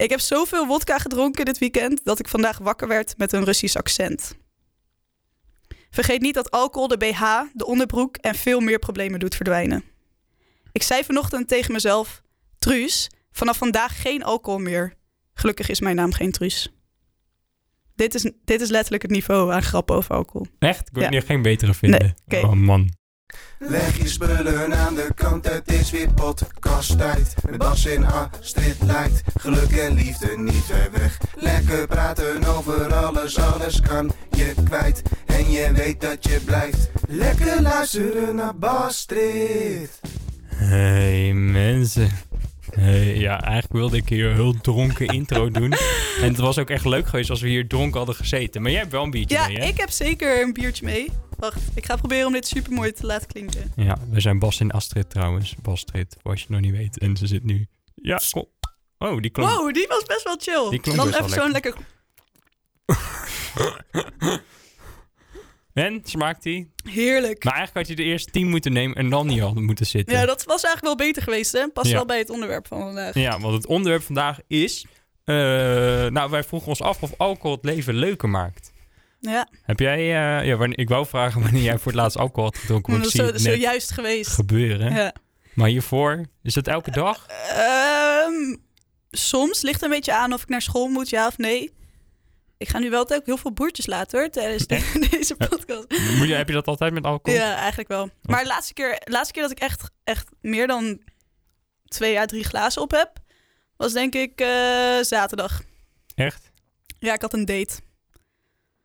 Ik 0.00 0.10
heb 0.10 0.20
zoveel 0.20 0.66
wodka 0.66 0.98
gedronken 0.98 1.44
dit 1.44 1.58
weekend 1.58 2.04
dat 2.04 2.18
ik 2.18 2.28
vandaag 2.28 2.58
wakker 2.58 2.88
werd 2.88 3.14
met 3.18 3.32
een 3.32 3.44
Russisch 3.44 3.76
accent. 3.76 4.34
Vergeet 5.90 6.20
niet 6.20 6.34
dat 6.34 6.50
alcohol 6.50 6.88
de 6.88 6.96
BH, 6.96 7.22
de 7.52 7.66
onderbroek 7.66 8.16
en 8.16 8.34
veel 8.34 8.60
meer 8.60 8.78
problemen 8.78 9.20
doet 9.20 9.34
verdwijnen. 9.34 9.84
Ik 10.72 10.82
zei 10.82 11.04
vanochtend 11.04 11.48
tegen 11.48 11.72
mezelf: 11.72 12.22
Truus, 12.58 13.10
vanaf 13.32 13.56
vandaag 13.56 14.00
geen 14.02 14.22
alcohol 14.24 14.58
meer. 14.58 14.94
Gelukkig 15.34 15.68
is 15.68 15.80
mijn 15.80 15.96
naam 15.96 16.12
geen 16.12 16.32
Truus. 16.32 16.72
Dit 17.94 18.14
is, 18.14 18.30
dit 18.44 18.60
is 18.60 18.68
letterlijk 18.70 19.02
het 19.02 19.10
niveau 19.10 19.52
aan 19.52 19.62
grappen 19.62 19.96
over 19.96 20.14
alcohol. 20.14 20.46
Echt? 20.58 20.80
Ik 20.88 20.92
kon 20.92 21.02
Ja. 21.02 21.10
je 21.10 21.20
geen 21.20 21.42
betere 21.42 21.74
vinden. 21.74 22.00
Nee, 22.00 22.14
oké. 22.40 22.46
Oh 22.46 22.52
man. 22.52 22.98
Leg 23.58 23.96
je 23.96 24.08
spullen 24.08 24.74
aan 24.74 24.94
de 24.94 25.08
kant, 25.14 25.48
het 25.48 25.72
is 25.72 25.90
weer 25.90 26.12
podcasttijd. 26.14 27.34
Met 27.50 27.58
Bas 27.58 27.86
en 27.86 28.04
Astrid 28.04 28.76
lijkt 28.82 29.22
geluk 29.36 29.70
en 29.70 29.94
liefde 29.94 30.38
niet 30.38 30.64
ver 30.64 30.88
weg. 30.92 31.18
Lekker 31.34 31.86
praten 31.86 32.44
over 32.44 32.94
alles, 32.94 33.38
alles 33.38 33.80
kan 33.80 34.10
je 34.30 34.54
kwijt. 34.64 35.02
En 35.26 35.50
je 35.50 35.72
weet 35.72 36.00
dat 36.00 36.24
je 36.24 36.40
blijft. 36.44 36.90
Lekker 37.08 37.62
luisteren 37.62 38.34
naar 38.34 38.56
Bastrid. 38.56 40.00
Hey 40.46 41.32
mensen. 41.32 42.10
Hey, 42.74 43.16
ja, 43.16 43.40
eigenlijk 43.40 43.72
wilde 43.72 43.96
ik 43.96 44.08
hier 44.08 44.26
een 44.26 44.34
heel 44.34 44.60
dronken 44.60 45.06
intro 45.06 45.50
doen. 45.50 45.72
En 46.20 46.28
het 46.28 46.38
was 46.38 46.58
ook 46.58 46.70
echt 46.70 46.84
leuk 46.84 47.06
geweest 47.06 47.30
als 47.30 47.40
we 47.40 47.48
hier 47.48 47.68
dronken 47.68 47.96
hadden 47.96 48.14
gezeten. 48.14 48.62
Maar 48.62 48.70
jij 48.70 48.80
hebt 48.80 48.92
wel 48.92 49.02
een 49.02 49.10
biertje 49.10 49.36
Ja, 49.36 49.46
mee, 49.46 49.56
hè? 49.56 49.64
ik 49.64 49.78
heb 49.78 49.90
zeker 49.90 50.42
een 50.42 50.52
biertje 50.52 50.84
mee. 50.84 51.08
Wacht, 51.36 51.60
ik 51.74 51.86
ga 51.86 51.96
proberen 51.96 52.26
om 52.26 52.32
dit 52.32 52.46
super 52.46 52.72
mooi 52.72 52.92
te 52.92 53.06
laten 53.06 53.26
klinken. 53.28 53.72
Ja, 53.76 53.98
we 54.10 54.20
zijn 54.20 54.38
Bas 54.38 54.60
en 54.60 54.70
Astrid 54.70 55.10
trouwens. 55.10 55.54
Bastrid, 55.62 56.16
als 56.22 56.34
je 56.34 56.40
het 56.40 56.50
nog 56.50 56.60
niet 56.60 56.80
weet. 56.80 56.98
En 56.98 57.16
ze 57.16 57.26
zit 57.26 57.44
nu... 57.44 57.68
Ja, 57.94 58.20
kom. 58.30 58.46
Oh, 58.98 59.20
die 59.20 59.30
klonk... 59.30 59.50
Wow, 59.50 59.74
die 59.74 59.86
was 59.88 60.02
best 60.02 60.22
wel 60.24 60.36
chill. 60.38 60.70
Die 60.70 60.80
klonk 60.80 60.96
Dan 60.98 61.06
best 61.06 61.18
wel 61.18 61.28
even 61.28 61.42
zo'n 61.42 61.50
lekker. 61.50 61.74
En, 65.74 66.00
smaakt 66.04 66.42
die? 66.42 66.72
Heerlijk. 66.90 67.44
Maar 67.44 67.54
eigenlijk 67.54 67.86
had 67.88 67.96
je 67.96 68.02
de 68.04 68.08
eerste 68.10 68.30
tien 68.30 68.48
moeten 68.48 68.72
nemen 68.72 68.96
en 68.96 69.10
dan 69.10 69.26
niet 69.26 69.40
hadden 69.40 69.64
moeten 69.64 69.86
zitten. 69.86 70.16
Ja, 70.16 70.26
dat 70.26 70.44
was 70.44 70.62
eigenlijk 70.62 70.96
wel 70.98 71.06
beter 71.06 71.22
geweest, 71.22 71.52
hè? 71.52 71.68
Past 71.68 71.88
Ja. 71.88 71.94
wel 71.94 72.04
bij 72.06 72.18
het 72.18 72.30
onderwerp 72.30 72.66
van 72.66 72.80
vandaag. 72.80 73.14
Ja, 73.14 73.40
want 73.40 73.54
het 73.54 73.66
onderwerp 73.66 74.02
vandaag 74.02 74.38
is... 74.46 74.86
eh, 75.24 75.34
nou, 76.06 76.30
wij 76.30 76.44
vroegen 76.44 76.68
ons 76.68 76.82
af 76.82 77.02
of 77.02 77.10
alcohol 77.16 77.56
het 77.56 77.64
leven 77.64 77.94
leuker 77.94 78.28
maakt. 78.28 78.72
Ja, 79.20 79.48
Heb 79.62 79.78
jij... 79.80 79.98
eh, 79.98 80.46
ja, 80.46 80.56
wanneer, 80.56 80.78
ik 80.78 80.88
wou 80.88 81.06
vragen 81.06 81.42
wanneer 81.42 81.62
jij 81.62 81.78
voor 81.78 81.92
het 81.92 82.00
laatst 82.00 82.18
alcohol 82.18 82.44
had 82.44 82.58
gedronken. 82.58 82.92
dat 82.92 82.98
Maar 83.00 83.08
is 83.08 83.14
ik 83.14 83.20
zie 83.20 83.28
zo, 83.28 83.34
het 83.34 83.42
zojuist 83.54 83.90
geweest. 83.90 84.30
gebeuren. 84.30 84.92
Ja. 84.94 85.14
Maar 85.54 85.68
hiervoor, 85.68 86.24
is 86.42 86.54
het 86.54 86.68
elke 86.68 86.90
dag? 86.90 87.26
Ehm, 87.48 88.56
soms 89.10 89.62
ligt 89.62 89.82
een 89.82 89.90
beetje 89.90 90.14
aan 90.14 90.32
of 90.32 90.42
ik 90.42 90.48
naar 90.48 90.62
school 90.62 90.88
moet, 90.88 91.08
ja 91.08 91.26
of 91.26 91.38
nee. 91.38 91.70
Ik 92.60 92.68
ga 92.68 92.78
nu 92.78 92.90
wel 92.90 93.10
ook 93.10 93.26
heel 93.26 93.36
veel 93.36 93.52
boertjes 93.52 93.86
laten 93.86 94.18
hoor, 94.18 94.28
tijdens 94.30 94.66
de- 94.66 95.06
deze 95.10 95.36
podcast. 95.36 95.88
Moet 96.18 96.28
je, 96.28 96.34
heb 96.34 96.48
je 96.48 96.54
dat 96.54 96.66
altijd 96.66 96.92
met 96.92 97.04
alcohol? 97.04 97.38
Ja, 97.40 97.54
eigenlijk 97.56 97.88
wel. 97.88 98.10
Maar 98.22 98.42
de 98.42 98.48
laatste 98.48 98.72
keer, 98.74 99.00
de 99.04 99.10
laatste 99.10 99.32
keer 99.32 99.42
dat 99.42 99.50
ik 99.50 99.58
echt, 99.58 99.90
echt 100.04 100.28
meer 100.40 100.66
dan 100.66 101.00
twee 101.84 102.18
à 102.20 102.24
drie 102.26 102.44
glazen 102.44 102.82
op 102.82 102.90
heb, 102.90 103.10
was 103.76 103.92
denk 103.92 104.14
ik 104.14 104.40
eh, 104.40 104.98
zaterdag. 105.00 105.62
Echt? 106.14 106.50
Ja, 106.98 107.14
ik 107.14 107.20
had 107.20 107.32
een 107.32 107.44
date. 107.44 107.80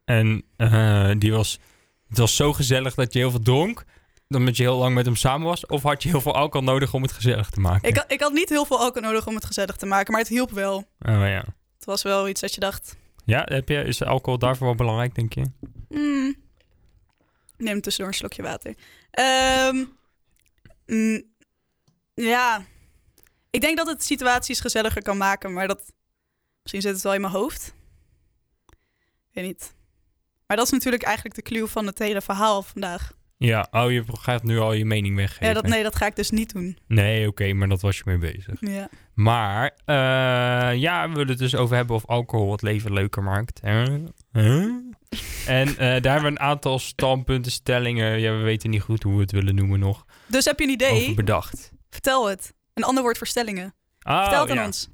En 0.05 0.43
eh, 0.57 1.11
die 1.17 1.31
was, 1.31 1.59
het 2.07 2.17
was 2.17 2.35
zo 2.35 2.53
gezellig 2.53 2.93
dat 2.95 3.13
je 3.13 3.19
heel 3.19 3.31
veel 3.31 3.39
dronk. 3.43 3.83
Omdat 4.29 4.57
je 4.57 4.63
heel 4.63 4.77
lang 4.77 4.95
met 4.95 5.05
hem 5.05 5.15
samen 5.15 5.47
was. 5.47 5.65
Of 5.65 5.83
had 5.83 6.03
je 6.03 6.09
heel 6.09 6.21
veel 6.21 6.35
alcohol 6.35 6.67
nodig 6.67 6.93
om 6.93 7.01
het 7.01 7.11
gezellig 7.11 7.49
te 7.49 7.59
maken? 7.59 7.89
Ik, 7.89 7.95
had- 7.97 8.11
ik 8.11 8.21
had 8.21 8.33
niet 8.33 8.49
heel 8.49 8.65
veel 8.65 8.79
alcohol 8.79 9.09
nodig 9.09 9.27
om 9.27 9.35
het 9.35 9.45
gezellig 9.45 9.75
te 9.75 9.85
maken, 9.85 10.11
maar 10.11 10.21
het 10.21 10.29
hielp 10.29 10.51
wel. 10.51 10.75
Oh 10.77 10.85
ja. 11.27 11.43
Het 11.75 11.85
was 11.85 12.01
wel 12.03 12.27
iets 12.27 12.41
dat 12.41 12.53
je 12.53 12.59
dacht, 12.59 12.95
Ja, 13.25 13.41
heb 13.45 13.69
je, 13.69 13.83
is 13.83 14.03
alcohol 14.03 14.39
daarvoor 14.39 14.65
wel 14.65 14.75
belangrijk, 14.75 15.15
denk 15.15 15.33
je? 15.33 15.51
mm, 15.89 16.35
neem 17.57 17.81
tussendoor 17.81 18.11
een 18.11 18.19
slokje 18.19 18.41
water. 18.41 18.75
Ehm, 19.11 19.85
mm, 20.85 21.23
ja, 22.13 22.65
ik 23.49 23.61
denk 23.61 23.77
dat 23.77 23.87
het 23.87 24.03
situaties 24.03 24.59
gezelliger 24.59 25.01
kan 25.01 25.17
maken, 25.17 25.53
maar 25.53 25.67
dat 25.67 25.93
misschien 26.61 26.81
zit 26.81 26.93
het 26.93 27.01
wel 27.01 27.13
in 27.13 27.21
mijn 27.21 27.33
hoofd. 27.33 27.73
Ik 29.29 29.33
weet 29.33 29.45
niet. 29.45 29.73
Maar 30.47 30.57
dat 30.57 30.65
is 30.65 30.71
natuurlijk 30.71 31.03
eigenlijk 31.03 31.35
de 31.35 31.41
clue 31.41 31.67
van 31.67 31.85
het 31.85 31.99
hele 31.99 32.21
verhaal 32.21 32.61
vandaag. 32.61 33.11
Ja, 33.37 33.67
oh, 33.71 33.91
je 33.91 34.03
gaat 34.07 34.43
nu 34.43 34.59
al 34.59 34.73
je 34.73 34.85
mening 34.85 35.15
weggeven. 35.15 35.47
Ja, 35.47 35.53
dat, 35.53 35.67
nee, 35.67 35.83
dat 35.83 35.95
ga 35.95 36.05
ik 36.05 36.15
dus 36.15 36.29
niet 36.29 36.53
doen. 36.53 36.77
Nee, 36.87 37.27
oké, 37.27 37.53
maar 37.53 37.67
dat 37.67 37.81
was 37.81 37.97
je 37.97 38.03
mee 38.05 38.17
bezig. 38.17 38.55
Ja. 38.59 38.89
Maar, 39.13 39.71
eh, 39.85 40.79
ja, 40.79 41.07
we 41.07 41.13
willen 41.13 41.29
het 41.29 41.37
dus 41.37 41.55
over 41.55 41.75
hebben 41.75 41.95
of 41.95 42.05
alcohol 42.05 42.51
het 42.51 42.61
leven 42.61 42.93
leuker 42.93 43.23
maakt. 43.23 43.59
Huh? 43.63 43.83
En 45.45 45.67
eh, 45.67 45.77
daar 45.77 45.87
hebben 45.87 46.21
we 46.21 46.27
een 46.27 46.39
aantal 46.39 46.79
standpunten, 46.79 47.51
stellingen. 47.51 48.19
Ja, 48.19 48.37
we 48.37 48.43
weten 48.43 48.69
niet 48.69 48.81
goed 48.81 49.03
hoe 49.03 49.15
we 49.15 49.21
het 49.21 49.31
willen 49.31 49.55
noemen 49.55 49.79
nog. 49.79 50.05
Dus 50.27 50.45
heb 50.45 50.59
je 50.59 50.65
een 50.65 50.71
idee? 50.71 51.01
Over 51.01 51.15
bedacht. 51.15 51.71
Vertel 51.89 52.29
het. 52.29 52.53
Een 52.73 52.83
ander 52.83 53.03
woord 53.03 53.17
voor 53.17 53.27
stellingen. 53.27 53.75
Oh, 54.01 54.21
Vertel 54.21 54.41
het 54.41 54.49
aan 54.49 54.55
ja. 54.57 54.65
ons. 54.65 54.89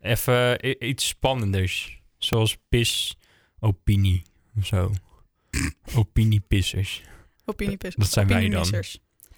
Even 0.00 0.58
iets 0.88 1.08
spannenders. 1.08 2.00
Zoals 2.18 2.56
pis, 2.68 3.16
opinie 3.60 4.22
of 4.58 4.66
zo. 4.66 4.92
Opiniepissers. 5.96 7.02
Opiniepis. 7.44 7.94
Dat 7.94 8.10
zijn 8.12 8.26
wij 8.26 8.48
dan. 8.48 8.70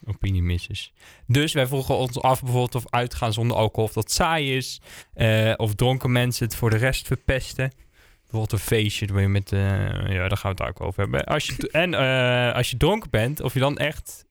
opiniemissers. 0.06 0.92
Dus 1.26 1.52
wij 1.52 1.66
vroegen 1.66 1.96
ons 1.96 2.20
af 2.20 2.40
bijvoorbeeld 2.40 2.74
of 2.74 2.84
uitgaan 2.90 3.32
zonder 3.32 3.56
alcohol 3.56 3.84
of 3.84 3.92
dat 3.92 4.10
saai 4.10 4.56
is. 4.56 4.80
Eh, 5.14 5.52
of 5.56 5.74
dronken 5.74 6.12
mensen 6.12 6.46
het 6.46 6.56
voor 6.56 6.70
de 6.70 6.76
rest 6.76 7.06
verpesten. 7.06 7.72
Bijvoorbeeld 8.20 8.52
een 8.52 8.66
feestje 8.66 9.06
waar 9.06 9.22
je 9.22 9.28
met... 9.28 9.52
eh, 9.52 9.60
ja, 10.08 10.28
daar 10.28 10.36
gaan 10.36 10.54
we 10.54 10.62
het 10.64 10.74
ook 10.74 10.80
over 10.86 11.00
hebben. 11.00 11.24
Als 11.24 11.46
je, 11.46 11.68
en 11.70 11.94
eh, 11.94 12.54
als 12.54 12.70
je 12.70 12.76
dronken 12.76 13.10
bent, 13.10 13.40
of 13.40 13.54
je 13.54 13.60
dan 13.60 13.76
echt 13.78 14.24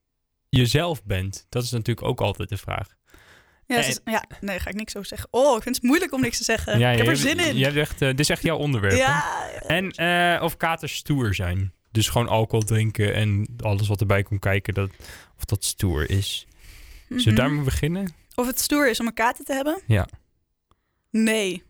jezelf 0.49 1.03
bent. 1.03 1.45
Dat 1.49 1.63
is 1.63 1.71
natuurlijk 1.71 2.07
ook 2.07 2.21
altijd 2.21 2.49
de 2.49 2.57
vraag. 2.57 2.87
Ja, 3.67 3.83
En- 3.83 3.99
ja, 4.05 4.23
nee, 4.41 4.59
ga 4.59 4.69
ik 4.69 4.75
niks 4.75 4.95
over 4.95 5.07
zeggen. 5.07 5.27
Oh, 5.31 5.57
ik 5.57 5.63
vind 5.63 5.75
het 5.75 5.83
moeilijk 5.83 6.13
om 6.13 6.21
niks 6.21 6.37
te 6.37 6.43
zeggen. 6.43 6.79
Ja, 6.79 6.91
ik 6.91 6.97
heb 6.97 7.07
er 7.07 7.17
zin 7.17 7.37
hebt- 7.37 7.49
in. 7.49 7.57
Je 7.57 7.63
hebt 7.63 7.77
echt, 7.77 7.99
dit 7.99 8.19
is 8.19 8.29
echt 8.29 8.41
jouw 8.41 8.57
onderwerp. 8.57 8.93
hè? 8.93 8.99
ja, 8.99 9.51
En 9.67 10.41
of 10.41 10.57
katers 10.57 10.95
stoer 10.95 11.33
zijn. 11.35 11.73
Dus 11.93 12.09
gewoon 12.09 12.27
alcohol 12.27 12.65
drinken 12.65 13.13
en 13.13 13.47
alles 13.59 13.87
wat 13.87 13.99
erbij 13.99 14.23
komt 14.23 14.39
kijken, 14.39 14.73
dat, 14.73 14.89
of 15.37 15.45
dat 15.45 15.63
stoer 15.63 16.09
is. 16.09 16.47
Zullen 17.07 17.23
we 17.23 17.29
Mhm. 17.31 17.35
daarmee 17.39 17.63
beginnen? 17.63 18.13
Of 18.35 18.45
het 18.47 18.59
stoer 18.59 18.89
is 18.89 18.99
om 18.99 19.07
een 19.07 19.13
kater 19.13 19.45
te 19.45 19.53
hebben? 19.53 19.81
Ja. 19.87 20.07
Nee. 21.09 21.63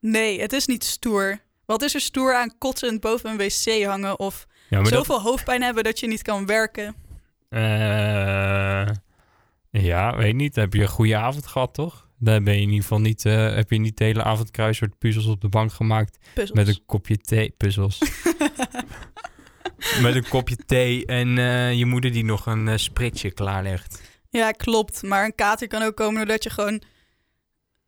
Nee, 0.00 0.40
het 0.40 0.52
is 0.52 0.66
niet 0.66 0.84
stoer. 0.84 1.38
Wat 1.64 1.82
is 1.82 1.94
er 1.94 2.00
stoer 2.00 2.34
aan 2.34 2.58
kotsend 2.58 3.00
boven 3.00 3.30
een 3.30 3.36
wc 3.36 3.84
hangen 3.84 4.18
of 4.18 4.46
Ja, 4.68 4.78
dat, 4.78 4.88
zoveel 4.88 5.20
hoofdpijn 5.20 5.62
hebben 5.62 5.84
dat 5.84 6.00
je 6.00 6.06
niet 6.06 6.22
kan 6.22 6.46
werken? 6.46 6.94
eh, 7.48 8.86
ja, 9.70 10.16
weet 10.16 10.34
niet. 10.34 10.54
Heb 10.56 10.72
je 10.74 10.82
een 10.82 10.88
goede 10.88 11.16
avond 11.16 11.46
gehad, 11.46 11.74
toch? 11.74 12.05
Dan 12.26 12.44
ben 12.44 12.54
je 12.54 12.60
in 12.60 12.68
ieder 12.68 12.82
geval 12.82 13.00
niet, 13.00 13.24
eh, 13.24 13.54
heb 13.54 13.70
je 13.70 13.78
niet 13.78 13.96
de 13.96 14.04
hele 14.04 14.22
avond 14.22 14.50
kruiswoord 14.50 14.98
puzzels 14.98 15.26
op 15.26 15.40
de 15.40 15.48
bank 15.48 15.72
gemaakt 15.72 16.18
Puzzels. 16.34 16.58
met 16.58 16.68
een 16.68 16.82
kopje 16.86 17.18
thee. 17.18 17.54
Puzzels. 17.56 17.98
met 20.02 20.14
een 20.14 20.28
kopje 20.28 20.56
thee 20.66 21.06
en 21.06 21.38
eh, 21.38 21.72
je 21.72 21.86
moeder 21.86 22.12
die 22.12 22.24
nog 22.24 22.46
een 22.46 22.68
eh, 22.68 22.76
spritsje 22.76 23.30
klaarlegt. 23.30 24.02
Ja, 24.30 24.50
klopt. 24.50 25.02
Maar 25.02 25.24
een 25.24 25.34
kater 25.34 25.66
kan 25.66 25.82
ook 25.82 25.96
komen 25.96 26.16
doordat 26.16 26.42
je 26.42 26.50
gewoon 26.50 26.82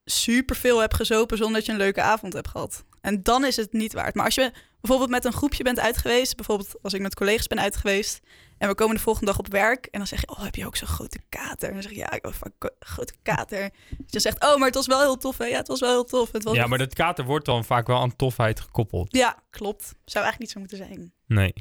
superveel 0.04 0.80
hebt 0.80 0.94
gezopen 0.94 1.36
zonder 1.36 1.56
dat 1.56 1.66
je 1.66 1.72
een 1.72 1.78
leuke 1.78 2.02
avond 2.02 2.32
hebt 2.32 2.48
gehad. 2.48 2.84
En 3.00 3.22
dan 3.22 3.44
is 3.44 3.56
het 3.56 3.72
niet 3.72 3.92
waard. 3.92 4.14
Maar 4.14 4.24
als 4.24 4.34
je 4.34 4.52
bijvoorbeeld 4.80 5.10
met 5.10 5.24
een 5.24 5.32
groepje 5.32 5.62
bent 5.62 5.80
uit 5.80 5.96
geweest, 5.96 6.36
bijvoorbeeld 6.36 6.74
als 6.82 6.94
ik 6.94 7.00
met 7.00 7.14
collega's 7.14 7.46
ben 7.46 7.60
uit 7.60 7.76
geweest 7.76 8.20
en 8.58 8.68
we 8.68 8.74
komen 8.74 8.96
de 8.96 9.02
volgende 9.02 9.26
dag 9.30 9.38
op 9.38 9.48
werk 9.48 9.86
en 9.86 9.98
dan 9.98 10.06
zeg 10.06 10.20
je, 10.20 10.28
oh, 10.28 10.42
heb 10.42 10.54
je 10.54 10.66
ook 10.66 10.76
zo'n 10.76 10.88
grote 10.88 11.18
kater? 11.28 11.68
En 11.68 11.74
dan 11.74 11.82
zeg 11.82 11.92
je, 11.92 11.98
ja, 11.98 12.12
ik 12.12 12.24
heb 12.24 12.52
een 12.58 12.70
grote 12.78 13.14
kater. 13.22 13.70
Dus 13.88 14.06
je 14.06 14.20
zegt, 14.20 14.44
oh, 14.44 14.56
maar 14.56 14.66
het 14.66 14.74
was 14.74 14.86
wel 14.86 15.00
heel 15.00 15.16
tof, 15.16 15.38
hè? 15.38 15.44
Ja, 15.44 15.56
het 15.56 15.68
was 15.68 15.80
wel 15.80 15.90
heel 15.90 16.04
tof. 16.04 16.32
Het 16.32 16.44
was 16.44 16.54
Ja, 16.54 16.66
maar 16.66 16.78
dat 16.78 16.94
kater 16.94 17.24
wordt 17.24 17.46
dan 17.46 17.64
vaak 17.64 17.86
wel 17.86 18.00
aan 18.00 18.16
tofheid 18.16 18.60
gekoppeld. 18.60 19.16
Ja, 19.16 19.42
klopt. 19.50 19.84
Zou 20.04 20.24
eigenlijk 20.24 20.38
niet 20.38 20.50
zo 20.50 20.58
moeten 20.58 20.78
zijn. 20.78 21.12
Nee. 21.26 21.52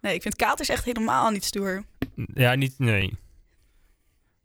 Nee, 0.00 0.14
ik 0.14 0.22
vind 0.22 0.36
katers 0.36 0.68
echt 0.68 0.84
helemaal 0.84 1.30
niet 1.30 1.44
stoer. 1.44 1.84
Ja, 2.34 2.54
niet, 2.54 2.78
nee. 2.78 3.16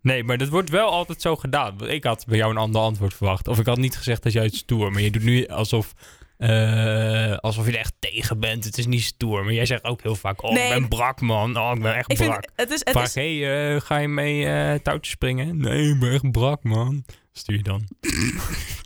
Nee, 0.01 0.23
maar 0.23 0.37
dat 0.37 0.49
wordt 0.49 0.69
wel 0.69 0.89
altijd 0.89 1.21
zo 1.21 1.35
gedaan. 1.35 1.89
Ik 1.89 2.03
had 2.03 2.25
bij 2.25 2.37
jou 2.37 2.51
een 2.51 2.57
ander 2.57 2.81
antwoord 2.81 3.13
verwacht. 3.13 3.47
Of 3.47 3.59
ik 3.59 3.65
had 3.65 3.77
niet 3.77 3.97
gezegd 3.97 4.23
dat 4.23 4.33
jij 4.33 4.43
het 4.43 4.55
stoer. 4.55 4.91
Maar 4.91 5.01
je 5.01 5.11
doet 5.11 5.23
nu 5.23 5.47
alsof, 5.47 5.93
eh, 6.41 7.37
alsof 7.37 7.65
je 7.65 7.71
er 7.71 7.77
echt 7.77 7.93
tegen 7.99 8.39
bent. 8.39 8.63
Het 8.63 8.77
is 8.77 8.85
niet 8.85 9.03
stoer. 9.03 9.43
Maar 9.43 9.53
jij 9.53 9.65
zegt 9.65 9.83
ook 9.83 10.01
heel 10.01 10.15
vaak, 10.15 10.43
oh, 10.43 10.51
Nee. 10.53 10.63
ik 10.63 10.69
ben 10.79 10.87
brak, 10.87 11.21
man. 11.21 11.57
Oh, 11.57 11.71
ik 11.75 11.81
ben 11.81 11.95
echt 11.95 12.11
Ik 12.11 12.17
brak. 12.17 12.31
vind, 12.33 12.51
het 12.55 12.69
is, 12.71 12.79
het 12.79 12.89
Vraag, 12.89 13.05
is, 13.05 13.15
hey, 13.15 13.73
eh, 13.75 13.81
ga 13.81 13.97
je 13.97 14.07
mee 14.07 14.45
eh 14.47 14.79
touwtjes 14.79 15.13
springen? 15.13 15.57
Nee, 15.57 15.89
ik 15.89 15.99
ben 15.99 16.11
echt 16.11 16.31
brak, 16.31 16.63
man. 16.63 17.05
Stuur 17.31 17.55
je 17.57 17.63
dan. 17.63 17.87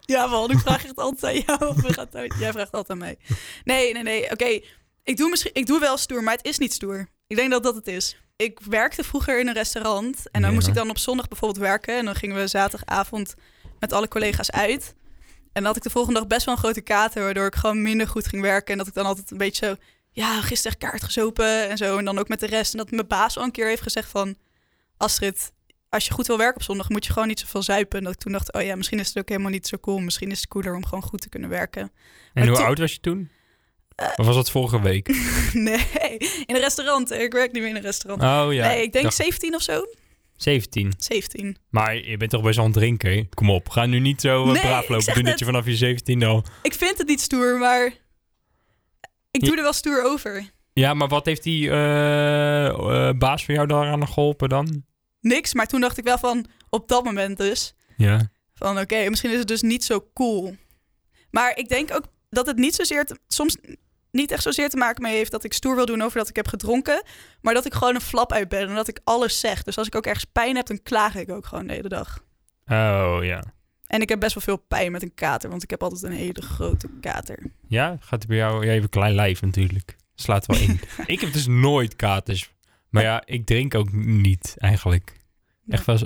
Ja, 0.07 0.29
wel, 0.29 0.51
ik 0.51 0.59
vraag 0.59 0.83
echt 0.85 0.95
altijd 0.95 1.23
aan 1.35 1.43
jou. 1.57 1.69
Of 1.75 1.81
we 1.81 1.93
gaan. 1.93 2.07
Jij 2.39 2.51
vraagt 2.51 2.71
altijd 2.71 2.89
aan 2.89 2.97
mij. 2.97 3.17
Nee, 3.63 3.93
nee, 3.93 4.03
nee. 4.03 4.31
Oké, 4.31 4.59
ik, 5.03 5.17
doe 5.17 5.29
misschien, 5.29 5.51
ik 5.53 5.65
doe 5.65 5.79
wel 5.79 5.97
stoer, 5.97 6.23
maar 6.23 6.35
het 6.35 6.45
is 6.45 6.57
niet 6.57 6.73
stoer. 6.73 7.07
Ik 7.27 7.35
denk 7.35 7.51
dat 7.51 7.63
dat 7.63 7.75
het 7.75 7.87
is. 7.87 8.17
Ik 8.35 8.59
werkte 8.69 9.03
vroeger 9.03 9.39
in 9.39 9.47
een 9.47 9.53
restaurant. 9.53 10.17
En 10.31 10.41
dan 10.41 10.49
Ja. 10.49 10.55
moest 10.55 10.67
ik 10.67 10.73
dan 10.73 10.89
op 10.89 10.97
zondag 10.97 11.27
bijvoorbeeld 11.27 11.59
werken. 11.65 11.97
En 11.97 12.05
dan 12.05 12.15
gingen 12.15 12.35
we 12.35 12.47
zaterdagavond 12.47 13.35
met 13.79 13.93
alle 13.93 14.07
collega's 14.07 14.51
uit. 14.51 14.95
En 15.55 15.61
dan 15.61 15.65
had 15.65 15.75
ik 15.75 15.83
de 15.83 15.89
volgende 15.89 16.19
dag 16.19 16.27
best 16.27 16.45
wel 16.45 16.53
een 16.55 16.59
grote 16.59 16.81
kater, 16.81 17.23
waardoor 17.23 17.45
ik 17.45 17.55
gewoon 17.55 17.81
minder 17.81 18.07
goed 18.07 18.27
ging 18.27 18.41
werken. 18.41 18.71
En 18.71 18.77
dat 18.77 18.87
ik 18.87 18.93
dan 18.93 19.05
altijd 19.05 19.31
een 19.31 19.37
beetje 19.37 19.65
zo, 19.65 19.75
ja, 20.11 20.41
gisteren 20.41 20.77
kaart 20.77 21.03
gezopen 21.03 21.69
en 21.69 21.77
zo. 21.77 21.97
En 21.97 22.05
dan 22.05 22.17
ook 22.19 22.27
met 22.27 22.39
de 22.39 22.45
rest. 22.45 22.71
En 22.71 22.77
dat 22.77 22.91
mijn 22.91 23.07
baas 23.07 23.37
al 23.37 23.43
een 23.43 23.51
keer 23.51 23.67
heeft 23.67 23.81
gezegd 23.81 24.09
van, 24.09 24.35
Astrid, 24.97 25.51
als 25.89 26.05
je 26.05 26.13
goed 26.13 26.27
wil 26.27 26.37
werken 26.37 26.55
op 26.55 26.63
zondag, 26.63 26.89
moet 26.89 27.05
je 27.05 27.11
gewoon 27.13 27.27
niet 27.27 27.39
zoveel 27.39 27.63
zuipen. 27.63 27.97
En 27.97 28.03
dat 28.03 28.13
ik 28.13 28.19
toen 28.19 28.31
dacht, 28.31 28.53
oh 28.53 28.61
ja, 28.61 28.75
misschien 28.75 28.99
is 28.99 29.07
het 29.07 29.17
ook 29.17 29.29
helemaal 29.29 29.51
niet 29.51 29.67
zo 29.67 29.77
cool. 29.77 29.99
Misschien 29.99 30.31
is 30.31 30.39
het 30.39 30.47
cooler 30.47 30.75
om 30.75 30.85
gewoon 30.85 31.03
goed 31.03 31.21
te 31.21 31.29
kunnen 31.29 31.49
werken. 31.49 31.81
En 31.81 31.91
Maar 32.33 32.47
hoe 32.47 32.55
toen- 32.55 32.65
oud 32.65 32.79
was 32.79 32.91
je 32.93 32.99
toen? 32.99 33.29
Eh. 33.95 34.07
of 34.15 34.25
was 34.25 34.35
dat 34.35 34.51
vorige 34.51 34.81
week? 34.81 35.07
nee, 35.53 36.17
in 36.45 36.55
een 36.55 36.61
restaurant. 36.61 37.11
Ik 37.11 37.33
werk 37.33 37.51
niet 37.51 37.61
meer 37.61 37.71
in 37.71 37.75
een 37.77 37.81
restaurant. 37.81 38.47
Oh 38.47 38.53
ja. 38.53 38.67
nee, 38.67 38.83
ik 38.83 38.91
denk 38.91 39.03
dacht 39.03 39.15
17 39.15 39.55
of 39.55 39.61
zo. 39.61 39.85
17. 40.35 40.93
17. 40.97 41.57
Maar 41.69 41.95
je 41.95 42.17
bent 42.17 42.31
toch 42.31 42.41
best 42.43 42.55
wel 42.55 42.65
aan 42.65 42.71
het 42.71 42.79
drinken? 42.79 43.29
Kom 43.29 43.49
op, 43.49 43.69
ga 43.69 43.85
nu 43.85 43.99
niet 43.99 44.21
zo 44.21 44.45
eh, 44.45 44.51
Nee, 44.51 44.61
braaf 44.61 44.87
lopen 44.89 45.13
doen 45.13 45.23
dat 45.23 45.39
je 45.39 45.45
vanaf 45.45 45.65
je 45.65 45.75
17 45.75 46.23
al... 46.23 46.43
Ik 46.61 46.73
vind 46.73 46.97
het 46.97 47.07
niet 47.07 47.21
stoer, 47.21 47.57
maar 47.57 47.85
ik 49.31 49.41
Ja. 49.41 49.47
doe 49.47 49.55
er 49.57 49.63
wel 49.63 49.73
stoer 49.73 50.03
over. 50.03 50.49
Ja, 50.73 50.93
maar 50.93 51.07
wat 51.07 51.25
heeft 51.25 51.43
die 51.43 51.69
eh, 51.69 52.65
eh, 52.67 53.17
baas 53.17 53.45
van 53.45 53.53
jou 53.55 53.67
daaraan 53.67 54.07
geholpen 54.07 54.49
dan? 54.49 54.83
Niks, 55.21 55.53
maar 55.53 55.67
toen 55.67 55.81
dacht 55.81 55.97
ik 55.97 56.03
wel 56.03 56.17
van, 56.17 56.45
op 56.69 56.87
dat 56.87 57.03
moment 57.03 57.37
dus, 57.37 57.73
Ja. 57.97 58.29
van 58.53 58.79
oké, 58.79 59.09
misschien 59.09 59.31
is 59.31 59.39
het 59.39 59.47
dus 59.47 59.61
niet 59.61 59.83
zo 59.83 60.07
cool. 60.13 60.55
Maar 61.31 61.57
ik 61.57 61.69
denk 61.69 61.93
ook 61.93 62.03
dat 62.29 62.47
het 62.47 62.57
niet 62.57 62.75
zozeer, 62.75 63.05
te- 63.05 63.19
soms 63.27 63.57
niet 64.15 64.31
echt 64.31 64.43
zozeer 64.43 64.69
te 64.69 64.77
maken 64.77 65.01
mee 65.01 65.15
heeft 65.15 65.31
dat 65.31 65.43
ik 65.43 65.53
stoer 65.53 65.75
wil 65.75 65.85
doen 65.85 66.01
over 66.01 66.17
dat 66.17 66.29
ik 66.29 66.35
heb 66.35 66.47
gedronken, 66.47 67.03
maar 67.41 67.53
dat 67.53 67.65
ik 67.65 67.73
gewoon 67.73 67.95
een 67.95 68.01
flap 68.01 68.31
uit 68.31 68.49
ben 68.49 68.67
en 68.67 68.75
dat 68.75 68.87
ik 68.87 68.99
alles 69.03 69.39
zeg. 69.39 69.63
Dus 69.63 69.77
als 69.77 69.87
ik 69.87 69.95
ook 69.95 70.05
ergens 70.05 70.25
pijn 70.31 70.55
heb, 70.55 70.65
dan 70.65 70.83
klaag 70.83 71.15
ik 71.15 71.29
ook 71.29 71.45
gewoon 71.45 71.67
de 71.67 71.73
hele 71.73 71.89
dag. 71.89 72.23
Oh 72.67 73.17
ja. 73.21 73.43
En 73.87 74.01
ik 74.01 74.09
heb 74.09 74.19
best 74.19 74.33
wel 74.33 74.43
veel 74.43 74.65
pijn 74.67 74.91
met 74.91 75.01
een 75.01 75.13
kater, 75.13 75.49
want 75.49 75.63
ik 75.63 75.69
heb 75.69 75.83
altijd 75.83 76.03
een 76.03 76.11
hele 76.11 76.41
grote 76.41 76.89
kater. 77.01 77.39
Ja, 77.67 77.97
gaat 77.99 78.19
het 78.19 78.27
bij 78.27 78.37
jou... 78.37 78.67
Een 78.67 78.89
klein 78.89 79.15
lijf 79.15 79.41
natuurlijk. 79.41 79.95
Slaat 80.15 80.45
wel 80.45 80.59
in. 80.59 80.79
ik 81.05 81.19
heb 81.21 81.33
dus 81.33 81.47
nooit 81.47 81.95
katers. 81.95 82.53
Maar 82.89 83.03
ja, 83.03 83.23
ik 83.25 83.45
drink 83.45 83.75
ook 83.75 83.91
niet 83.91 84.55
eigenlijk. 84.57 85.13
Echt 85.67 85.85
wel... 85.85 85.97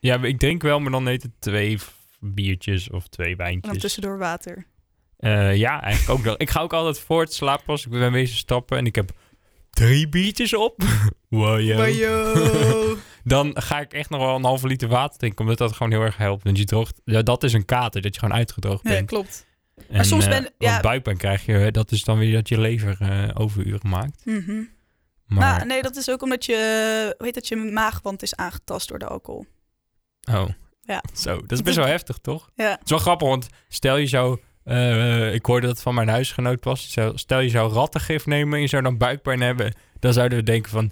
Ja, 0.00 0.22
ik 0.22 0.38
drink 0.38 0.62
wel, 0.62 0.80
maar 0.80 0.90
dan 0.90 1.06
heet 1.06 1.22
het 1.22 1.32
twee 1.38 1.78
biertjes 2.20 2.90
of 2.90 3.08
twee 3.08 3.30
En 3.30 3.36
dan 3.36 3.46
wijntjes. 3.46 3.78
tussendoor 3.78 4.18
water. 4.18 4.66
Eh, 5.20 5.56
ja, 5.56 5.82
eigenlijk 5.82 6.18
ook 6.18 6.24
nog. 6.24 6.36
Ik 6.36 6.50
ga 6.50 6.60
ook 6.60 6.72
altijd 6.72 6.98
voor 6.98 7.20
het 7.20 7.32
slapen 7.34 7.66
als 7.66 7.84
ik 7.84 7.90
ben 7.90 8.12
wezen 8.12 8.36
stappen 8.36 8.78
en 8.78 8.86
ik 8.86 8.94
heb 8.94 9.10
drie 9.70 10.08
biertjes 10.08 10.54
op. 10.54 10.82
wow, 11.28 11.60
yo. 11.60 11.76
Maar 11.76 11.90
yo. 11.90 12.34
Dan 13.24 13.50
ga 13.62 13.80
ik 13.80 13.92
echt 13.92 14.10
nog 14.10 14.20
wel 14.20 14.36
een 14.36 14.44
halve 14.44 14.66
liter 14.66 14.88
water 14.88 15.18
drinken, 15.18 15.40
omdat 15.40 15.58
dat 15.58 15.72
gewoon 15.72 15.92
heel 15.92 16.00
erg 16.02 16.16
helpt. 16.16 16.42
Want 16.44 16.58
je 16.58 16.64
droogt, 16.64 17.00
ja, 17.04 17.22
dat 17.22 17.42
is 17.44 17.52
een 17.52 17.64
kater, 17.64 18.02
dat 18.02 18.14
je 18.14 18.20
gewoon 18.20 18.36
uitgedroogd 18.36 18.82
Ja, 18.84 18.90
bent. 18.90 19.06
klopt. 19.08 19.46
En, 19.88 20.04
soms 20.04 20.24
eh, 20.24 20.30
ben- 20.30 20.50
ja. 20.58 20.80
buikpijn 20.80 21.16
krijg 21.16 21.46
je, 21.46 21.70
dat 21.70 21.92
is 21.92 22.04
dan 22.04 22.18
weer 22.18 22.32
dat 22.32 22.48
je 22.48 22.60
lever 22.60 22.96
eh, 23.00 23.28
overuren 23.34 23.88
maakt. 23.88 24.24
Mhm. 24.24 24.62
Maar, 25.26 25.38
Maar 25.38 25.66
nee, 25.66 25.82
dat 25.82 25.96
is 25.96 26.10
ook 26.10 26.22
omdat 26.22 26.44
je, 26.44 27.14
weet 27.18 27.34
dat 27.34 27.48
je 27.48 27.56
maagwand 27.56 28.22
is 28.22 28.36
aangetast 28.36 28.88
door 28.88 28.98
de 28.98 29.06
alcohol. 29.06 29.46
oh. 30.32 30.48
Ja. 30.82 31.02
Zo, 31.14 31.40
dat 31.40 31.52
is 31.52 31.62
best 31.62 31.76
wel 31.76 31.86
heftig, 31.86 32.18
toch? 32.18 32.50
Ja. 32.54 32.70
Het 32.70 32.80
is 32.84 32.90
wel 32.90 32.98
grappig, 32.98 33.28
want 33.28 33.48
stel 33.68 33.96
je 33.96 34.06
zou... 34.06 34.38
eh, 34.70 35.34
ik 35.34 35.46
hoorde 35.46 35.66
dat 35.66 35.82
van 35.82 35.94
mijn 35.94 36.08
huisgenoot 36.08 36.60
pas. 36.60 36.96
Stel- 37.14 37.40
je 37.40 37.48
zou 37.48 37.72
rattengif 37.72 38.26
nemen 38.26 38.54
en 38.54 38.60
je 38.60 38.66
zou 38.66 38.82
dan 38.82 38.98
buikpijn 38.98 39.40
hebben. 39.40 39.72
Dan 39.98 40.12
zouden 40.12 40.38
we 40.38 40.44
denken 40.44 40.70
van... 40.70 40.90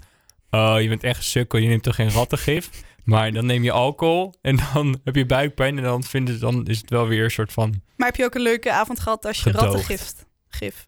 Oh, 0.51 0.81
je 0.81 0.87
bent 0.87 1.03
echt 1.03 1.17
een 1.17 1.23
sukkel, 1.23 1.59
je 1.59 1.67
neemt 1.67 1.83
toch 1.83 1.95
geen 1.95 2.11
rattengif? 2.11 2.69
Maar 3.03 3.31
dan 3.31 3.45
neem 3.45 3.63
je 3.63 3.71
alcohol 3.71 4.33
en 4.41 4.59
dan 4.73 4.99
heb 5.03 5.15
je 5.15 5.25
buikpijn. 5.25 5.77
En 5.77 5.83
dan, 5.83 6.03
vinden, 6.03 6.33
ze- 6.33 6.39
dan 6.39 6.65
is 6.67 6.77
het 6.77 6.89
wel 6.89 7.07
weer 7.07 7.23
een 7.23 7.31
soort 7.31 7.53
van... 7.53 7.81
Maar 7.97 8.07
heb 8.07 8.15
je 8.15 8.23
ook 8.25 8.35
een 8.35 8.41
leuke 8.41 8.71
avond 8.71 8.99
gehad 8.99 9.25
als 9.25 9.43
je 9.43 9.51
rattengif 9.51 10.13
gif 10.49 10.87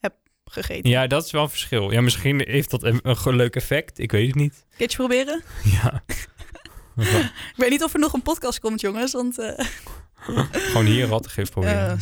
hebt 0.00 0.16
gegeten? 0.44 0.90
Ja, 0.90 1.06
dat 1.06 1.24
is 1.24 1.30
wel 1.30 1.42
een 1.42 1.48
verschil. 1.50 1.90
Ja, 1.90 2.00
misschien 2.00 2.44
heeft 2.48 2.70
dat 2.70 2.82
een, 2.82 3.00
een 3.02 3.36
leuk 3.36 3.56
effect. 3.56 3.98
Ik 3.98 4.10
weet 4.12 4.26
het 4.26 4.34
niet. 4.36 4.64
Kun 4.76 4.86
je 4.88 4.96
proberen? 4.96 5.42
Ja. 5.82 6.02
Ik 6.96 7.54
weet 7.56 7.70
niet 7.70 7.82
of 7.84 7.92
er 7.94 8.00
nog 8.00 8.12
een 8.12 8.22
podcast 8.22 8.60
komt, 8.60 8.80
jongens. 8.80 9.12
Want 9.12 9.38
eh, 9.38 9.66
Gewoon 10.52 10.86
hier 10.86 11.06
rattengif 11.06 11.50
proberen. 11.50 11.90
eh, 11.90 11.98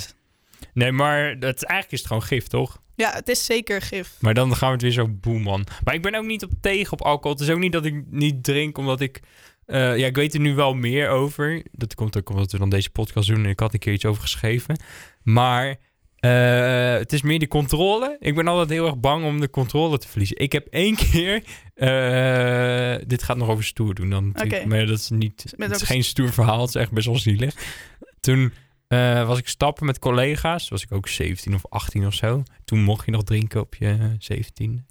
Nee, 0.75 0.93
maar 0.93 1.39
dat, 1.39 1.63
eigenlijk 1.63 1.93
is 1.93 1.99
het 1.99 2.07
gewoon 2.09 2.23
gif, 2.23 2.47
toch? 2.47 2.81
ja, 2.95 3.13
het 3.13 3.29
is 3.29 3.45
zeker 3.45 3.83
gif. 3.83 4.17
Maar 4.21 4.35
dan 4.35 4.57
gaan 4.57 4.69
we 4.69 4.73
het 4.75 4.83
weer 4.83 4.91
zo 4.93 5.09
boem, 5.09 5.43
man. 5.43 5.67
Maar 5.85 5.95
ik 5.95 6.03
ben 6.03 6.15
ook 6.15 6.25
niet 6.25 6.45
op 6.45 6.51
tegen 6.61 6.93
op 6.93 7.03
alcohol. 7.03 7.33
Het 7.33 7.41
is 7.41 7.51
ook 7.51 7.59
niet 7.59 7.73
dat 7.73 7.85
ik 7.85 8.03
niet 8.11 8.45
drink, 8.45 8.79
omdat 8.79 9.01
ik... 9.01 9.21
eh, 9.67 9.97
ja, 9.99 10.07
ik 10.07 10.17
weet 10.17 10.35
er 10.35 10.41
nu 10.41 10.55
wel 10.55 10.75
meer 10.75 11.09
over. 11.09 11.63
Dat 11.73 11.95
komt 11.95 12.17
ook 12.17 12.31
omdat 12.31 12.53
we 12.53 12.59
dan 12.59 12.71
deze 12.71 12.91
podcast 12.91 13.29
doen 13.29 13.45
en 13.45 13.51
ik 13.51 13.61
had 13.61 13.73
een 13.73 13.79
keer 13.79 13.93
iets 13.93 14.05
over 14.05 14.23
geschreven. 14.23 14.81
Maar 15.23 15.77
eh, 16.17 16.93
het 16.93 17.13
is 17.13 17.23
meer 17.23 17.39
de 17.39 17.49
controle. 17.49 18.17
Ik 18.21 18.35
ben 18.35 18.49
altijd 18.49 18.71
heel 18.71 18.87
erg 18.87 18.99
bang 18.99 19.25
om 19.25 19.41
de 19.41 19.51
controle 19.51 19.99
te 19.99 20.09
verliezen. 20.09 20.37
Ik 20.39 20.53
heb 20.53 20.67
één 20.71 20.97
keer... 21.11 21.43
eh, 21.75 23.07
dit 23.07 23.23
gaat 23.23 23.37
nog 23.37 23.49
over 23.49 23.65
stoer 23.65 23.95
doen 23.95 24.11
dan. 24.11 24.35
Oké. 24.45 24.67
Maar 24.67 24.87
dat 24.87 24.99
is 24.99 25.11
niet... 25.11 25.55
Het 25.57 25.71
is 25.71 25.83
geen 25.83 26.05
stoer 26.05 26.33
verhaal. 26.33 26.61
Het 26.61 26.69
is 26.69 26.75
echt 26.75 26.93
best 26.93 27.07
wel 27.07 27.19
zielig. 27.19 27.55
Toen 28.21 28.53
eh, 28.89 29.27
was 29.27 29.39
ik 29.39 29.49
stappen 29.49 29.87
met 29.87 29.99
collega's. 29.99 30.69
Was 30.69 30.83
ik 30.83 30.93
ook 30.93 31.09
17 31.09 31.55
of 31.55 31.67
18 31.69 32.07
of 32.07 32.15
zo. 32.15 32.43
Toen 32.65 32.83
mocht 32.83 33.05
je 33.05 33.11
nog 33.11 33.25
drinken 33.25 33.61
op 33.61 33.75
je 33.75 34.15
17. 34.19 34.87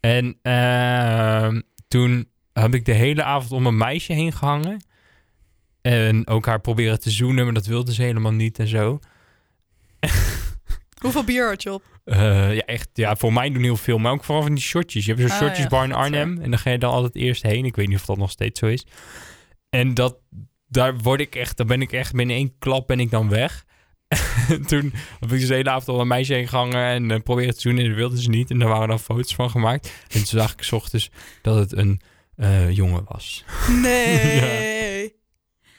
En 0.00 0.38
ehm, 0.42 1.60
toen 1.88 2.28
heb 2.52 2.74
ik 2.74 2.84
de 2.84 2.92
hele 2.92 3.22
avond 3.22 3.52
om 3.52 3.66
een 3.66 3.76
meisje 3.76 4.12
heen 4.12 4.32
gehangen. 4.32 4.84
En 5.82 6.26
ook 6.26 6.46
haar 6.46 6.60
proberen 6.60 7.00
te 7.00 7.10
zoenen, 7.10 7.44
maar 7.44 7.54
dat 7.54 7.66
wilde 7.66 7.94
ze 7.94 8.02
helemaal 8.02 8.32
niet 8.32 8.58
en 8.58 8.68
zo. 8.68 8.98
Hoeveel 11.02 11.24
bier 11.24 11.48
had 11.48 11.62
je 11.62 11.72
op? 11.72 11.82
Eh, 12.04 12.54
ja, 12.54 12.62
echt. 12.64 12.88
Ja, 12.92 13.16
voor 13.16 13.32
mij 13.32 13.50
doen 13.50 13.62
heel 13.62 13.76
veel. 13.76 13.98
Maar 13.98 14.12
ook 14.12 14.24
vooral 14.24 14.42
van 14.42 14.54
die 14.54 14.64
shotjes. 14.64 15.04
Je 15.04 15.14
hebt 15.14 15.28
zo'n 15.28 15.38
Ah, 15.38 15.46
shotjesbar 15.46 15.80
ja, 15.80 15.84
in 15.84 15.92
Arnhem. 15.92 16.38
En 16.40 16.50
dan 16.50 16.58
ga 16.58 16.70
je 16.70 16.78
dan 16.78 16.92
altijd 16.92 17.14
eerst 17.14 17.42
heen. 17.42 17.64
Ik 17.64 17.76
weet 17.76 17.88
niet 17.88 17.98
of 17.98 18.04
dat 18.04 18.16
nog 18.16 18.30
steeds 18.30 18.60
zo 18.60 18.66
is. 18.66 18.86
En 19.70 19.94
dat, 19.94 20.16
daar 20.70 20.98
word 20.98 21.20
ik 21.20 21.34
echt... 21.34 21.56
Dan 21.56 21.66
ben 21.66 21.82
ik 21.82 21.92
echt 21.92 22.12
binnen 22.12 22.36
één 22.36 22.58
klap 22.58 22.86
ben 22.86 23.00
ik 23.00 23.10
dan 23.10 23.28
weg. 23.28 23.64
En 24.48 24.66
toen 24.70 24.92
heb 25.20 25.32
ik 25.32 25.38
dus 25.38 25.46
de 25.46 25.54
hele 25.54 25.70
avond 25.70 25.88
al 25.88 26.00
een 26.00 26.06
meisje 26.06 26.34
heen 26.34 26.48
gehangen. 26.48 26.84
En 26.84 27.10
uh, 27.10 27.20
probeerde 27.20 27.54
te 27.54 27.68
doen. 27.68 27.78
En 27.78 27.86
dat 27.86 27.96
wilde 27.96 28.22
ze 28.22 28.28
niet. 28.28 28.50
En 28.50 28.58
daar 28.58 28.68
waren 28.68 28.88
dan 28.88 29.00
foto's 29.00 29.34
van 29.34 29.50
gemaakt. 29.50 29.92
En 30.08 30.24
toen 30.24 30.40
zag 30.40 30.52
ik 30.52 30.62
's 30.62 30.72
ochtends 30.72 31.10
dat 31.42 31.56
het 31.56 31.76
een 31.76 32.00
eh, 32.36 32.70
jongen 32.70 33.04
was. 33.08 33.44
Nee. 33.82 35.18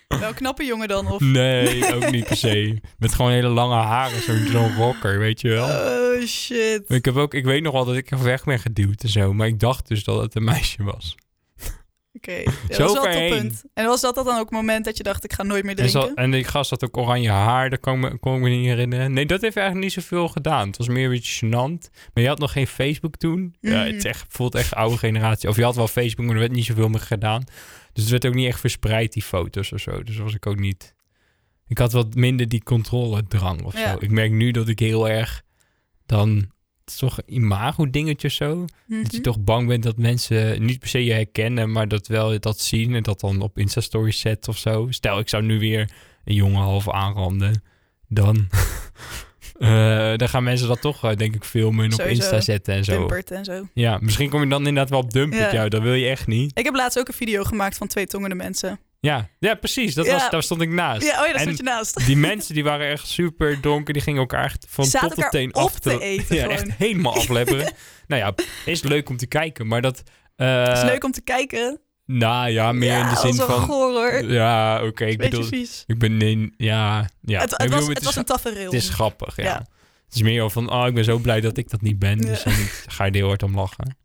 Wel 0.08 0.28
een 0.30 0.34
knappe 0.34 0.66
jongen 0.66 0.88
dan? 0.88 1.12
Of... 1.12 1.20
Nee, 1.20 1.86
ook 1.96 2.12
niet 2.12 2.28
per 2.28 2.36
se. 2.36 2.82
Met 2.98 3.14
gewoon 3.14 3.32
hele 3.32 3.48
lange 3.48 3.76
haren. 3.76 4.22
Zo'n 4.22 4.48
zo'n 4.52 4.76
rocker, 4.76 5.20
weet 5.20 5.42
je 5.42 5.50
wel. 5.50 5.68
Oh, 5.68 6.26
shit. 6.26 6.84
Ik, 6.88 7.06
heb 7.06 7.16
ook, 7.16 7.34
ik 7.34 7.46
weet 7.46 7.64
nog 7.64 7.74
wel 7.74 7.86
dat 7.86 7.96
ik 7.96 8.10
weg 8.10 8.44
ben 8.44 8.60
geduwd 8.60 9.04
en 9.04 9.10
zo. 9.10 9.34
Maar 9.34 9.48
ik 9.48 9.60
dacht 9.60 9.88
dus 9.88 10.04
dat 10.04 10.22
het 10.22 10.36
een 10.36 10.44
meisje 10.44 10.84
was. 10.84 11.16
Oké, 12.28 12.44
dat 12.68 12.76
Zo 12.76 12.84
was 12.84 12.94
wel 12.94 13.28
toppunt. 13.30 13.64
En 13.74 13.86
was 13.86 14.02
dat 14.02 14.16
dan 14.16 14.28
ook 14.28 14.40
het 14.40 14.50
moment 14.52 14.86
dat 14.86 14.98
je 14.98 15.04
dacht, 15.04 15.24
ik 15.24 15.34
ga 15.34 15.44
nooit 15.44 15.64
meer 15.64 15.78
En, 15.80 15.88
drinken? 15.88 16.02
zo, 16.10 16.14
en 16.14 16.32
die 16.32 16.44
gast 16.44 16.70
had 16.70 16.84
ook 16.84 16.98
oranje 16.98 17.30
haar. 17.30 17.70
Dat 17.70 17.80
kon, 17.80 17.94
ik 17.94 18.00
me- 18.12 18.18
kon 18.18 18.36
ik 18.36 18.42
me 18.42 18.50
niet 18.50 18.66
herinneren. 18.66 19.14
Nee, 19.14 19.26
dat 19.26 19.42
heeft 19.42 19.56
eigenlijk 19.58 19.86
niet 19.96 20.04
zoveel 20.04 20.28
gedaan. 20.28 20.68
Het 20.68 20.78
was 20.78 20.88
meer 20.88 21.04
een 21.04 21.10
beetje 21.12 21.46
gênant. 21.46 21.90
Maar 22.14 22.24
je 22.24 22.28
had 22.30 22.40
nog 22.40 22.52
geen 22.52 22.68
Facebook 22.68 23.16
toen. 23.18 23.56
Ja, 23.62 23.70
Mhm. 23.78 23.86
het 23.86 23.96
is 23.96 24.04
echt, 24.06 24.26
voelt 24.30 24.56
echt 24.56 24.74
oude 24.74 24.98
generatie. 24.98 25.50
Of 25.50 25.56
je 25.56 25.64
had 25.64 25.76
wel 25.76 25.88
Facebook, 25.88 26.26
maar 26.26 26.34
er 26.36 26.42
werd 26.42 26.52
niet 26.54 26.66
zoveel 26.66 26.90
meer 26.90 27.00
gedaan. 27.00 27.44
Dus 27.94 28.04
het 28.04 28.12
werd 28.12 28.26
ook 28.26 28.34
niet 28.34 28.48
echt 28.48 28.60
verspreid, 28.60 29.14
die 29.14 29.24
foto's 29.24 29.72
of 29.72 29.80
zo. 29.80 30.04
Dus 30.04 30.18
was 30.18 30.34
ik 30.34 30.46
ook 30.46 30.60
niet... 30.60 30.96
Ik 31.68 31.78
had 31.78 31.92
wat 31.92 32.16
minder 32.16 32.48
die 32.50 32.64
controledrang 32.64 33.64
of 33.64 33.78
Ja. 33.78 33.92
zo. 33.92 33.98
Ik 34.00 34.12
merk 34.12 34.32
nu 34.32 34.52
dat 34.52 34.68
ik 34.68 34.80
heel 34.80 35.10
erg 35.10 35.42
dan... 36.06 36.52
Toch 36.98 37.18
een 37.18 37.34
imago-dingetje 37.34 38.30
zo. 38.30 38.66
Dat 38.88 39.12
je 39.12 39.18
Mhm. 39.18 39.22
toch 39.22 39.40
bang 39.40 39.68
bent 39.68 39.84
dat 39.84 39.98
mensen 39.98 40.66
niet 40.66 40.80
per 40.80 40.88
se 40.88 41.04
je 41.06 41.14
herkennen, 41.14 41.72
maar 41.72 41.88
dat 41.88 42.08
wel 42.08 42.40
dat 42.40 42.60
zien 42.60 42.96
en 42.96 43.04
dat 43.04 43.20
dan 43.20 43.42
op 43.42 43.58
Insta-stories 43.58 44.20
zet 44.20 44.48
of 44.48 44.58
zo. 44.58 44.88
Stel, 44.90 45.20
ik 45.20 45.30
zou 45.30 45.44
nu 45.44 45.60
weer 45.60 45.90
een 46.26 46.34
jongen 46.36 46.62
half 46.62 46.90
aanranden, 46.90 47.64
dan, 48.08 48.48
eh, 49.60 50.16
dan 50.16 50.30
gaan 50.30 50.44
mensen 50.44 50.68
dat 50.68 50.82
toch, 50.82 51.04
eh, 51.04 51.16
denk 51.16 51.36
ik, 51.36 51.44
filmen 51.44 51.86
en 51.86 51.94
op. 51.94 52.00
Insta 52.00 52.42
zetten 52.42 52.74
en 52.74 52.84
zo. 52.84 52.98
Dumpert 52.98 53.32
en 53.32 53.46
zo. 53.46 53.68
Ja, 53.74 53.98
misschien 54.02 54.30
kom 54.30 54.42
je 54.44 54.48
dan 54.50 54.60
inderdaad 54.60 54.90
wel 54.90 55.00
op 55.00 55.12
Dumpert. 55.12 55.52
Ja. 55.52 55.64
Ja, 55.64 55.70
dat 55.70 55.82
wil 55.82 55.94
je 55.94 56.08
echt 56.08 56.28
niet. 56.28 56.58
Ik 56.58 56.66
heb 56.66 56.76
laatst 56.76 57.00
ook 57.00 57.08
een 57.08 57.14
video 57.14 57.44
gemaakt 57.44 57.78
van 57.78 57.88
twee 57.88 58.06
tongende 58.08 58.36
mensen. 58.36 58.80
Ja, 59.02 59.30
ja 59.40 59.56
precies. 59.56 59.94
Dat 59.94 60.06
Ja. 60.06 60.12
was, 60.12 60.30
daar 60.30 60.44
stond 60.44 60.62
ik 60.62 60.70
naast. 60.70 61.04
Ja, 61.04 61.22
oh 61.22 61.28
ja, 61.28 61.34
daar 61.34 61.34
En 61.34 61.42
stond 61.42 61.58
je 61.58 61.64
naast. 61.64 62.06
Die 62.06 62.18
mensen 62.18 62.54
die 62.54 62.64
waren 62.64 62.88
echt 62.88 63.08
super 63.08 63.62
donker. 63.62 63.94
Die 63.94 64.02
gingen 64.02 64.20
elkaar 64.20 64.44
echt 64.44 64.66
van 64.70 64.86
Zaten 64.86 65.08
tot 65.08 65.18
elkaar 65.18 65.32
teen 65.32 65.52
af 65.52 65.80
te 65.80 66.02
eten 66.02 66.36
Ja, 66.36 66.48
echt 66.48 66.72
helemaal 66.78 67.16
aflebberen. 67.16 67.74
nou 68.08 68.22
ja, 68.22 68.34
is 68.66 68.84
leuk 68.84 69.10
om 69.10 69.18
te 69.18 69.28
kijken, 69.28 69.68
maar 69.68 69.82
dat... 69.82 70.04
eh, 70.36 70.72
is 70.74 70.84
leuk 70.84 71.04
om 71.04 71.12
te 71.12 71.22
kijken. 71.22 71.80
Nou 72.06 72.50
ja, 72.50 72.72
meer 72.72 72.90
ja, 72.92 73.02
in 73.04 73.10
de 73.10 73.16
zin 73.16 73.24
dat 73.24 73.32
is 73.32 73.38
wel 73.38 73.48
van... 73.48 73.66
goor 73.66 73.92
hoor. 73.92 74.24
Ja, 74.32 74.84
oké. 74.86 75.06
ik 75.06 75.18
bedoel... 75.18 75.44
vies. 75.44 75.84
Ik 75.88 75.98
ben... 75.98 76.18
Nee, 76.18 76.54
ja, 76.58 77.10
ja. 77.22 77.40
het, 77.42 77.50
het, 77.50 77.58
bedoel, 77.58 77.78
was, 77.80 77.88
het 77.88 77.98
is, 78.00 78.04
was 78.06 78.16
een 78.16 78.26
tafereel. 78.26 78.66
het 78.66 78.74
is 78.74 78.90
grappig, 78.90 79.36
ja. 79.36 79.44
Ja. 79.44 79.58
Het 80.06 80.16
is 80.16 80.22
meer 80.22 80.50
van... 80.50 80.72
Oh, 80.72 80.88
ik 80.88 80.94
ben 80.94 81.04
zo 81.04 81.18
blij 81.18 81.42
dat 81.42 81.58
ik 81.58 81.70
dat 81.70 81.82
niet 81.82 82.00
ben. 82.00 82.18
Dus 82.18 82.44
dan 82.44 82.54
ga 82.88 83.04
je 83.06 83.12
er 83.12 83.16
heel 83.18 83.28
hard 83.28 83.44
om 83.44 83.56
lachen. 83.56 83.98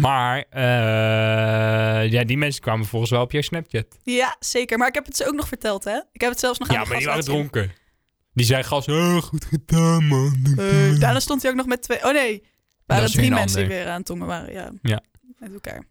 Maar 0.00 0.44
eh, 0.50 2.10
ja, 2.10 2.24
die 2.24 2.38
mensen 2.38 2.62
kwamen 2.62 2.86
volgens 2.86 3.10
wel 3.10 3.22
op 3.22 3.32
jouw 3.32 3.42
Snapchat. 3.42 3.86
Ja, 4.02 4.36
zeker. 4.40 4.78
Maar 4.78 4.88
ik 4.88 4.94
heb 4.94 5.04
het 5.06 5.16
ze 5.16 5.26
ook 5.26 5.34
nog 5.34 5.48
verteld, 5.48 5.84
hè? 5.84 5.96
Ik 6.12 6.20
heb 6.20 6.30
het 6.30 6.38
zelfs 6.40 6.58
nog 6.58 6.68
aan 6.68 6.74
Ja, 6.74 6.84
maar 6.84 6.96
die 6.98 7.06
waren 7.06 7.24
dronken. 7.24 7.72
Die 8.32 8.46
zei 8.46 8.62
gast, 8.62 8.88
oh, 8.88 9.16
goed 9.16 9.44
gedaan 9.44 10.04
man. 10.06 10.54
Eh, 10.58 11.00
daarna 11.00 11.20
stond 11.20 11.42
hij 11.42 11.50
ook 11.50 11.56
nog 11.56 11.66
met 11.66 11.82
twee... 11.82 12.04
Oh 12.04 12.12
nee, 12.12 12.42
waren 12.86 13.10
drie 13.10 13.30
mensen 13.30 13.58
die 13.58 13.68
weer 13.68 13.86
aan 13.86 13.96
het 13.96 14.06
tongen 14.06 14.26
waren. 14.26 14.52
Ja, 14.52 14.70
Ja. 14.82 15.02
met 15.38 15.52
elkaar. 15.52 15.86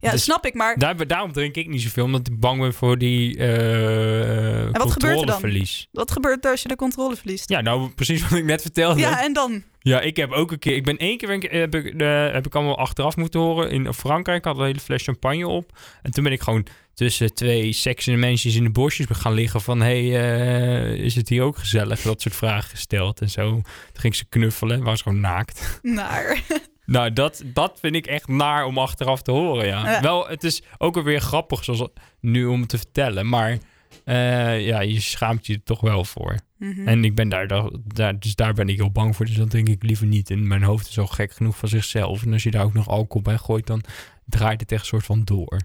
Ja, 0.00 0.10
Dus- 0.10 0.22
snap 0.22 0.46
ik, 0.46 0.54
maar... 0.54 0.78
Daar, 0.78 1.06
daarom 1.06 1.32
drink 1.32 1.54
ik 1.54 1.68
niet 1.68 1.82
zoveel, 1.82 2.04
omdat 2.04 2.26
ik 2.26 2.40
bang 2.40 2.60
ben 2.60 2.74
voor 2.74 2.98
die 2.98 3.36
eh 3.38 4.68
wat 4.72 4.92
gebeurt 4.92 5.20
er 5.20 5.26
dan? 5.26 5.34
controleverlies. 5.36 5.88
Wat 5.92 6.10
gebeurt 6.10 6.44
er 6.44 6.50
als 6.50 6.62
je 6.62 6.68
de 6.68 6.76
controle 6.76 7.16
verliest? 7.16 7.48
Ja, 7.48 7.60
nou 7.60 7.90
precies 7.90 8.22
wat 8.28 8.38
ik 8.38 8.44
net 8.44 8.62
vertelde. 8.62 9.00
Ja, 9.00 9.22
en 9.22 9.32
dan? 9.32 9.62
Ja, 9.80 10.00
ik 10.00 10.16
heb 10.16 10.30
ook 10.32 10.52
een 10.52 10.58
keer. 10.58 10.74
Ik 10.74 10.84
ben 10.84 10.96
één 10.96 11.16
keer 11.16 11.28
heb, 11.50 11.74
ik, 11.74 12.00
eh, 12.00 12.32
heb 12.32 12.46
ik 12.46 12.54
allemaal 12.54 12.78
achteraf 12.78 13.16
moeten 13.16 13.40
horen. 13.40 13.70
In 13.70 13.92
Frankrijk 13.92 14.44
had 14.44 14.58
een 14.58 14.64
hele 14.64 14.80
fles 14.80 15.02
champagne 15.02 15.48
op. 15.48 15.78
En 16.02 16.10
toen 16.10 16.24
ben 16.24 16.32
ik 16.32 16.42
gewoon 16.42 16.66
tussen 16.94 17.34
twee 17.34 17.72
seksende 17.72 18.18
mensen 18.18 18.54
in 18.54 18.64
de 18.64 18.70
bosjes 18.70 19.06
gaan 19.10 19.32
liggen. 19.34 19.60
Van 19.60 19.80
hey, 19.80 20.20
eh, 20.20 21.04
is 21.04 21.14
het 21.14 21.28
hier 21.28 21.42
ook 21.42 21.58
gezellig? 21.58 22.00
Dat 22.02 22.20
soort 22.20 22.34
vragen 22.36 22.70
gesteld 22.70 23.20
en 23.20 23.30
zo. 23.30 23.48
Toen 23.50 23.62
ging 23.92 24.12
ik 24.12 24.18
ze 24.18 24.24
knuffelen. 24.28 24.82
Was 24.82 25.02
gewoon 25.02 25.20
naakt. 25.20 25.78
Naar. 25.82 26.40
Nou, 26.88 27.12
dat, 27.12 27.42
dat 27.44 27.78
vind 27.80 27.94
ik 27.94 28.06
echt 28.06 28.28
naar 28.28 28.64
om 28.64 28.78
achteraf 28.78 29.22
te 29.22 29.30
horen. 29.30 29.66
Ja. 29.66 29.90
Ja. 29.90 30.00
Wel, 30.00 30.28
het 30.28 30.44
is 30.44 30.62
ook 30.78 30.96
alweer 30.96 31.20
grappig 31.20 31.64
zoals 31.64 31.88
nu 32.20 32.46
om 32.46 32.66
te 32.66 32.78
vertellen. 32.78 33.28
Maar 33.28 33.58
eh, 34.04 34.66
ja, 34.66 34.80
je 34.80 35.00
schaamt 35.00 35.46
je 35.46 35.54
er 35.54 35.62
toch 35.62 35.80
wel 35.80 36.04
voor. 36.04 36.38
Mhm. 36.56 36.88
En 36.88 37.04
ik 37.04 37.14
ben 37.14 37.28
daar, 37.28 37.46
daar, 37.94 38.18
dus 38.18 38.34
daar 38.34 38.54
ben 38.54 38.68
ik 38.68 38.76
heel 38.76 38.90
bang 38.90 39.16
voor. 39.16 39.26
Dus 39.26 39.36
dan 39.36 39.48
denk 39.48 39.68
ik 39.68 39.82
liever 39.82 40.06
niet. 40.06 40.30
En 40.30 40.46
mijn 40.46 40.62
hoofd 40.62 40.88
is 40.88 40.98
al 40.98 41.06
gek 41.06 41.32
genoeg 41.32 41.56
van 41.56 41.68
zichzelf. 41.68 42.24
En 42.24 42.32
als 42.32 42.42
je 42.42 42.50
daar 42.50 42.64
ook 42.64 42.74
nog 42.74 42.88
alcohol 42.88 43.22
bij 43.22 43.38
gooit, 43.38 43.66
dan 43.66 43.82
draait 44.24 44.60
het 44.60 44.72
echt 44.72 44.80
een 44.80 44.86
soort 44.86 45.04
van 45.04 45.24
door. 45.24 45.60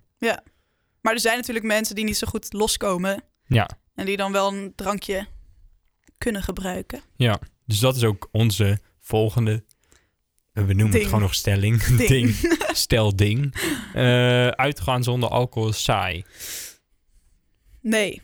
Maar 1.03 1.13
er 1.13 1.19
zijn 1.19 1.37
natuurlijk 1.37 1.65
mensen 1.65 1.95
die 1.95 2.03
niet 2.03 2.17
zo 2.17 2.27
goed 2.27 2.53
loskomen. 2.53 3.23
Ja. 3.45 3.69
En 3.95 4.05
die 4.05 4.17
dan 4.17 4.31
wel 4.31 4.53
een 4.53 4.73
drankje 4.75 5.27
kunnen 6.17 6.43
gebruiken. 6.43 7.01
Ja, 7.15 7.39
dus 7.65 7.79
dat 7.79 7.95
is 7.95 8.03
ook 8.03 8.29
onze 8.31 8.79
volgende. 8.99 9.63
We 10.53 10.61
noemen 10.61 10.75
Ding. 10.77 10.93
het 10.93 11.03
gewoon 11.05 11.21
nog 11.21 11.33
stelling. 11.33 11.83
Ding. 11.97 12.07
Ding. 12.07 12.57
Stel 12.73 13.15
ding. 13.15 13.55
Eh, 13.93 14.47
uitgaan 14.47 15.03
zonder 15.03 15.29
alcohol 15.29 15.69
is 15.69 15.83
saai. 15.83 16.23
Nee. 17.81 18.21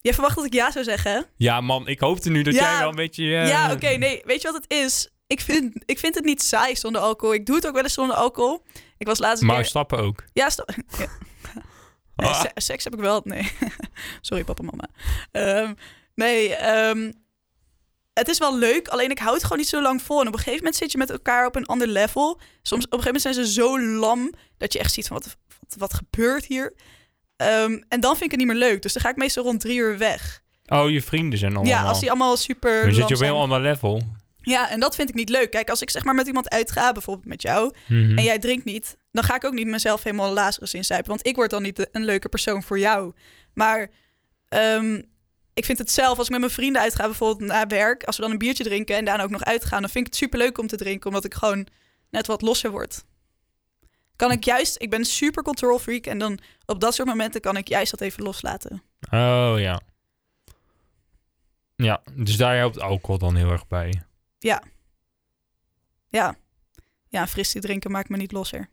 Jij 0.00 0.12
verwacht 0.12 0.36
dat 0.36 0.44
ik 0.44 0.52
ja 0.54 0.70
zou 0.70 0.84
zeggen? 0.84 1.26
Ja, 1.36 1.60
man, 1.60 1.88
ik 1.88 2.00
hoopte 2.00 2.30
nu 2.30 2.42
dat 2.42 2.54
Ja. 2.54 2.60
jij 2.70 2.78
wel 2.78 2.88
een 2.88 2.94
beetje. 2.94 3.24
eh, 3.36 3.48
Ja, 3.48 3.72
oké, 3.72 3.88
nee. 3.88 4.22
Weet 4.24 4.42
je 4.42 4.52
wat 4.52 4.62
het 4.62 4.72
is? 4.72 5.08
Ik 5.26 5.40
vind, 5.40 5.82
ik 5.86 5.98
vind 5.98 6.14
het 6.14 6.24
niet 6.24 6.42
saai 6.42 6.76
zonder 6.76 7.00
alcohol. 7.02 7.34
Ik 7.34 7.46
doe 7.46 7.56
het 7.56 7.66
ook 7.66 7.74
wel 7.74 7.82
eens 7.82 7.92
zonder 7.94 8.16
alcohol. 8.16 8.64
Ik 8.98 9.06
was 9.06 9.18
laatst 9.18 9.42
Maar 9.44 9.56
keer... 9.56 9.64
stappen 9.64 9.98
ook. 9.98 10.24
Ja, 10.32 10.50
sta- 10.50 10.64
ja. 10.98 11.06
Nee, 12.16 12.28
Ah. 12.30 12.40
se- 12.40 12.50
seks 12.54 12.84
heb 12.84 12.94
ik 12.94 13.00
wel. 13.00 13.20
Nee. 13.24 13.52
Sorry, 14.20 14.44
papa, 14.44 14.62
mama. 14.62 14.88
Ehm, 15.32 15.74
nee, 16.14 16.54
ehm, 16.54 17.12
het 18.12 18.28
is 18.28 18.38
wel 18.38 18.58
leuk. 18.58 18.88
Alleen 18.88 19.10
ik 19.10 19.18
hou 19.18 19.32
het 19.34 19.42
gewoon 19.42 19.58
niet 19.58 19.68
zo 19.68 19.82
lang 19.82 20.02
vol. 20.02 20.20
En 20.20 20.26
op 20.26 20.32
een 20.32 20.38
gegeven 20.38 20.58
moment 20.58 20.76
zit 20.76 20.92
je 20.92 20.98
met 20.98 21.10
elkaar 21.10 21.46
op 21.46 21.56
een 21.56 21.66
ander 21.66 21.86
level. 21.88 22.40
Soms 22.62 22.84
op 22.84 22.92
een 22.92 22.98
gegeven 23.02 23.04
moment 23.04 23.22
zijn 23.22 23.34
ze 23.34 23.52
zo 23.52 23.80
lam 23.80 24.32
dat 24.58 24.72
je 24.72 24.78
echt 24.78 24.92
ziet 24.92 25.06
van 25.06 25.16
wat, 25.16 25.36
wat, 25.60 25.74
wat 25.78 25.94
gebeurt 25.94 26.44
hier. 26.44 26.74
Ehm, 27.36 27.80
en 27.88 28.00
dan 28.00 28.10
vind 28.16 28.24
ik 28.24 28.30
het 28.30 28.38
niet 28.38 28.46
meer 28.58 28.68
leuk. 28.68 28.82
Dus 28.82 28.92
dan 28.92 29.02
ga 29.02 29.08
ik 29.08 29.16
meestal 29.16 29.44
rond 29.44 29.60
drie 29.60 29.76
uur 29.78 29.98
weg. 29.98 30.40
Oh, 30.66 30.90
je 30.90 31.02
vrienden 31.02 31.38
zijn 31.38 31.54
allemaal. 31.56 31.72
Ja, 31.72 31.82
als 31.82 32.00
die 32.00 32.08
allemaal 32.10 32.36
super. 32.36 32.82
Dan 32.84 32.94
zit 32.94 33.08
je 33.08 33.14
op 33.14 33.20
een 33.20 33.26
heel 33.26 33.40
ander 33.40 33.60
level. 33.60 34.02
Ja, 34.44 34.70
en 34.70 34.80
dat 34.80 34.94
vind 34.94 35.08
ik 35.08 35.14
niet 35.14 35.28
leuk. 35.28 35.50
Kijk, 35.50 35.70
als 35.70 35.82
ik 35.82 35.90
zeg 35.90 36.04
maar 36.04 36.14
met 36.14 36.26
iemand 36.26 36.50
uitga, 36.50 36.92
bijvoorbeeld 36.92 37.26
met 37.26 37.42
jou, 37.42 37.74
Mhm. 37.88 38.18
en 38.18 38.24
jij 38.24 38.38
drinkt 38.38 38.64
niet, 38.64 38.96
dan 39.12 39.24
ga 39.24 39.34
ik 39.34 39.44
ook 39.44 39.52
niet 39.52 39.66
mezelf 39.66 40.02
helemaal 40.02 40.32
Lazarus 40.32 40.74
inzuipen. 40.74 41.08
Want 41.10 41.26
ik 41.26 41.34
word 41.36 41.50
dan 41.50 41.62
niet 41.62 41.88
een 41.92 42.04
leuke 42.04 42.28
persoon 42.28 42.62
voor 42.62 42.78
jou. 42.78 43.12
Maar 43.54 43.90
ehm, 44.48 45.02
ik 45.54 45.64
vind 45.64 45.78
het 45.78 45.90
zelf, 45.90 46.18
als 46.18 46.26
ik 46.26 46.32
met 46.32 46.40
mijn 46.40 46.52
vrienden 46.52 46.82
uitga, 46.82 47.04
bijvoorbeeld 47.04 47.50
na 47.50 47.66
werk, 47.66 48.04
als 48.04 48.16
we 48.16 48.22
dan 48.22 48.30
een 48.30 48.38
biertje 48.38 48.64
drinken 48.64 48.96
en 48.96 49.04
daarna 49.04 49.22
ook 49.22 49.30
nog 49.30 49.44
uitgaan, 49.44 49.80
dan 49.80 49.90
vind 49.90 50.06
ik 50.06 50.12
het 50.12 50.22
super 50.22 50.38
leuk 50.38 50.58
om 50.58 50.66
te 50.66 50.76
drinken, 50.76 51.06
omdat 51.06 51.24
ik 51.24 51.34
gewoon 51.34 51.66
net 52.10 52.26
wat 52.26 52.42
losser 52.42 52.70
word. 52.70 53.04
Kan 54.16 54.30
ik 54.30 54.44
juist, 54.44 54.82
ik 54.82 54.90
ben 54.90 55.04
super 55.04 55.42
control 55.42 55.78
freak 55.78 56.06
en 56.06 56.18
dan 56.18 56.38
op 56.66 56.80
dat 56.80 56.94
soort 56.94 57.08
momenten 57.08 57.40
kan 57.40 57.56
ik 57.56 57.68
juist 57.68 57.90
dat 57.90 58.00
even 58.00 58.22
loslaten. 58.22 58.82
Oh 59.10 59.54
ja. 59.56 59.80
Ja, 61.76 62.02
dus 62.12 62.36
daar 62.36 62.56
helpt 62.56 62.80
alcohol 62.80 63.18
dan 63.18 63.36
heel 63.36 63.50
erg 63.50 63.66
bij. 63.66 64.02
Ja. 64.38 64.62
Ja. 66.08 66.36
Ja, 67.08 67.26
fristie 67.26 67.60
drinken 67.60 67.90
maakt 67.90 68.08
me 68.08 68.16
niet 68.16 68.32
losser. 68.32 68.68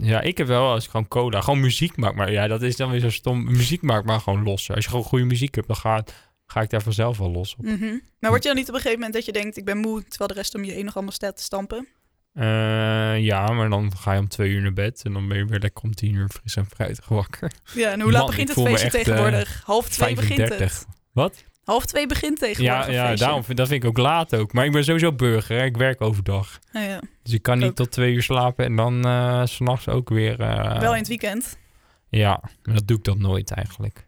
Ja, 0.00 0.20
ik 0.20 0.38
heb 0.38 0.46
wel 0.46 0.70
als 0.70 0.84
ik 0.84 0.90
gewoon 0.90 1.08
cola, 1.08 1.40
gewoon 1.40 1.60
muziek 1.60 1.96
maak. 1.96 2.14
Maar 2.14 2.32
ja, 2.32 2.46
dat 2.46 2.62
is 2.62 2.76
dan 2.76 2.90
weer 2.90 3.00
zo 3.00 3.10
stom. 3.10 3.44
Muziek 3.44 3.82
maakt 3.82 4.06
maar 4.06 4.20
gewoon 4.20 4.42
los. 4.42 4.70
Als 4.70 4.84
je 4.84 4.90
gewoon 4.90 5.04
goede 5.04 5.24
muziek 5.24 5.54
hebt, 5.54 5.66
dan 5.66 5.76
ga, 5.76 6.04
ga 6.46 6.60
ik 6.60 6.70
daar 6.70 6.82
vanzelf 6.82 7.18
wel 7.18 7.30
los 7.30 7.56
op. 7.58 7.64
Mhm. 7.64 7.98
Maar 8.18 8.30
word 8.30 8.42
je 8.42 8.48
dan 8.48 8.58
niet 8.58 8.68
op 8.68 8.74
een 8.74 8.80
gegeven 8.80 8.98
moment 8.98 9.14
dat 9.14 9.24
je 9.24 9.32
denkt, 9.32 9.56
ik 9.56 9.64
ben 9.64 9.78
moe, 9.78 10.04
terwijl 10.04 10.28
de 10.28 10.36
rest 10.36 10.54
om 10.54 10.64
je 10.64 10.72
heen 10.72 10.84
nog 10.84 10.94
allemaal 10.94 11.12
staat 11.12 11.36
te 11.36 11.42
stampen? 11.42 11.88
Eh, 12.32 13.18
ja, 13.18 13.52
maar 13.52 13.68
dan 13.68 13.96
ga 13.96 14.12
je 14.12 14.18
om 14.18 14.28
twee 14.28 14.50
uur 14.50 14.62
naar 14.62 14.72
bed 14.72 15.02
en 15.04 15.12
dan 15.12 15.28
ben 15.28 15.38
je 15.38 15.44
weer 15.44 15.58
lekker 15.58 15.82
om 15.82 15.94
tien 15.94 16.14
uur 16.14 16.28
fris 16.28 16.56
en 16.56 16.66
fruitig 16.66 17.08
wakker. 17.08 17.52
Ja, 17.74 17.90
en 17.90 18.00
hoe 18.00 18.12
laat 18.12 18.26
begint 18.26 18.48
het 18.48 18.66
feestje 18.66 18.86
eh, 18.86 18.92
tegenwoordig? 18.92 19.62
Half 19.64 19.88
twee 19.88 20.14
begint 20.14 20.38
35. 20.38 20.78
het. 20.78 20.86
Wat? 21.12 21.44
Half 21.64 21.84
twee 21.86 22.06
begint 22.06 22.38
tegenwoordig 22.38 22.86
Ja, 22.86 22.92
ja 22.92 23.06
feestje. 23.06 23.24
daarom 23.24 23.44
vind, 23.44 23.58
dat 23.58 23.68
vind 23.68 23.82
ik 23.82 23.88
ook 23.88 23.98
laat 23.98 24.34
ook. 24.36 24.52
Maar 24.52 24.64
ik 24.64 24.72
ben 24.72 24.84
sowieso 24.84 25.12
burger, 25.12 25.56
hè. 25.58 25.64
ik 25.64 25.76
werk 25.76 26.00
overdag. 26.00 26.58
Ja, 26.72 26.80
ja. 26.80 27.00
Dus 27.22 27.32
ik 27.32 27.42
kan 27.42 27.58
niet 27.58 27.68
Ook. 27.68 27.74
tot 27.76 27.90
twee 27.90 28.14
uur 28.14 28.22
slapen 28.22 28.64
en 28.64 28.76
dan 28.76 29.02
s 29.48 29.54
s'nachts 29.54 29.88
ook 29.88 30.08
weer... 30.08 30.40
eh, 30.40 30.80
Wel 30.80 30.92
in 30.92 30.98
het 30.98 31.08
weekend. 31.08 31.58
Ja, 32.08 32.40
maar 32.62 32.74
dat 32.74 32.86
doe 32.86 32.96
ik 32.96 33.04
dan 33.04 33.20
nooit 33.20 33.50
eigenlijk. 33.50 34.06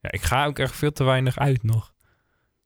Ja, 0.00 0.12
ik 0.12 0.22
ga 0.22 0.46
ook 0.46 0.58
echt 0.58 0.74
veel 0.76 0.92
te 0.92 1.04
weinig 1.04 1.38
uit 1.38 1.62
nog. 1.62 1.92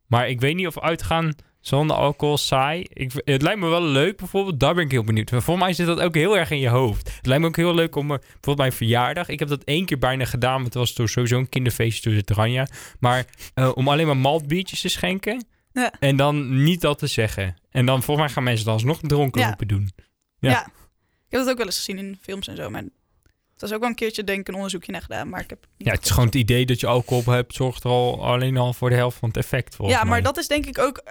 Maar 0.07 0.29
ik 0.29 0.41
weet 0.41 0.55
niet 0.55 0.67
of 0.67 0.81
uitgaan 0.81 1.35
zonder 1.69 1.97
alcohol 1.97 2.39
saai. 2.39 2.85
Ik, 2.93 3.13
het 3.25 3.43
lijkt 3.43 3.61
me 3.61 3.69
wel 3.69 3.83
leuk 3.83 4.17
bijvoorbeeld. 4.17 4.61
Daar 4.61 4.75
ben 4.75 4.85
ik 4.85 4.91
heel 4.91 5.05
benieuwd. 5.05 5.31
Maar 5.31 5.43
Voor 5.43 5.59
mij 5.59 5.73
zit 5.73 5.87
dat 5.87 6.01
ook 6.01 6.15
heel 6.15 6.37
erg 6.39 6.51
in 6.51 6.59
je 6.59 6.69
hoofd. 6.69 7.17
Het 7.17 7.27
lijkt 7.27 7.43
me 7.43 7.49
ook 7.49 7.57
heel 7.57 7.75
leuk 7.75 7.97
om... 7.97 8.11
eh, 8.11 8.19
bijvoorbeeld 8.19 8.57
mijn 8.59 8.73
verjaardag. 8.73 9.29
Ik 9.29 9.39
heb 9.39 9.49
dat 9.49 9.65
één 9.65 9.85
keer 9.85 9.99
bijna 9.99 10.25
gedaan. 10.25 10.57
Maar 10.57 10.65
het 10.65 10.75
was 10.75 10.93
toen 10.93 11.09
sowieso 11.09 11.39
een 11.39 11.49
kinderfeestje 11.49 12.03
tussen 12.03 12.21
het 12.21 12.31
Ranja. 12.31 12.67
Maar 13.01 13.25
eh, 13.55 13.71
om 13.75 13.89
alleen 13.89 14.07
maar 14.07 14.17
maltbiertjes 14.17 14.81
te 14.81 14.89
schenken. 14.89 15.47
Ja. 15.73 15.93
En 16.01 16.17
dan 16.17 16.63
niet 16.63 16.81
dat 16.81 16.99
te 16.99 17.07
zeggen. 17.07 17.57
En 17.71 17.87
dan 17.87 18.03
volgens 18.03 18.27
mij 18.27 18.35
gaan 18.35 18.45
mensen 18.45 18.65
dan 18.65 18.75
alsnog 18.75 18.99
dronken 19.01 19.41
Ja. 19.41 19.49
lopen 19.49 19.69
doen. 19.69 19.91
Ja. 20.39 20.51
Ja. 20.51 20.67
Ik 20.67 21.35
heb 21.35 21.41
dat 21.41 21.49
ook 21.51 21.57
wel 21.57 21.67
eens 21.67 21.77
gezien 21.77 21.99
in 21.99 22.19
films 22.23 22.49
en 22.49 22.57
zo. 22.57 22.71
Maar 22.71 22.83
het 23.53 23.61
was 23.61 23.73
ook 23.73 23.81
wel 23.81 23.89
een 23.89 23.95
keertje 23.95 24.25
denk 24.25 24.41
ik 24.41 24.49
een 24.49 24.55
onderzoekje 24.55 24.93
naar 24.93 25.01
gedaan. 25.03 25.29
Maar 25.29 25.41
ik 25.41 25.51
heb 25.51 25.67
niet 25.77 25.87
Ja, 25.89 25.95
het 25.95 26.05
is 26.05 26.11
gewoon 26.11 26.27
het 26.27 26.35
idee 26.35 26.67
dat 26.67 26.81
je 26.81 26.87
alcohol 26.87 27.33
hebt... 27.33 27.55
zorgt 27.55 27.85
er 27.85 27.91
al 27.91 28.25
alleen 28.27 28.57
al 28.57 28.73
voor 28.73 28.91
de 28.91 28.97
helft 28.97 29.19
van 29.19 29.29
het 29.29 29.37
effect. 29.39 29.77
Ja, 29.81 29.97
maar 29.99 30.07
mij. 30.07 30.21
dat 30.21 30.37
is 30.37 30.47
denk 30.49 30.67
ik 30.67 30.79
ook... 30.79 31.03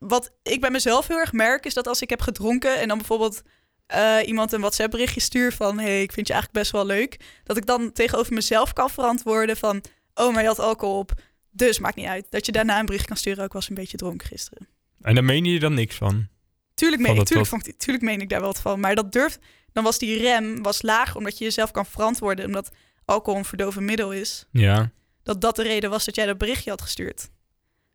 Wat 0.00 0.32
ik 0.42 0.60
bij 0.60 0.70
mezelf 0.70 1.06
heel 1.06 1.18
erg 1.18 1.32
merk, 1.32 1.66
is 1.66 1.74
dat 1.74 1.86
als 1.86 2.02
ik 2.02 2.10
heb 2.10 2.20
gedronken... 2.20 2.80
en 2.80 2.88
dan 2.88 2.98
bijvoorbeeld 2.98 3.42
eh, 3.86 4.16
iemand 4.26 4.52
een 4.52 4.60
WhatsApp 4.60 4.90
berichtje 4.90 5.20
stuur 5.20 5.52
van... 5.52 5.78
hey, 5.78 6.02
ik 6.02 6.12
vind 6.12 6.26
je 6.26 6.32
eigenlijk 6.32 6.62
best 6.62 6.72
wel 6.72 6.86
leuk. 6.86 7.20
Dat 7.44 7.56
ik 7.56 7.66
dan 7.66 7.92
tegenover 7.92 8.32
mezelf 8.32 8.72
kan 8.72 8.90
verantwoorden 8.90 9.56
van... 9.56 9.82
oh, 10.14 10.32
maar 10.32 10.42
je 10.42 10.48
had 10.48 10.58
alcohol 10.58 10.98
op, 10.98 11.12
dus 11.50 11.78
maakt 11.78 11.96
niet 11.96 12.06
uit. 12.06 12.26
Dat 12.30 12.46
je 12.46 12.52
daarna 12.52 12.78
een 12.78 12.86
bericht 12.86 13.06
kan 13.06 13.16
sturen, 13.16 13.44
ook 13.44 13.52
was 13.52 13.68
een 13.68 13.74
beetje 13.74 13.96
dronken 13.96 14.26
gisteren. 14.26 14.68
En 15.00 15.14
daar 15.14 15.24
meen 15.24 15.44
je 15.44 15.54
er 15.54 15.60
dan 15.60 15.74
niks 15.74 15.96
van. 15.96 16.28
Tuurlijk 16.74 17.02
meen, 17.02 17.10
ik, 17.10 17.16
dat 17.16 17.26
tuurlijk, 17.26 17.48
vond 17.48 17.78
tuurlijk 17.78 18.04
meen 18.04 18.20
ik 18.20 18.28
daar 18.28 18.40
wel 18.40 18.52
wat 18.52 18.60
van. 18.60 18.80
Maar 18.80 18.94
dat 18.94 19.12
durft... 19.12 19.38
Dan 19.72 19.84
was 19.84 19.98
die 19.98 20.18
rem 20.18 20.62
was 20.62 20.82
laag, 20.82 21.16
omdat 21.16 21.38
je 21.38 21.44
jezelf 21.44 21.70
kan 21.70 21.86
verantwoorden... 21.86 22.46
omdat 22.46 22.70
alcohol 23.04 23.38
een 23.38 23.44
verdovend 23.44 23.84
middel 23.84 24.12
is. 24.12 24.46
Ja. 24.50 24.90
Dat 25.22 25.40
dat 25.40 25.56
de 25.56 25.62
reden 25.62 25.90
was 25.90 26.04
dat 26.04 26.14
jij 26.14 26.26
dat 26.26 26.38
berichtje 26.38 26.70
had 26.70 26.82
gestuurd. 26.82 27.30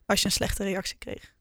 Als 0.05 0.19
je 0.19 0.25
een 0.25 0.31
slechte 0.31 0.63
reactie 0.63 0.97
kreeg. 0.97 1.34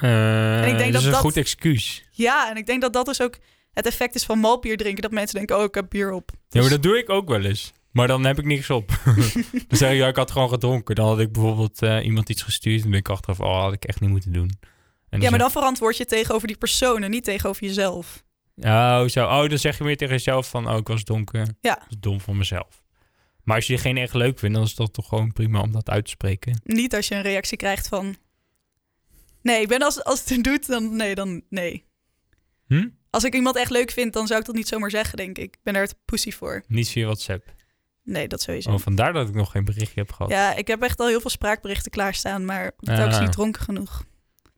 Eh 0.00 0.68
ik 0.68 0.78
denk 0.78 0.78
dat 0.78 0.92
dat 0.92 1.00
is 1.00 1.04
een 1.06 1.10
dat- 1.12 1.20
goed 1.20 1.36
excuus. 1.36 2.04
Ja, 2.10 2.50
en 2.50 2.56
ik 2.56 2.66
denk 2.66 2.80
dat 2.80 2.92
dat 2.92 3.06
dus 3.06 3.20
ook 3.22 3.38
het 3.72 3.86
effect 3.86 4.14
is 4.14 4.24
van 4.24 4.38
malbier 4.38 4.76
drinken. 4.76 5.02
Dat 5.02 5.10
mensen 5.10 5.36
denken, 5.36 5.56
oh, 5.58 5.62
ik 5.64 5.74
heb 5.74 5.86
bier 5.88 6.12
op. 6.12 6.30
Ja, 6.32 6.36
maar 6.50 6.62
Dus- 6.62 6.70
dat 6.70 6.82
doe 6.82 6.98
ik 6.98 7.10
ook 7.10 7.28
wel 7.28 7.44
eens. 7.44 7.72
Maar 7.92 8.06
dan 8.06 8.24
heb 8.24 8.38
ik 8.38 8.44
niks 8.44 8.70
op. 8.70 8.88
dan 9.68 9.78
zeg 9.78 9.90
ik, 9.90 9.96
ja, 9.96 10.06
ik 10.08 10.16
had 10.16 10.30
gewoon 10.30 10.48
gedronken. 10.48 10.94
Dan 10.94 11.06
had 11.06 11.20
ik 11.20 11.32
bijvoorbeeld 11.32 11.82
eh, 11.82 12.04
iemand 12.04 12.28
iets 12.28 12.42
gestuurd. 12.42 12.82
En 12.84 12.90
ben 12.90 12.98
ik 12.98 13.08
achteraf, 13.08 13.40
oh, 13.40 13.60
had 13.62 13.72
ik 13.72 13.84
echt 13.84 14.00
niet 14.00 14.10
moeten 14.10 14.32
doen. 14.32 14.50
En 15.08 15.20
ja, 15.20 15.30
maar 15.30 15.38
dan 15.38 15.50
verantwoord 15.50 15.96
je 15.96 16.04
tegenover 16.04 16.46
die 16.46 16.56
persoon 16.56 17.02
en 17.02 17.10
niet 17.10 17.24
tegenover 17.24 17.64
jezelf. 17.64 18.22
Oh, 18.56 19.04
zo. 19.06 19.24
Oh, 19.24 19.48
dan 19.48 19.58
zeg 19.58 19.78
je 19.78 19.84
meer 19.84 19.96
tegen 19.96 20.14
jezelf 20.14 20.48
van, 20.48 20.70
oh, 20.70 20.76
ik 20.76 20.86
was 20.88 21.02
dronken. 21.04 21.56
Ja. 21.60 21.74
Dat 21.74 21.86
is 21.90 21.96
dom 22.00 22.20
van 22.20 22.36
mezelf. 22.36 22.82
Maar 23.42 23.56
als 23.56 23.66
je 23.66 23.72
diegene 23.72 24.00
echt 24.00 24.14
leuk 24.14 24.38
vindt, 24.38 24.54
dan 24.54 24.64
is 24.64 24.74
dat 24.74 24.92
toch 24.92 25.08
gewoon 25.08 25.32
prima 25.32 25.60
om 25.60 25.72
dat 25.72 25.90
uit 25.90 26.04
te 26.04 26.10
spreken. 26.10 26.60
Niet 26.64 26.94
als 26.94 27.08
je 27.08 27.14
een 27.14 27.22
reactie 27.22 27.56
krijgt 27.56 27.88
van... 27.88 28.16
Nee, 29.48 29.60
ik 29.62 29.68
ben 29.68 29.82
als, 29.82 30.04
als 30.04 30.20
het 30.20 30.30
er 30.30 30.42
doet, 30.42 30.66
dan 30.66 30.96
nee, 30.96 31.14
dan 31.14 31.42
nee. 31.50 31.86
Hm? 32.66 32.88
Als 33.10 33.24
ik 33.24 33.34
iemand 33.34 33.56
echt 33.56 33.70
leuk 33.70 33.90
vind, 33.90 34.12
dan 34.12 34.26
zou 34.26 34.40
ik 34.40 34.46
dat 34.46 34.54
niet 34.54 34.68
zomaar 34.68 34.90
zeggen, 34.90 35.16
denk 35.16 35.38
ik. 35.38 35.44
Ik 35.44 35.58
ben 35.62 35.74
er 35.74 35.88
te 35.88 35.94
pussy 36.04 36.30
voor. 36.30 36.62
Niet 36.66 36.88
via 36.88 37.04
WhatsApp. 37.04 37.44
Nee, 38.04 38.28
dat 38.28 38.42
sowieso. 38.42 38.70
Oh, 38.70 38.78
vandaar 38.78 39.12
dat 39.12 39.28
ik 39.28 39.34
nog 39.34 39.50
geen 39.50 39.64
berichtje 39.64 40.00
heb 40.00 40.12
gehad. 40.12 40.32
Ja, 40.32 40.54
ik 40.54 40.66
heb 40.66 40.82
echt 40.82 41.00
al 41.00 41.06
heel 41.06 41.20
veel 41.20 41.30
spraakberichten 41.30 41.90
klaarstaan, 41.90 42.44
maar 42.44 42.72
telkens 42.80 43.14
Ah. 43.16 43.20
niet 43.20 43.32
dronken 43.32 43.62
genoeg. 43.62 44.04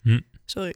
Hm. 0.03 0.21
Sorry. 0.45 0.75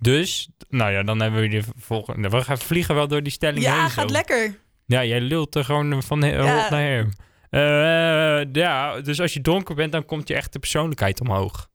Dus, 0.00 0.48
nou 0.68 0.92
ja, 0.92 1.02
dan 1.02 1.20
hebben 1.20 1.40
we 1.40 1.48
de 1.48 1.62
volgende. 1.76 2.28
We 2.28 2.42
gaan 2.44 2.58
vliegen 2.58 2.94
wel 2.94 3.08
door 3.08 3.22
die 3.22 3.32
stelling 3.32 3.64
heen. 3.64 3.74
Ja, 3.74 3.88
zo. 3.88 3.94
gaat 4.00 4.10
lekker. 4.10 4.58
Ja, 4.86 5.04
jij 5.04 5.20
lult 5.20 5.54
er 5.54 5.64
gewoon 5.64 6.02
van 6.02 6.22
he- 6.22 6.36
Ja. 6.36 6.70
naar 6.70 6.80
her. 6.80 7.08
Eh, 7.50 8.52
ja, 8.52 9.00
dus 9.00 9.20
als 9.20 9.32
je 9.34 9.40
dronken 9.40 9.74
bent, 9.76 9.92
dan 9.92 10.04
komt 10.04 10.28
je 10.28 10.34
echte 10.34 10.58
persoonlijkheid 10.58 11.20
omhoog. 11.20 11.70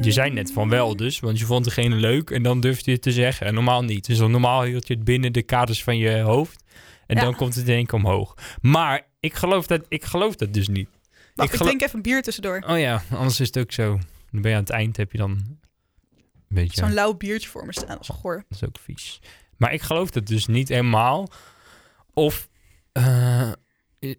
Je 0.00 0.12
zei 0.12 0.30
net 0.30 0.52
van 0.52 0.68
wel 0.68 0.96
dus, 0.96 1.20
want 1.20 1.38
je 1.38 1.44
vond 1.44 1.64
degene 1.64 1.94
leuk 1.94 2.30
en 2.30 2.42
dan 2.42 2.60
durfde 2.60 2.84
je 2.84 2.92
het 2.92 3.02
te 3.02 3.12
zeggen. 3.12 3.46
En 3.46 3.54
normaal 3.54 3.82
niet. 3.84 4.06
Dus 4.06 4.18
normaal 4.18 4.62
hield 4.62 4.86
je 4.86 4.94
het 4.94 5.04
binnen 5.04 5.32
de 5.32 5.42
kaders 5.42 5.82
van 5.82 5.96
je 5.96 6.18
hoofd. 6.20 6.64
En 7.06 7.16
Ja. 7.16 7.22
dan 7.22 7.34
komt 7.36 7.54
het 7.54 7.68
in 7.68 7.74
één 7.74 7.86
keer 7.86 7.98
omhoog. 7.98 8.34
Maar 8.60 9.06
ik 9.20 9.34
geloof 9.34 9.66
dat, 9.66 9.84
ik 9.88 10.04
geloof 10.04 10.36
dat 10.36 10.52
dus 10.54 10.68
niet. 10.68 10.88
Ik, 11.34 11.44
ik 11.44 11.50
gelo- 11.50 11.64
drink 11.64 11.82
even 11.82 11.96
een 11.96 12.02
bier 12.02 12.22
tussendoor. 12.22 12.64
Oh 12.68 12.78
ja, 12.78 13.02
anders 13.10 13.40
is 13.40 13.46
het 13.46 13.58
ook 13.58 13.72
zo. 13.72 13.98
Dan 14.30 14.40
ben 14.40 14.50
je 14.50 14.56
aan 14.56 14.62
het 14.62 14.70
eind, 14.72 14.96
heb 14.96 15.12
je 15.12 15.18
dan 15.18 15.30
een 15.30 15.58
beetje... 16.48 16.80
Zo'n 16.80 16.92
lauw 16.94 17.14
biertje 17.14 17.48
voor 17.48 17.66
me 17.66 17.72
staan. 17.72 17.98
Is 18.00 18.08
goor. 18.08 18.44
Dat 18.48 18.62
is 18.62 18.68
ook 18.68 18.78
vies. 18.82 19.20
Maar 19.56 19.72
ik 19.72 19.82
geloof 19.82 20.10
dat 20.10 20.26
dus 20.26 20.46
niet 20.46 20.68
helemaal. 20.68 21.28
Of, 22.14 22.48
eh, 22.92 23.52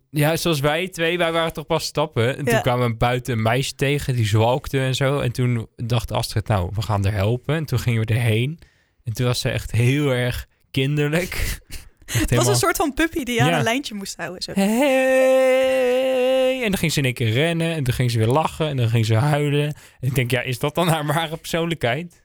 ja, 0.09 0.35
zoals 0.35 0.59
wij 0.59 0.87
twee, 0.87 1.17
wij 1.17 1.31
waren 1.31 1.53
toch 1.53 1.65
pas 1.65 1.83
stappen. 1.85 2.37
En 2.37 2.45
Ja. 2.45 2.51
toen 2.51 2.61
kwamen 2.61 2.89
we 2.89 2.95
buiten 2.95 3.33
een 3.33 3.41
meisje 3.41 3.75
tegen, 3.75 4.15
die 4.15 4.25
zwalkte 4.25 4.79
en 4.79 4.95
zo. 4.95 5.19
En 5.19 5.31
toen 5.31 5.67
dacht 5.75 6.11
Astrid, 6.11 6.47
nou, 6.47 6.71
we 6.73 6.81
gaan 6.81 7.05
er 7.05 7.11
helpen. 7.13 7.55
En 7.55 7.65
toen 7.65 7.79
gingen 7.79 8.05
we 8.05 8.13
erheen. 8.13 8.59
En 9.03 9.13
toen 9.13 9.25
was 9.25 9.39
ze 9.39 9.49
echt 9.49 9.71
heel 9.71 10.09
erg 10.09 10.47
kinderlijk. 10.71 11.33
Het 12.05 12.19
was 12.19 12.29
helemaal, 12.29 12.51
een 12.51 12.57
soort 12.59 12.75
van 12.77 12.93
puppy 12.93 13.23
die 13.23 13.41
aan 13.41 13.49
Ja. 13.49 13.57
een 13.57 13.63
lijntje 13.63 13.93
moest 13.93 14.15
houden. 14.17 14.41
Zo. 14.41 14.51
Hey! 14.55 16.61
En 16.63 16.69
dan 16.69 16.77
ging 16.77 16.91
ze 16.91 16.99
in 16.99 17.05
één 17.05 17.13
keer 17.13 17.29
rennen. 17.31 17.73
En 17.75 17.83
dan 17.83 17.93
ging 17.93 18.11
ze 18.11 18.17
weer 18.17 18.27
lachen. 18.27 18.67
En 18.67 18.77
dan 18.77 18.89
ging 18.89 19.05
ze 19.05 19.15
huilen. 19.15 19.63
En 19.65 19.73
ik 20.07 20.15
denk, 20.15 20.31
ja, 20.31 20.41
is 20.41 20.59
dat 20.59 20.75
dan 20.75 20.87
haar 20.87 21.05
ware 21.05 21.37
persoonlijkheid? 21.37 22.23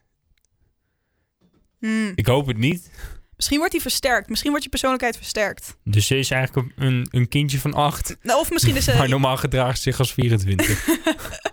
Hmm. 1.79 2.13
Ik 2.15 2.27
hoop 2.27 2.47
het 2.47 2.59
niet. 2.59 2.91
Misschien 3.37 3.59
wordt 3.59 3.73
die 3.73 3.81
versterkt. 3.81 4.28
Misschien 4.28 4.50
wordt 4.50 4.64
je 4.64 4.71
persoonlijkheid 4.71 5.16
versterkt. 5.16 5.76
Dus 5.85 6.07
ze 6.07 6.19
is 6.19 6.31
eigenlijk 6.31 6.73
een, 6.76 7.09
een, 7.11 7.28
kindje 7.28 7.59
van 7.59 7.75
acht. 7.75 8.16
Nou, 8.23 8.40
of 8.40 8.50
misschien 8.50 8.76
is 8.76 8.85
ze... 8.85 8.95
Maar 8.99 9.09
normaal 9.09 9.37
gedraagt 9.37 9.76
ze 9.76 9.83
zich 9.83 9.99
als 9.99 10.12
24. 10.12 10.87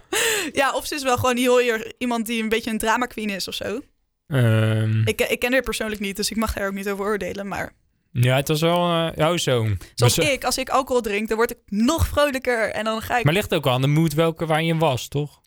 Ja, 0.51 0.73
of 0.73 0.85
ze 0.85 0.95
is 0.95 1.03
wel 1.03 1.17
gewoon 1.17 1.37
heel 1.37 1.83
iemand 1.97 2.25
die 2.25 2.43
een 2.43 2.49
beetje 2.49 2.71
een 2.71 2.77
drama 2.77 3.05
queen 3.05 3.29
is 3.29 3.47
of 3.47 3.53
zo. 3.53 3.81
Ehm, 4.27 5.01
Ik, 5.05 5.21
ik 5.21 5.39
ken 5.39 5.51
haar 5.51 5.61
persoonlijk 5.61 6.01
niet, 6.01 6.15
dus 6.15 6.31
ik 6.31 6.37
mag 6.37 6.53
daar 6.53 6.67
ook 6.67 6.73
niet 6.73 6.89
over 6.89 7.05
oordelen. 7.05 7.47
Maar 7.47 7.73
ja, 8.11 8.35
het 8.35 8.47
was 8.47 8.61
wel... 8.61 9.11
oh, 9.15 9.37
zo. 9.37 9.67
Zoals 9.95 10.17
ik, 10.17 10.43
als 10.43 10.57
ik 10.57 10.69
alcohol 10.69 11.01
drink, 11.01 11.27
dan 11.27 11.37
word 11.37 11.51
ik 11.51 11.57
nog 11.65 12.07
vrolijker. 12.07 12.69
En 12.69 12.83
dan 12.83 13.01
ga 13.01 13.17
ik... 13.17 13.23
maar 13.23 13.33
ligt 13.33 13.53
ook 13.53 13.67
aan 13.67 13.81
de 13.81 13.87
moed 13.87 14.13
welke 14.13 14.45
waar 14.45 14.63
je 14.63 14.67
in 14.67 14.79
was, 14.79 15.07
toch? 15.07 15.41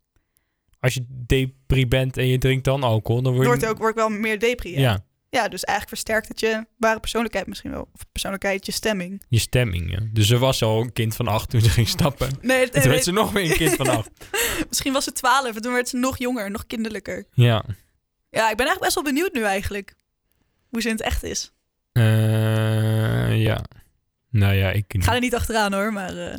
Als 0.81 0.95
je 0.95 1.05
depri 1.27 1.87
bent 1.87 2.17
en 2.17 2.27
je 2.27 2.39
drinkt 2.39 2.65
dan 2.65 2.83
alcohol, 2.83 3.23
dan 3.23 3.33
word 3.33 3.45
je... 3.45 3.51
wordt 3.51 3.67
ook 3.67 3.79
word 3.79 3.91
ik 3.91 3.97
wel 3.97 4.09
meer 4.09 4.39
depri. 4.39 4.73
Ja. 4.73 4.81
ja. 4.81 5.05
Ja, 5.37 5.49
dus 5.49 5.65
eigenlijk 5.65 5.89
versterkt 5.89 6.29
het 6.29 6.41
je 6.41 6.67
ware 6.77 7.01
persoonlijkheid 7.01 7.47
misschien 7.47 7.71
wel. 7.71 7.89
Of 7.93 8.01
persoonlijkheid, 8.13 8.67
je 8.67 8.73
stemming. 8.73 9.23
je 9.29 9.39
stemming, 9.39 9.91
ja. 9.91 9.99
Dus 10.13 10.27
ze 10.27 10.39
was 10.39 10.63
al 10.63 10.81
een 10.81 10.93
kind 10.93 11.17
van 11.17 11.29
acht 11.29 11.51
toen 11.51 11.61
ze 11.61 11.71
ging 11.71 11.89
stappen. 11.89 12.27
En 12.29 12.39
Nee, 12.47 12.57
nee, 12.57 12.69
toen 12.71 12.81
nee, 12.81 12.91
werd 12.91 13.05
ze 13.05 13.13
nog 13.13 13.33
weer 13.33 13.51
een 13.51 13.57
kind 13.57 13.75
van 13.75 13.89
acht. 13.89 14.11
misschien 14.69 14.93
was 14.93 15.05
ze 15.05 15.13
twaalf 15.13 15.55
en 15.57 15.63
toen 15.63 15.73
werd 15.73 15.89
ze 15.89 15.97
nog 15.97 16.19
jonger, 16.19 16.51
nog 16.51 16.67
kinderlijker. 16.67 17.27
Ja. 17.33 17.65
Ja, 18.31 18.51
ik 18.51 18.57
ben 18.57 18.67
eigenlijk 18.67 18.81
best 18.81 18.95
wel 18.95 19.05
benieuwd 19.05 19.33
nu 19.33 19.43
eigenlijk. 19.43 19.95
Hoe 20.69 20.81
ze 20.81 20.89
in 20.89 20.95
het 20.95 21.05
echt 21.05 21.23
is. 21.23 21.53
Eh, 21.93 23.43
ja. 23.43 23.65
Nou 24.31 24.55
ja, 24.55 24.71
ik... 24.71 24.95
Ik 24.95 25.05
ga 25.05 25.15
er 25.15 25.21
niet 25.21 25.35
achteraan 25.35 25.73
hoor, 25.73 25.93
maar... 25.93 26.17
eh, 26.17 26.39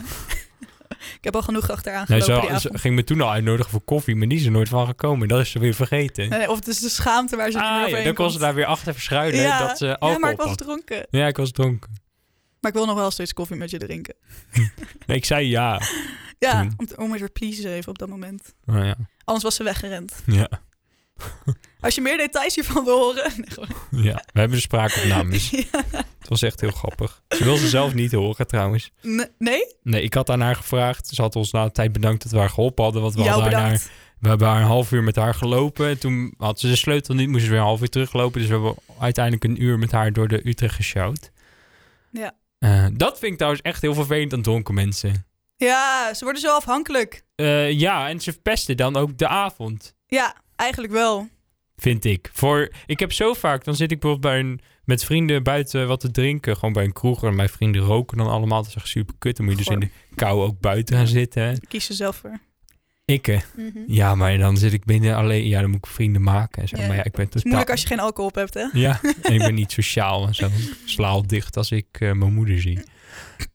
ik 1.15 1.23
heb 1.23 1.35
al 1.35 1.41
genoeg 1.41 1.69
achteraan 1.69 2.05
Nee, 2.07 2.21
gelopen 2.21 2.59
ze, 2.61 2.69
ging 2.73 2.95
me 2.95 3.03
toen 3.03 3.21
al 3.21 3.31
uitnodigen 3.31 3.71
voor 3.71 3.81
koffie, 3.81 4.15
maar 4.15 4.27
die 4.27 4.37
is 4.39 4.45
er 4.45 4.51
nooit 4.51 4.69
van 4.69 4.85
gekomen. 4.87 5.27
Dat 5.27 5.39
is 5.39 5.51
ze 5.51 5.59
weer 5.59 5.73
vergeten. 5.73 6.29
Nee, 6.29 6.49
of 6.49 6.55
het 6.55 6.67
is 6.67 6.79
de 6.79 6.89
schaamte 6.89 7.35
waar 7.35 7.51
ze 7.51 7.59
Ah, 7.61 7.89
ja, 7.89 8.03
dan 8.03 8.13
kon 8.13 8.31
ze 8.31 8.39
daar 8.39 8.53
weer 8.53 8.65
achter 8.65 8.93
verschuilen 8.93 9.41
ja, 9.41 9.67
dat 9.67 9.77
ze 9.77 9.85
ja, 9.99 10.17
maar 10.17 10.31
ik 10.31 10.37
was 10.37 10.47
had. 10.47 10.57
dronken. 10.57 11.07
Ja, 11.09 11.27
ik 11.27 11.37
was 11.37 11.51
dronken. 11.51 11.89
Maar 12.61 12.71
ik 12.71 12.77
wil 12.77 12.85
nog 12.85 12.95
wel 12.95 13.11
steeds 13.11 13.33
koffie 13.33 13.55
met 13.57 13.69
je 13.69 13.77
drinken. 13.77 14.15
Nee, 15.07 15.17
ik 15.17 15.25
zei 15.25 15.47
ja. 15.49 15.81
Ja, 16.39 16.61
Toen. 16.61 16.73
om, 16.77 16.85
te, 16.85 16.97
om 16.97 17.11
het 17.11 17.19
weer 17.19 17.31
pleasen 17.31 17.71
even 17.71 17.89
op 17.89 17.97
dat 17.99 18.09
moment. 18.09 18.53
Oh, 18.65 18.75
ja. 18.75 18.95
Anders 19.23 19.43
was 19.43 19.55
ze 19.55 19.63
weggerend. 19.63 20.13
Ja. 20.25 20.49
Als 21.79 21.95
je 21.95 22.01
meer 22.01 22.17
details 22.17 22.55
hiervan 22.55 22.83
wil 22.85 22.99
horen... 22.99 23.31
Nee, 23.91 24.03
ja, 24.03 24.13
we 24.33 24.39
hebben 24.39 24.57
de 24.57 24.63
spraakopnames. 24.63 25.49
Ja. 25.71 25.83
Het 26.19 26.29
was 26.29 26.41
echt 26.41 26.61
heel 26.61 26.71
grappig. 26.71 27.21
Ze 27.29 27.43
wil 27.43 27.55
ze 27.57 27.67
zelf 27.67 27.93
niet 27.93 28.11
horen 28.11 28.47
trouwens. 28.47 28.91
Ne- 29.01 29.31
Nee? 29.37 29.75
Nee, 29.83 30.01
ik 30.01 30.13
had 30.13 30.29
aan 30.29 30.41
haar 30.41 30.55
gevraagd. 30.55 31.07
Ze 31.07 31.21
had 31.21 31.35
ons 31.35 31.51
na 31.51 31.63
een 31.63 31.71
tijd 31.71 31.91
bedankt 31.91 32.23
dat 32.23 32.31
we 32.31 32.37
haar 32.37 32.49
geholpen 32.49 32.83
hadden. 32.83 33.01
Want 33.01 33.13
we, 33.15 33.21
Jou 33.21 33.41
hadden 33.41 33.59
haar, 33.59 33.81
we 34.19 34.27
hebben 34.29 34.47
haar 34.47 34.61
een 34.61 34.67
half 34.67 34.91
uur 34.91 35.03
met 35.03 35.15
haar 35.15 35.33
gelopen. 35.33 35.87
En 35.87 35.99
toen 35.99 36.33
had 36.37 36.59
ze 36.59 36.67
de 36.67 36.75
sleutel 36.75 37.15
niet, 37.15 37.29
moest 37.29 37.43
ze 37.43 37.49
weer 37.49 37.59
een 37.59 37.65
half 37.65 37.81
uur 37.81 37.89
teruglopen. 37.89 38.39
Dus 38.39 38.49
we 38.49 38.53
hebben 38.55 38.75
uiteindelijk 38.99 39.43
een 39.43 39.63
uur 39.63 39.79
met 39.79 39.91
haar 39.91 40.13
door 40.13 40.27
de 40.27 40.47
Utrecht 40.47 40.75
gesjouwd. 40.75 41.31
Ja. 42.11 42.31
Eh, 42.59 42.85
dat 42.93 43.19
vind 43.19 43.31
ik 43.31 43.37
trouwens 43.37 43.61
echt 43.63 43.81
heel 43.81 43.93
vervelend 43.93 44.33
aan 44.33 44.41
dronken 44.41 44.73
mensen. 44.73 45.25
Ja, 45.55 46.13
ze 46.13 46.23
worden 46.23 46.41
zo 46.41 46.55
afhankelijk. 46.55 47.23
Eh, 47.35 47.71
ja, 47.71 48.09
en 48.09 48.19
ze 48.19 48.31
verpesten 48.31 48.77
dan 48.77 48.95
ook 48.95 49.17
de 49.17 49.27
avond. 49.27 49.95
Ja, 50.07 50.35
eigenlijk 50.57 50.93
wel. 50.93 51.27
Vind 51.75 52.05
ik. 52.05 52.29
Voor, 52.33 52.71
ik 52.85 52.99
heb 52.99 53.11
zo 53.11 53.33
vaak, 53.33 53.63
dan 53.63 53.75
zit 53.75 53.91
ik 53.91 53.99
bijvoorbeeld 53.99 54.33
bij 54.33 54.41
een, 54.43 54.59
met 54.83 55.03
vrienden 55.05 55.43
buiten 55.43 55.87
wat 55.87 55.99
te 55.99 56.11
drinken. 56.11 56.55
Gewoon 56.55 56.73
bij 56.73 56.83
een 56.83 56.93
kroeg. 56.93 57.23
En 57.23 57.35
mijn 57.35 57.49
vrienden 57.49 57.81
roken 57.81 58.17
dan 58.17 58.27
allemaal. 58.27 58.61
Dat 58.61 58.69
is 58.69 58.75
echt 58.75 58.87
super 58.87 59.15
kut. 59.19 59.37
Dan 59.37 59.45
moet 59.45 59.57
je 59.57 59.63
dus 59.63 59.73
in 59.73 59.79
de 59.79 59.89
kou 60.15 60.43
ook 60.43 60.59
buiten 60.59 60.95
gaan 60.95 61.07
zitten. 61.07 61.43
hè. 61.43 61.53
Kies 61.67 61.87
je 61.87 61.93
zelf 61.93 62.15
voor. 62.15 62.39
Ik, 63.11 63.27
eh, 63.27 63.41
ja, 63.87 64.15
maar 64.15 64.37
dan 64.37 64.57
zit 64.57 64.73
ik 64.73 64.85
binnen 64.85 65.15
alleen. 65.15 65.47
Ja, 65.47 65.61
dan 65.61 65.69
moet 65.69 65.85
ik 65.85 65.91
vrienden 65.91 66.21
maken 66.21 66.61
en 66.61 66.67
zo. 66.67 66.77
Ja. 66.77 66.87
Maar 66.87 66.95
ja, 66.95 67.03
ik 67.03 67.11
ben 67.11 67.25
Het 67.25 67.35
is 67.35 67.43
moeilijk 67.43 67.69
als 67.69 67.81
je 67.81 67.87
geen 67.87 67.99
alcohol 67.99 68.29
op 68.29 68.35
hebt, 68.35 68.53
hè? 68.53 68.67
Ja, 68.73 68.99
en 69.21 69.33
ik 69.33 69.39
ben 69.39 69.53
niet 69.53 69.71
sociaal 69.71 70.27
en 70.27 70.35
zo. 70.35 70.47
Slaal 70.85 71.27
dicht 71.27 71.57
als 71.57 71.71
ik 71.71 71.87
eh, 71.91 72.11
mijn 72.11 72.33
moeder 72.33 72.61
zie. 72.61 72.79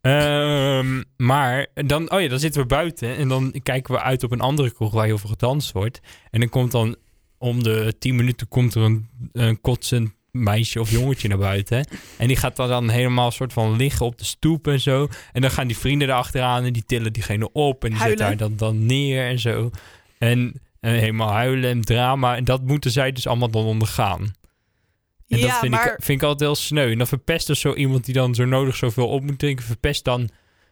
Ehm, 0.00 1.02
maar 1.16 1.66
dan, 1.74 2.10
oh 2.10 2.20
ja, 2.20 2.28
dan 2.28 2.38
zitten 2.38 2.60
we 2.60 2.66
buiten 2.66 3.16
en 3.16 3.28
dan 3.28 3.54
kijken 3.62 3.94
we 3.94 4.00
uit 4.00 4.22
op 4.22 4.30
een 4.30 4.40
andere 4.40 4.72
kroeg 4.72 4.92
waar 4.92 5.06
heel 5.06 5.18
veel 5.18 5.30
gedanst 5.30 5.72
wordt. 5.72 6.00
En 6.30 6.40
dan 6.40 6.48
komt 6.48 6.70
dan 6.70 6.96
om 7.38 7.62
de 7.62 7.94
tien 7.98 8.16
minuten 8.16 8.48
komt 8.48 8.74
er 8.74 8.82
een, 8.82 9.08
een 9.32 9.60
kotsend 9.60 10.12
meisje 10.32 10.80
of 10.80 10.90
jongetje 10.90 11.28
naar 11.28 11.38
buiten. 11.38 11.86
En 12.18 12.26
die 12.26 12.36
gaat 12.36 12.56
dan, 12.56 12.68
dan 12.68 12.88
helemaal 12.88 13.30
soort 13.30 13.52
van 13.52 13.76
liggen 13.76 14.06
op 14.06 14.18
de 14.18 14.24
stoep 14.24 14.66
en 14.66 14.80
zo. 14.80 15.08
En 15.32 15.40
dan 15.40 15.50
gaan 15.50 15.66
die 15.66 15.78
vrienden 15.78 16.08
erachteraan 16.08 16.64
en 16.64 16.72
die 16.72 16.84
tillen 16.86 17.12
diegene 17.12 17.52
op. 17.52 17.84
En 17.84 17.90
die 17.90 17.98
zetten 17.98 18.26
haar 18.26 18.36
Huilen. 18.36 18.56
dan, 18.56 18.68
dan 18.68 18.86
neer 18.86 19.26
en 19.26 19.38
zo. 19.38 19.70
En, 20.18 20.60
en 20.80 20.94
helemaal 20.94 21.30
huilen 21.30 21.70
en 21.70 21.80
drama. 21.80 22.36
En 22.36 22.44
dat 22.44 22.62
moeten 22.62 22.90
zij 22.90 23.12
dus 23.12 23.26
allemaal 23.26 23.50
dan 23.50 23.64
ondergaan. 23.64 24.20
En 24.20 25.40
dat 25.40 25.48
ja, 25.48 25.58
vind, 25.58 25.72
maar 25.72 25.92
ik, 25.92 26.04
vind 26.04 26.22
ik 26.22 26.28
altijd 26.28 26.50
heel 26.50 26.58
sneu. 26.58 26.90
En 26.90 26.98
dan 26.98 27.06
verpest 27.06 27.46
dus 27.46 27.60
zo 27.60 27.74
iemand 27.74 28.04
die 28.04 28.14
dan 28.14 28.34
zo 28.34 28.44
nodig 28.44 28.76
zoveel 28.76 29.08
op 29.08 29.22
moet 29.22 29.38
drinken, 29.38 29.64
verpest 29.64 30.04
dan, 30.04 30.28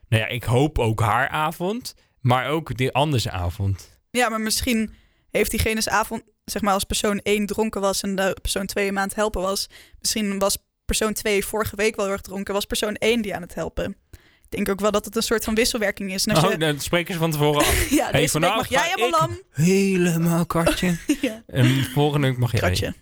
nou 0.09 0.23
ja, 0.23 0.29
ik 0.29 0.44
hoop 0.44 0.79
ook 0.79 1.01
haar 1.01 1.29
avond, 1.29 1.94
maar 2.20 2.49
ook 2.49 2.77
die 2.77 2.92
andere 2.92 3.31
avond. 3.31 3.99
Ja, 4.11 4.29
maar 4.29 4.40
misschien 4.40 4.94
heeft 5.31 5.51
diegene's 5.51 5.88
avond, 5.88 6.23
zeg 6.51 6.63
maar 6.63 6.75
als 6.75 6.85
persoon 6.85 7.21
1 7.23 7.47
dronken 7.47 7.81
was 7.81 8.03
en 8.03 8.15
de 8.15 8.37
persoon 8.43 8.67
2 8.67 8.87
hem 8.87 8.99
aan 8.99 9.07
het 9.07 9.15
helpen 9.17 9.43
was. 9.43 9.69
Misschien 10.01 10.39
was 10.39 10.57
persoon 10.85 11.13
2 11.13 11.45
vorige 11.45 11.77
week 11.77 11.97
wel 11.97 12.05
heel 12.05 12.15
erg 12.15 12.23
dronken, 12.23 12.55
was 12.55 12.65
persoon 12.65 12.95
1 12.95 13.23
die 13.23 13.35
aan 13.35 13.43
het 13.43 13.55
helpen. 13.55 13.97
Ik 14.43 14.57
denk 14.57 14.69
ook 14.69 14.81
wel 14.81 14.91
dat 14.91 15.05
het 15.05 15.17
een 15.17 15.23
soort 15.23 15.45
van 15.45 15.55
wisselwerking 15.55 16.13
is. 16.13 16.27
En 16.27 16.35
als 16.35 16.45
Oh, 16.45 16.51
je, 16.51 16.59
dan 16.59 16.81
spreken 16.81 17.13
ze 17.15 17.19
van 17.21 17.31
tevoren 17.31 17.61
af. 17.61 17.91
ja, 17.91 18.03
hey, 18.03 18.13
deze 18.13 18.19
week 18.21 18.31
vanavond 18.31 18.71
mag 18.71 18.81
jij 18.81 18.93
helemaal 18.95 19.21
lam. 19.21 19.41
Helemaal 19.51 20.47
kratje. 20.47 20.97
ja. 21.21 21.43
en 21.47 21.85
volgende 21.85 22.27
week 22.27 22.39
mag 22.39 22.51
jij 22.51 22.61
Kratje. 22.61 22.95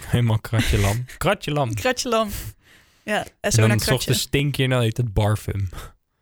helemaal 0.00 0.38
kratje 0.38 0.78
lam. 0.78 1.04
Kratje 1.18 1.50
lam. 1.52 1.74
Kratje 1.74 2.08
lam. 2.08 2.30
Ja, 3.02 3.18
en 3.24 3.26
En 3.40 3.52
zo 3.52 3.58
naar 3.60 3.68
dan 3.68 3.76
kratje. 3.76 3.94
ochtends 3.94 4.20
stink 4.20 4.56
je 4.56 4.62
en 4.64 4.70
dan 4.70 4.80
heet 4.80 4.96
het 4.96 5.12
barfum. 5.14 5.68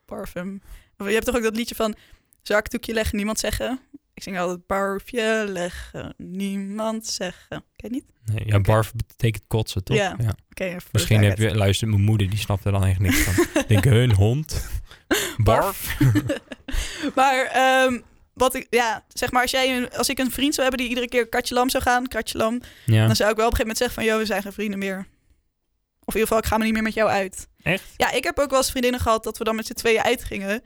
Parfum. 0.05 0.63
Of 0.99 1.07
Je 1.07 1.13
hebt 1.13 1.25
toch 1.27 1.37
ook 1.37 1.43
dat 1.43 1.57
liedje 1.57 1.75
van 1.75 1.95
zakdoekje 2.43 2.93
leggen, 2.93 3.17
niemand 3.17 3.39
zeggen. 3.39 3.81
Ik 4.15 4.23
zing 4.23 4.39
altijd 4.39 4.67
barfje 4.67 5.45
leggen, 5.49 6.15
niemand 6.17 7.07
zeggen. 7.07 7.65
Ken 7.77 7.89
je 7.89 7.91
niet? 7.91 8.05
Nee, 8.25 8.47
ja, 8.47 8.61
barf 8.61 8.93
betekent 8.95 9.45
kotsen, 9.47 9.85
toch? 9.85 9.97
Ja. 9.97 10.17
De 10.49 10.77
Misschien 10.93 11.23
heb 11.23 11.39
je, 11.39 11.55
luistert 11.57 11.91
mijn 11.91 12.03
moeder, 12.03 12.31
die 12.31 12.39
snapt 12.39 12.65
er 12.65 12.73
dan 12.73 12.85
echt 12.85 12.99
niks 12.99 13.19
van. 13.19 13.45
Ik 13.63 13.69
denk, 13.69 13.85
hun 13.85 14.15
hond. 14.15 14.69
Barf. 15.37 15.97
Maar 17.15 17.45
ehm, 17.45 18.01
wat 18.35 18.55
ik, 18.55 18.67
ja, 18.71 19.05
zeg 19.09 19.31
maar, 19.31 19.43
als, 19.43 19.51
jij 19.51 19.77
een, 19.77 19.91
als 19.91 20.09
ik 20.09 20.19
een 20.19 20.31
vriend 20.31 20.55
zou 20.55 20.69
hebben 20.69 20.87
die 20.87 20.89
iedere 20.95 21.09
keer 21.09 21.29
katje 21.29 21.55
lam 21.55 21.71
zou 21.71 21.83
gaan, 21.83 22.09
katje 22.09 22.39
lam, 22.39 22.61
Ja. 22.87 23.07
dan 23.07 23.17
zou 23.17 23.31
ik 23.31 23.37
wel 23.37 23.47
op 23.47 23.53
een 23.53 23.59
gegeven 23.59 23.61
moment 23.61 23.77
zeggen 23.77 23.95
van, 23.95 24.05
joh, 24.05 24.19
we 24.19 24.27
zijn 24.27 24.43
geen 24.43 24.53
vrienden 24.53 24.79
meer. 24.79 24.99
Of 26.05 26.15
in 26.15 26.21
ieder 26.21 26.23
geval, 26.23 26.39
ik 26.39 26.47
ga 26.47 26.57
me 26.59 26.65
niet 26.65 26.73
meer 26.73 26.83
met 26.83 26.95
jou 26.95 27.11
uit. 27.11 27.49
Echt? 27.63 27.85
Ja, 27.97 28.11
ik 28.11 28.25
heb 28.25 28.39
ook 28.39 28.51
wel 28.51 28.59
eens 28.59 28.71
vriendinnen 28.71 29.01
gehad 29.01 29.25
dat 29.25 29.39
we 29.39 29.45
dan 29.45 29.57
met 29.57 29.67
z'n 29.67 29.73
tweeën 29.73 30.03
uitgingen. 30.03 30.63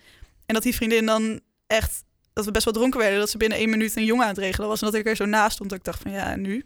En 0.47 0.55
dat 0.55 0.63
die 0.63 0.75
vriendin 0.75 1.07
dan 1.07 1.41
echt, 1.67 2.05
dat 2.37 2.45
we 2.45 2.51
best 2.51 2.65
wel 2.65 2.75
dronken 2.75 3.01
werden, 3.01 3.19
dat 3.19 3.31
ze 3.31 3.37
binnen 3.39 3.59
één 3.59 3.71
minuut 3.71 3.97
een 3.97 4.05
jongen 4.05 4.23
aan 4.25 4.31
het 4.31 4.39
regelen 4.39 4.69
was. 4.69 4.81
En 4.81 4.87
dat 4.91 4.95
ik 5.01 5.07
er 5.07 5.17
zo 5.17 5.25
naast 5.25 5.53
stond, 5.55 5.71
dat 5.71 5.79
ik 5.79 5.85
dacht 5.85 6.03
van, 6.03 6.11
ja, 6.11 6.31
en 6.33 6.41
nu? 6.41 6.65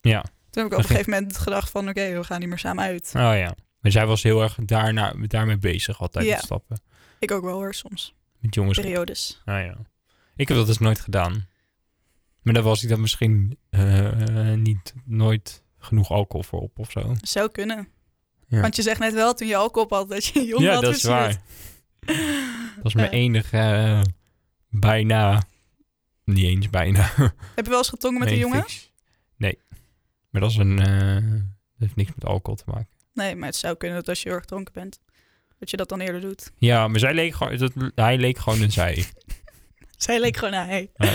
Ja. 0.00 0.20
Toen 0.50 0.62
heb 0.62 0.72
ik 0.72 0.72
op 0.72 0.78
een 0.78 0.84
gegeven 0.90 1.10
moment 1.10 1.38
gedacht 1.38 1.70
van, 1.70 1.88
oké, 1.88 2.12
we 2.16 2.24
gaan 2.24 2.40
niet 2.40 2.48
meer 2.48 2.58
samen 2.58 2.84
uit. 2.84 3.10
Oh 3.14 3.20
ja. 3.20 3.54
Maar 3.80 3.92
zij 3.92 4.06
was 4.06 4.22
heel 4.22 4.42
erg 4.42 4.56
daarna, 4.64 5.14
daarmee 5.26 5.58
bezig 5.58 6.00
altijd 6.00 6.24
Ja. 6.26 6.34
met 6.34 6.44
stappen. 6.44 6.80
Ik 7.18 7.30
ook 7.30 7.42
wel 7.44 7.54
hoor, 7.54 7.74
soms. 7.74 8.14
Met 8.38 8.54
jongens. 8.54 8.80
Periodes. 8.80 9.42
Ah 9.44 9.64
ja. 9.64 9.76
Ik 10.36 10.48
heb 10.48 10.56
dat 10.56 10.66
dus 10.66 10.78
nooit 10.78 11.00
gedaan. 11.00 11.46
Maar 12.42 12.54
daar 12.54 12.62
was 12.62 12.80
hij 12.80 12.90
dan 12.90 13.00
misschien 13.00 13.58
eh, 13.70 14.52
niet 14.54 14.94
nooit 15.04 15.62
genoeg 15.78 16.10
alcohol 16.10 16.42
voor 16.42 16.60
op 16.60 16.78
of 16.78 16.90
zo. 16.90 17.14
Zou 17.20 17.50
kunnen. 17.50 17.88
Ja. 18.46 18.60
Want 18.60 18.76
je 18.76 18.82
zegt 18.82 19.00
net 19.00 19.12
wel 19.12 19.34
toen 19.34 19.48
je 19.48 19.56
alcohol 19.56 19.82
op 19.84 19.90
had 19.90 20.08
dat 20.08 20.24
je 20.24 20.44
jong 20.52 20.62
ja, 20.62 20.72
had 20.72 20.82
dat 20.82 20.94
is 20.94 21.02
waar. 21.02 21.40
Dat 22.76 22.84
is 22.86 22.94
mijn 22.94 23.10
Ja. 23.10 23.16
enige 23.16 23.56
eh, 23.58 24.00
bijna, 24.72 25.42
niet 26.24 26.44
eens 26.44 26.70
bijna. 26.70 27.12
Heb 27.54 27.64
je 27.64 27.70
wel 27.70 27.78
eens 27.78 27.88
getongen 27.88 28.18
met 28.18 28.28
een 28.28 28.38
main 28.38 28.48
jongen? 28.48 28.62
fix. 28.62 28.92
Nee. 29.36 29.58
Maar 30.30 30.40
dat 30.40 30.50
is 30.50 30.56
een, 30.56 30.78
eh, 30.78 31.14
dat 31.14 31.78
heeft 31.78 31.96
niks 31.96 32.10
met 32.14 32.24
alcohol 32.24 32.56
te 32.56 32.64
maken. 32.66 32.88
Nee, 33.14 33.36
maar 33.36 33.48
het 33.48 33.56
zou 33.56 33.76
kunnen 33.76 33.98
dat 33.98 34.08
als 34.08 34.22
je 34.22 34.28
heel 34.28 34.36
erg 34.36 34.46
dronken 34.46 34.72
bent, 34.72 35.00
dat 35.58 35.70
je 35.70 35.76
dat 35.76 35.88
dan 35.88 36.00
eerder 36.00 36.20
doet. 36.20 36.52
Ja, 36.56 36.88
maar 36.88 36.98
zij 36.98 37.14
leek 37.14 37.34
gewoon, 37.34 37.56
dat, 37.56 37.72
hij 37.94 38.18
leek 38.18 38.38
gewoon 38.38 38.60
een 38.60 38.72
zij. 38.72 39.04
Zij 39.96 40.20
leek 40.20 40.36
gewoon 40.36 40.54
hey. 40.54 40.90
Ja. 40.94 41.14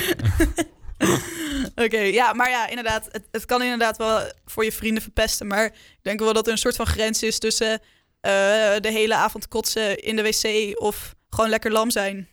Oké, 1.86 2.00
ja, 2.00 2.34
maar 2.34 2.50
ja, 2.50 2.67
inderdaad. 2.67 3.10
Het, 3.12 3.28
het 3.32 3.46
kan 3.46 3.62
inderdaad 3.62 3.98
wel 3.98 4.32
voor 4.46 4.63
je 4.63 4.72
vrienden 4.72 5.04
verpesten. 5.04 5.48
Maar 5.48 5.65
ik 5.65 6.00
denk 6.02 6.20
wel 6.20 6.34
dat 6.34 6.46
er 6.46 6.52
een 6.52 6.58
soort 6.58 6.76
van 6.76 6.86
grens 6.86 7.24
is 7.24 7.39
tussen 7.39 7.72
eh, 8.20 8.32
de 8.80 8.91
hele 8.91 9.15
avond 9.15 9.48
kotsen 9.48 9.98
in 9.98 10.15
de 10.15 10.22
wc 10.22 10.80
of 10.80 11.15
gewoon 11.30 11.50
lekker 11.50 11.72
lam 11.72 11.91
zijn. 11.91 12.28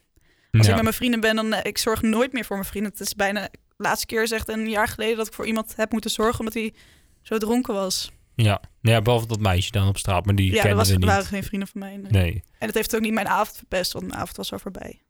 Als 0.59 0.63
ik 0.63 0.69
Ja. 0.69 0.75
met 0.75 0.83
mijn 0.83 0.95
vrienden 0.95 1.21
ben, 1.21 1.37
dan 1.37 1.53
eh, 1.53 1.61
ik 1.65 1.79
zorg 1.79 2.03
nooit 2.03 2.33
meer 2.33 2.45
voor 2.45 2.57
mijn 2.57 2.69
vrienden. 2.69 2.91
Het 2.93 3.01
is 3.01 3.15
bijna 3.15 3.41
de 3.43 3.59
laatste 3.77 4.07
keer 4.07 4.23
is 4.23 4.31
echt 4.31 4.49
een 4.49 4.69
jaar 4.71 4.89
geleden 4.89 5.17
dat 5.17 5.27
ik 5.27 5.33
voor 5.33 5.47
iemand 5.47 5.73
heb 5.77 5.93
moeten 5.93 6.11
zorgen 6.11 6.39
omdat 6.39 6.55
hij 6.55 6.75
zo 7.23 7.39
dronken 7.39 7.75
was. 7.75 8.13
Ja. 8.35 8.61
ja, 8.81 9.03
behalve 9.03 9.27
dat 9.27 9.41
meisje 9.41 9.71
dan 9.71 9.89
op 9.89 9.99
straat, 9.99 10.25
maar 10.27 10.35
die 10.35 10.47
ja, 10.47 10.53
dat 10.53 10.61
kennen 10.61 10.79
was, 10.79 10.89
we 10.91 10.97
niet. 10.97 11.05
waren 11.05 11.25
geen 11.25 11.43
vrienden 11.45 11.69
van 11.69 11.81
mij. 11.81 11.97
nee. 11.97 12.11
Nee. 12.11 12.43
En 12.59 12.67
het 12.67 12.75
heeft 12.75 12.95
ook 12.95 13.01
niet 13.01 13.13
mijn 13.13 13.29
avond 13.29 13.57
verpest, 13.57 13.93
want 13.93 14.07
mijn 14.07 14.19
avond 14.19 14.37
was 14.37 14.53
al 14.53 14.59
voorbij. 14.59 15.01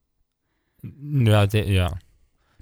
Ja, 1.24 1.46
ja. 1.50 1.96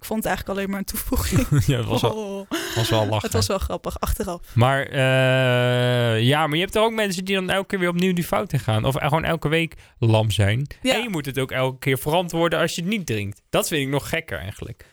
Ik 0.03 0.09
vond 0.09 0.25
het 0.25 0.29
eigenlijk 0.33 0.59
alleen 0.59 0.71
maar 0.71 0.79
een 0.79 0.85
toevoeging. 0.85 1.47
ja, 1.73 1.77
het 1.77 1.87
was 1.87 2.01
wel, 2.01 2.11
Oh, 2.13 2.75
was 2.77 2.89
wel 2.91 3.07
lachen. 3.07 3.23
het 3.23 3.33
was 3.33 3.47
wel 3.47 3.59
grappig, 3.59 4.01
achteraf. 4.01 4.41
Maar 4.55 4.87
eh, 4.87 6.23
ja, 6.23 6.47
maar 6.47 6.57
je 6.57 6.63
hebt 6.63 6.75
er 6.77 6.83
ook 6.83 6.93
mensen 6.93 7.25
die 7.25 7.35
dan 7.35 7.51
elke 7.51 7.67
keer 7.67 7.79
weer 7.79 7.89
opnieuw 7.89 8.13
die 8.13 8.25
fout 8.25 8.53
in 8.53 8.59
gaan. 8.61 8.85
Of 8.85 8.95
gewoon 8.99 9.25
elke 9.25 9.49
week 9.49 9.75
lam 9.99 10.31
zijn. 10.31 10.67
Ja. 10.83 10.95
En 10.95 11.03
je 11.03 11.09
moet 11.09 11.27
het 11.27 11.39
ook 11.39 11.51
elke 11.51 11.79
keer 11.79 11.99
verantwoorden 11.99 12.59
als 12.59 12.75
je 12.75 12.81
het 12.81 12.91
niet 12.91 13.07
drinkt. 13.07 13.43
Dat 13.51 13.69
vind 13.69 13.83
ik 13.83 13.89
nog 13.89 14.09
gekker 14.09 14.39
eigenlijk. 14.39 14.87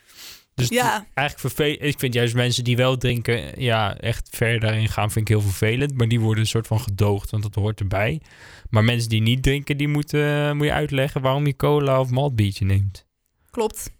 Dus 0.56 0.67
Ja. 0.69 1.06
eigenlijk 1.13 1.39
vervelend. 1.56 1.82
Ik 1.93 2.00
vind 2.00 2.13
juist 2.13 2.34
mensen 2.36 2.63
die 2.63 2.76
wel 2.78 2.98
drinken, 2.98 3.62
ja, 3.62 3.98
echt 3.98 4.30
ver 4.32 4.60
daarin 4.60 4.88
gaan, 4.89 5.12
vind 5.12 5.30
ik 5.30 5.36
heel 5.38 5.45
vervelend. 5.48 5.98
Maar 5.98 6.08
die 6.08 6.19
worden 6.19 6.43
een 6.43 6.50
soort 6.50 6.67
van 6.67 6.80
gedoogd, 6.80 7.30
want 7.30 7.43
dat 7.43 7.56
hoort 7.56 7.80
erbij. 7.80 8.22
Maar 8.69 8.84
mensen 8.84 9.10
die 9.10 9.22
niet 9.22 9.43
drinken, 9.43 9.78
die 9.78 9.88
moeten, 9.88 10.58
moet 10.58 10.65
je 10.65 10.74
uitleggen 10.74 11.22
waarom 11.22 11.45
je 11.45 11.56
cola 11.56 12.00
of 12.00 12.10
maltbiertje 12.10 12.65
neemt. 12.65 13.06
Klopt. 13.52 13.98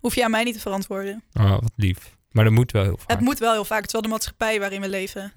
Ja. 0.00 0.08
Hoef 0.08 0.14
je 0.14 0.24
aan 0.24 0.30
mij 0.30 0.44
niet 0.44 0.54
te 0.54 0.60
verantwoorden. 0.60 1.22
Oh, 1.32 1.50
wat 1.50 1.72
lief. 1.76 2.16
Maar 2.30 2.44
dat 2.44 2.52
moet 2.52 2.72
wel 2.72 2.82
heel 2.82 2.96
vaak. 2.98 3.10
Het 3.10 3.20
moet 3.20 3.38
wel 3.38 3.52
heel 3.52 3.64
vaak. 3.64 3.76
Het 3.78 3.86
is 3.86 3.92
wel 3.92 4.02
de 4.02 4.08
maatschappij 4.08 4.58
waarin 4.60 4.80
we 4.80 4.88
leven. 4.88 5.32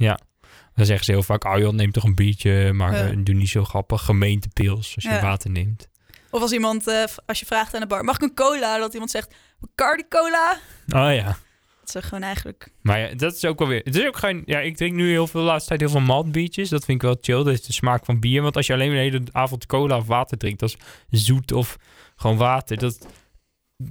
Dan 0.76 0.86
zeggen 0.86 1.06
ze 1.06 1.12
heel 1.12 1.24
vaak, 1.24 1.44
oh 1.46 1.58
joh, 1.58 1.74
neem 1.74 1.92
toch 1.92 2.04
een 2.04 2.16
biertje, 2.16 2.74
maar 2.74 2.92
Ja. 2.96 3.10
eh, 3.10 3.18
doe 3.20 3.36
niet 3.36 3.50
zo 3.50 3.64
grappig. 3.64 4.02
Gemeentepils 4.06 4.96
als 4.96 5.04
je 5.04 5.10
Ja. 5.10 5.22
water 5.22 5.50
neemt. 5.50 5.88
Of 6.30 6.42
als 6.42 6.52
iemand, 6.52 6.88
eh, 6.88 7.04
als 7.26 7.40
je 7.40 7.46
vraagt 7.46 7.74
aan 7.74 7.82
de 7.82 7.88
bar, 7.88 8.04
mag 8.04 8.16
ik 8.16 8.22
een 8.22 8.34
cola? 8.34 8.78
Dat 8.78 8.94
iemand 8.94 9.12
zegt, 9.12 9.36
Bacardi 9.60 10.04
cola? 10.10 10.58
Oh 10.88 11.14
ja. 11.16 11.38
Dat 11.86 11.96
is 11.96 12.04
gewoon 12.04 12.24
eigenlijk... 12.24 12.68
Maar 12.82 13.00
ja, 13.00 13.16
dat 13.16 13.36
is 13.36 13.46
ook 13.46 13.60
wel 13.60 13.68
weer. 13.68 13.82
Het 13.84 13.96
is 13.96 14.06
ook 14.06 14.18
geen. 14.18 14.44
Ja, 14.46 14.60
ik 14.60 14.78
drink 14.78 14.94
nu 14.96 15.10
heel 15.10 15.28
veel 15.28 15.40
de 15.42 15.46
laatste 15.48 15.68
tijd 15.68 15.80
heel 15.80 15.90
veel 15.90 16.00
maltbiertjes. 16.00 16.70
Dat 16.70 16.86
vind 16.86 16.98
ik 17.04 17.08
wel 17.08 17.18
chill. 17.22 17.44
Dat 17.44 17.54
is 17.54 17.64
de 17.64 17.74
smaak 17.74 18.06
van 18.06 18.20
bier. 18.20 18.42
Want 18.42 18.56
als 18.56 18.68
je 18.68 18.74
alleen 18.74 18.90
de 18.90 18.96
hele 18.98 19.22
avond 19.32 19.66
cola 19.66 19.98
of 19.98 20.06
water 20.08 20.38
drinkt, 20.38 20.60
dat 20.60 20.70
is 21.10 21.26
zoet 21.26 21.52
of 21.52 21.78
gewoon 22.16 22.38
water. 22.38 22.78
Dat, 22.78 23.08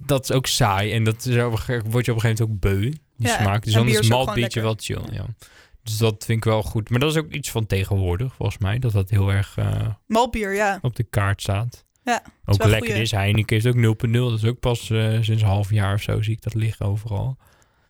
dat 0.07 0.23
is 0.25 0.33
ook 0.33 0.47
saai. 0.47 0.93
En 0.93 1.05
dat 1.05 1.25
is 1.27 1.37
word 1.37 1.37
je 1.37 1.45
op 1.47 1.53
een 1.53 1.59
gegeven 1.59 2.13
moment 2.15 2.43
ook 2.43 2.59
beu. 2.61 2.81
Die 2.81 3.01
Ja, 3.17 3.41
smaak. 3.41 3.65
Dus 3.65 3.73
dan 3.73 3.89
is 3.89 3.97
ook 3.97 4.09
maltbiertje 4.09 4.61
wel 4.61 4.75
chill. 4.79 5.03
Ja. 5.13 5.25
Dus 5.83 5.97
dat 5.99 6.25
vind 6.25 6.39
ik 6.39 6.45
wel 6.45 6.63
goed. 6.63 6.91
Maar 6.91 7.01
dat 7.01 7.11
is 7.11 7.17
ook 7.17 7.31
iets 7.33 7.51
van 7.51 7.67
tegenwoordig, 7.67 8.35
volgens 8.35 8.59
mij. 8.59 8.79
Dat 8.79 8.93
dat 8.93 9.11
heel 9.11 9.33
erg 9.33 9.57
eh, 9.57 9.87
Malbier, 10.07 10.55
ja. 10.55 10.79
op 10.83 10.97
de 10.97 11.03
kaart 11.05 11.43
staat. 11.43 11.85
Ja, 12.05 12.23
Ook 12.45 12.65
lekker 12.65 12.87
goeie. 12.89 13.03
is. 13.03 13.11
Heineken 13.11 13.57
is 13.57 13.67
ook 13.67 13.77
0.0. 13.77 14.11
Dat 14.13 14.33
is 14.39 14.45
ook 14.45 14.61
pas 14.61 14.91
eh, 14.91 15.13
sinds 15.13 15.29
een 15.43 15.49
half 15.49 15.71
jaar 15.71 15.95
of 15.95 16.03
zo 16.03 16.23
zie 16.23 16.33
ik 16.33 16.43
dat 16.43 16.55
liggen 16.55 16.87
overal. 16.87 17.37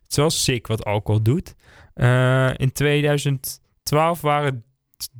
Het 0.01 0.11
is 0.11 0.17
wel 0.17 0.29
sick 0.29 0.67
wat 0.67 0.85
alcohol 0.85 1.21
doet. 1.21 1.55
Eh, 1.93 2.51
in 2.57 2.71
2012 2.71 4.21
waren 4.21 4.63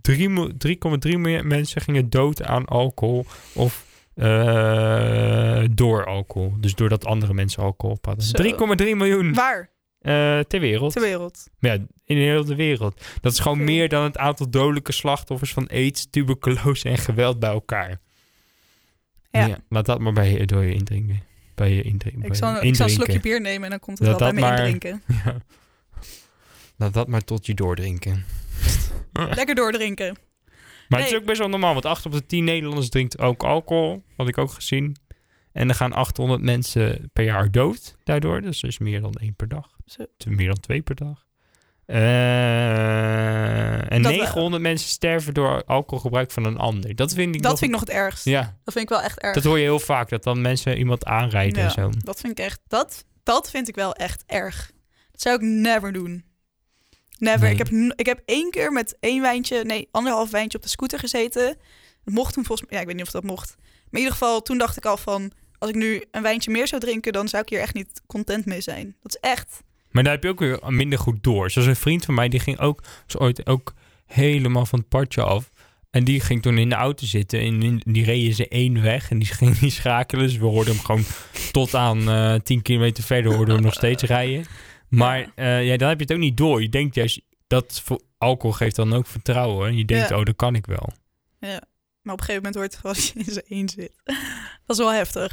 3 0.02 0.30
mil- 0.30 0.52
3,3 0.58 1.18
miljoen 1.18 1.48
mensen 1.48 1.82
gingen 1.82 2.10
dood 2.10 2.44
aan 2.44 2.66
alcohol 2.66 3.26
of 3.54 3.86
eh, 4.16 5.64
door 5.72 6.06
alcohol. 6.06 6.54
Dus 6.60 6.76
doordat 6.76 7.06
andere 7.06 7.34
mensen 7.34 7.64
alcohol 7.64 7.96
op 7.96 8.06
hadden. 8.06 8.26
Zo. 8.26 8.38
3,3 8.84 8.96
miljoen 8.96 9.34
Waar? 9.34 9.70
eh, 10.00 10.40
ter 10.40 10.60
wereld. 10.60 10.94
Ter 10.94 11.02
wereld. 11.02 11.48
Ja, 11.60 11.78
in 12.06 12.18
heel 12.18 12.46
de 12.46 12.56
wereld. 12.56 13.02
Dat 13.22 13.32
is 13.32 13.40
gewoon 13.40 13.64
meer 13.64 13.90
dan 13.90 14.04
het 14.04 14.18
aantal 14.18 14.50
dodelijke 14.50 14.92
slachtoffers 14.92 15.54
van 15.54 15.68
aids, 15.68 16.10
tuberculose 16.10 16.90
en 16.90 16.98
geweld 16.98 17.40
bij 17.40 17.50
elkaar. 17.50 18.02
Ja. 19.32 19.58
laat 19.70 19.86
dat 19.86 20.00
maar 20.00 20.14
bij 20.14 20.32
je, 20.32 20.46
door 20.46 20.64
je 20.64 20.74
indrinken. 20.74 21.24
Bij 21.56 21.74
je 21.74 21.82
indrinken. 21.82 22.24
Ik 22.24 22.36
zal, 22.36 22.64
ik 22.64 22.76
zal 22.76 22.86
een 22.86 22.92
slokje 22.92 23.20
bier 23.20 23.42
nemen 23.42 23.64
en 23.64 23.70
dan 23.70 23.80
komt 23.80 24.00
het 24.00 24.08
Dat 24.08 24.20
wel 24.20 24.32
bij 24.34 24.42
dat 24.42 24.52
me 24.52 24.56
indrinken. 24.58 25.02
Ja. 25.26 25.38
Laat 26.78 26.94
dat 26.94 27.08
maar 27.08 27.24
tot 27.24 27.46
je 27.46 27.54
doordrinken. 27.54 28.26
Lekker 29.14 29.56
doordrinken. 29.56 30.18
Maar 30.88 31.00
het 31.00 31.10
is 31.12 31.16
ook 31.16 31.26
best 31.26 31.40
wel 31.40 31.50
normaal, 31.50 31.74
want 31.74 31.86
8 31.86 32.06
op 32.06 32.12
de 32.12 32.26
10 32.26 32.44
Nederlanders 32.44 32.90
drinkt 32.90 33.20
ook 33.20 33.44
alcohol. 33.44 34.04
Had 34.18 34.28
ik 34.28 34.38
ook 34.38 34.52
gezien. 34.52 34.96
En 35.52 35.70
er 35.70 35.76
gaan 35.76 35.94
800 35.94 36.42
mensen 36.42 37.10
per 37.14 37.24
jaar 37.24 37.52
dood 37.52 37.96
daardoor. 38.04 38.42
Dus 38.42 38.62
dat 38.62 38.72
is 38.72 38.78
meer 38.78 39.02
dan 39.02 39.14
één 39.14 39.36
per 39.36 39.48
dag. 39.48 39.70
Meer 40.28 40.48
dan 40.48 40.60
twee 40.60 40.82
per 40.82 40.96
dag. 40.96 41.26
Eh, 41.86 43.92
en 43.92 44.02
Dat 44.02 44.12
wel. 44.12 44.22
900 44.22 44.62
mensen 44.62 44.90
sterven 44.90 45.34
door 45.34 45.64
alcoholgebruik 45.66 46.32
van 46.32 46.46
een 46.46 46.58
ander. 46.58 46.96
Dat 46.96 47.14
vind 47.14 47.36
ik 47.36 47.42
Dat 47.42 47.52
nog... 47.52 47.60
vind 47.60 47.72
ik 47.74 47.80
nog 47.80 47.88
het 47.88 47.98
ergst. 47.98 48.26
Ja, 48.26 48.42
Dat 48.64 48.74
vind 48.74 48.86
ik 48.86 48.90
wel 48.90 49.02
echt 49.02 49.20
erg. 49.20 49.34
dat 49.34 49.44
hoor 49.44 49.58
je 49.58 49.64
heel 49.64 49.80
vaak. 49.80 50.10
Dat 50.10 50.24
dan 50.24 50.42
mensen 50.42 50.78
iemand 50.78 51.06
aanrijden 51.06 51.60
Ja, 51.60 51.66
en 51.66 51.72
zo. 51.72 51.90
Dat 51.98 52.20
vind 52.20 52.40
ik 52.40 52.46
echt, 52.46 52.60
dat, 52.68 53.06
dat 53.24 53.50
vind 53.50 53.68
ik 53.68 53.76
wel 53.76 53.94
echt 53.94 54.24
erg. 54.26 54.72
Dat 55.12 55.22
zou 55.22 55.36
ik 55.36 55.42
never 55.42 55.94
doen. 55.94 56.26
Never. 57.20 57.40
Nee. 57.42 57.52
Ik, 57.52 57.58
heb, 57.58 57.68
ik 57.96 58.06
heb 58.06 58.22
één 58.26 58.50
keer 58.52 58.72
met 58.72 58.98
één 59.00 59.22
wijntje, 59.22 59.64
nee, 59.64 59.88
anderhalf 59.92 60.32
wijntje 60.32 60.58
op 60.58 60.64
de 60.64 60.70
scooter 60.70 61.00
gezeten. 61.00 61.58
Dat 62.04 62.14
mocht 62.14 62.34
toen 62.34 62.46
volgens 62.46 62.68
mij, 62.70 62.76
ja, 62.78 62.82
ik 62.84 62.88
weet 62.90 62.96
niet 62.98 63.06
of 63.06 63.12
dat 63.22 63.24
mocht. 63.24 63.56
Maar 63.58 63.68
in 63.92 63.98
ieder 63.98 64.12
geval, 64.12 64.42
toen 64.42 64.58
dacht 64.58 64.78
ik 64.78 64.86
al 64.86 64.98
van, 64.98 65.32
als 65.58 65.70
ik 65.70 65.76
nu 65.76 66.04
een 66.12 66.22
wijntje 66.22 66.52
meer 66.52 66.68
zou 66.68 66.82
drinken, 66.82 67.14
dan 67.14 67.28
zou 67.28 67.44
ik 67.44 67.50
hier 67.50 67.60
echt 67.60 67.74
niet 67.74 68.02
content 68.08 68.46
mee 68.46 68.62
zijn. 68.62 68.96
Dat 69.02 69.16
is 69.16 69.30
echt. 69.30 69.62
Maar 69.92 70.04
daar 70.04 70.14
heb 70.14 70.24
je 70.24 70.30
ook 70.30 70.40
weer 70.40 70.60
minder 70.68 71.00
goed 71.00 71.24
door. 71.24 71.50
Zoals 71.52 71.68
een 71.68 71.76
vriend 71.76 72.06
van 72.06 72.14
mij, 72.14 72.30
die 72.30 72.40
ging 72.40 72.60
ook 72.60 72.84
zo 73.08 73.18
ooit 73.18 73.48
ook 73.48 73.74
helemaal 74.06 74.66
van 74.66 74.80
het 74.80 74.88
padje 74.90 75.22
af. 75.24 75.50
En 75.92 76.04
die 76.04 76.20
ging 76.20 76.42
toen 76.42 76.58
in 76.58 76.70
de 76.70 76.76
auto 76.76 77.06
zitten 77.06 77.40
en 77.40 77.62
in- 77.64 77.82
die 77.86 78.04
reden 78.06 78.34
ze 78.34 78.48
één 78.48 78.82
weg 78.82 79.10
en 79.12 79.20
die 79.20 79.28
ging 79.34 79.60
niet 79.62 79.74
schakelen. 79.74 80.26
Dus 80.28 80.38
we 80.38 80.46
hoorden 80.46 80.74
hem 80.76 80.84
gewoon 80.84 81.04
tot 81.52 81.76
aan 81.76 82.10
eh 82.10 82.36
10 82.44 82.62
kilometer 82.62 83.04
verder 83.04 83.30
hoorden 83.32 83.48
we 83.48 83.54
hem 83.54 83.64
nog 83.64 83.74
steeds 83.74 84.04
rijden. 84.04 84.46
Maar 84.96 85.32
eh, 85.36 85.66
ja, 85.68 85.78
dan 85.78 85.90
heb 85.90 85.98
je 85.98 86.04
het 86.04 86.14
ook 86.14 86.20
niet 86.20 86.38
door. 86.38 86.62
Je 86.62 86.70
denkt 86.70 86.96
juist, 86.96 87.22
dat 87.48 87.82
voor 87.84 88.02
alcohol 88.18 88.52
geeft 88.56 88.76
dan 88.76 88.94
ook 88.94 89.08
vertrouwen. 89.08 89.68
En 89.68 89.78
je 89.78 89.86
denkt, 89.86 90.10
Ja. 90.10 90.18
oh, 90.18 90.26
dat 90.26 90.36
kan 90.36 90.56
ik 90.56 90.66
wel. 90.66 90.90
Ja. 91.40 91.62
Maar 92.02 92.14
op 92.14 92.20
een 92.20 92.26
gegeven 92.26 92.36
moment 92.36 92.56
hoort 92.56 92.72
het 92.72 92.76
gewoon 92.76 92.96
als 92.96 93.08
je 93.08 93.20
in 93.20 93.34
zijn 93.34 93.46
één 93.48 93.70
zit. 93.70 93.92
Dat 94.66 94.78
is 94.78 94.84
wel 94.84 94.94
heftig. 94.94 95.32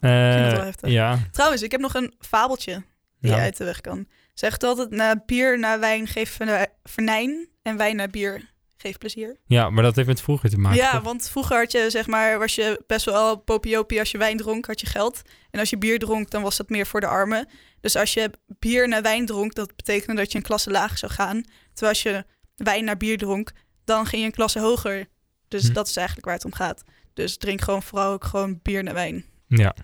Vind 0.00 0.12
het 0.44 0.52
wel 0.56 0.64
heftig. 0.64 0.90
ja, 0.90 1.18
Trouwens, 1.30 1.62
ik 1.62 1.70
heb 1.70 1.80
nog 1.80 1.94
een 1.94 2.14
fabeltje 2.18 2.82
die 3.20 3.30
Nou. 3.30 3.42
uit 3.42 3.56
de 3.56 3.64
weg 3.64 3.80
kan. 3.80 4.06
Zegt 4.34 4.62
altijd, 4.62 4.90
na 4.90 5.22
bier, 5.26 5.58
na 5.58 5.78
wijn, 5.78 6.06
geef 6.06 6.30
verne- 6.30 6.68
vernijn. 6.82 7.48
En 7.62 7.76
wijn, 7.76 7.96
na 7.96 8.08
bier, 8.08 8.50
geef 8.80 8.98
plezier. 8.98 9.36
ja, 9.46 9.70
maar 9.70 9.82
dat 9.82 9.96
heeft 9.96 10.08
met 10.08 10.20
vroeger 10.20 10.50
te 10.50 10.58
maken. 10.58 10.78
ja, 10.78 10.92
toch? 10.92 11.02
want 11.02 11.28
vroeger 11.30 11.58
had 11.58 11.72
je, 11.72 11.90
zeg 11.90 12.06
maar, 12.06 12.38
was 12.38 12.54
je 12.54 12.82
best 12.86 13.04
wel 13.04 13.36
popiopie 13.36 13.98
als 13.98 14.10
je 14.10 14.18
wijn 14.18 14.36
dronk, 14.36 14.66
had 14.66 14.80
je 14.80 14.86
geld. 14.86 15.22
En 15.50 15.60
als 15.60 15.70
je 15.70 15.78
bier 15.78 15.98
dronk, 15.98 16.30
dan 16.30 16.42
was 16.42 16.56
dat 16.56 16.68
meer 16.68 16.86
voor 16.86 17.00
de 17.00 17.06
armen. 17.06 17.48
Dus 17.80 17.96
als 17.96 18.12
je 18.14 18.30
bier 18.58 18.88
naar 18.88 19.02
wijn 19.02 19.26
dronk, 19.26 19.54
dat 19.54 19.76
betekende 19.76 20.20
dat 20.20 20.32
je 20.32 20.38
een 20.38 20.44
klasse 20.44 20.70
lager 20.70 20.98
zou 20.98 21.12
gaan. 21.12 21.42
Terwijl 21.72 21.92
als 21.92 22.02
je 22.02 22.24
wijn 22.56 22.84
naar 22.84 22.96
bier 22.96 23.18
dronk, 23.18 23.52
dan 23.84 24.06
ging 24.06 24.20
je 24.22 24.26
een 24.28 24.34
klasse 24.34 24.58
hoger. 24.60 25.08
Dus 25.48 25.66
Hm. 25.66 25.72
dat 25.72 25.88
is 25.88 25.96
eigenlijk 25.96 26.26
waar 26.26 26.36
het 26.36 26.44
om 26.44 26.52
gaat. 26.52 26.82
Dus 27.14 27.36
drink 27.36 27.60
gewoon 27.60 27.82
vooral 27.82 28.12
ook 28.12 28.24
gewoon 28.24 28.58
bier 28.62 28.82
naar 28.82 28.94
wijn. 28.94 29.24
Ja. 29.46 29.74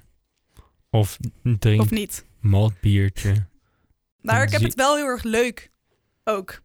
Of 0.90 1.16
drink 1.58 1.80
Of 1.80 1.90
niet. 1.90 2.24
maltbiertje 2.40 3.46
Maar 4.20 4.42
ik 4.42 4.50
heb 4.50 4.62
het 4.62 4.74
wel 4.74 4.96
heel 4.96 5.06
erg 5.06 5.22
leuk. 5.22 5.70
Ook. 6.24 6.60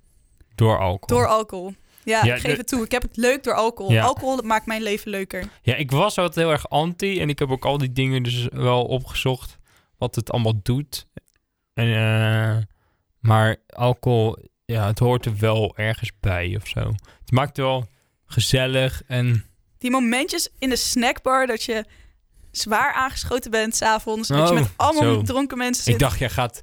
door 0.55 0.79
alcohol. 0.79 1.17
Door 1.17 1.27
alcohol. 1.27 1.75
Ja, 2.03 2.25
Ja, 2.25 2.35
ik 2.35 2.41
geef 2.41 2.51
de- 2.51 2.57
het 2.57 2.67
toe. 2.67 2.83
Ik 2.83 2.91
heb 2.91 3.01
het 3.01 3.17
leuk 3.17 3.43
door 3.43 3.53
alcohol. 3.53 3.91
Ja. 3.91 4.03
Alcohol 4.03 4.41
maakt 4.41 4.65
mijn 4.65 4.81
leven 4.81 5.11
leuker. 5.11 5.43
Ja, 5.61 5.75
ik 5.75 5.91
was 5.91 6.17
altijd 6.17 6.35
heel 6.45 6.51
erg 6.51 6.69
anti. 6.69 7.19
En 7.19 7.29
ik 7.29 7.39
heb 7.39 7.49
ook 7.51 7.65
al 7.65 7.77
die 7.77 7.91
dingen 7.91 8.23
dus 8.23 8.47
wel 8.51 8.85
opgezocht. 8.85 9.57
Wat 9.97 10.15
het 10.15 10.31
allemaal 10.31 10.59
doet. 10.63 11.07
En, 11.73 11.85
eh, 11.95 12.57
maar 13.19 13.55
alcohol, 13.67 14.37
ja, 14.65 14.87
het 14.87 14.99
hoort 14.99 15.25
er 15.25 15.37
wel 15.39 15.73
ergens 15.77 16.11
bij 16.19 16.55
of 16.61 16.67
zo. 16.67 16.79
Het 17.19 17.31
maakt 17.31 17.47
het 17.57 17.65
wel 17.65 17.87
gezellig 18.25 19.01
en... 19.07 19.45
Die 19.77 19.91
momentjes 19.91 20.49
in 20.59 20.69
de 20.69 20.75
snackbar 20.75 21.47
dat 21.47 21.63
je 21.63 21.85
zwaar 22.51 22.93
aangeschoten 22.93 23.51
bent 23.51 23.75
s'avonds. 23.75 24.27
dat 24.27 24.37
je 24.49 24.53
Oh, 24.55 24.59
met 24.61 24.69
allemaal 24.75 25.03
zo. 25.13 25.21
dronken 25.21 25.57
mensen 25.57 25.83
zit. 25.83 25.93
Ik 25.93 25.99
dacht, 25.99 26.19
jij 26.19 26.29
gaat 26.29 26.61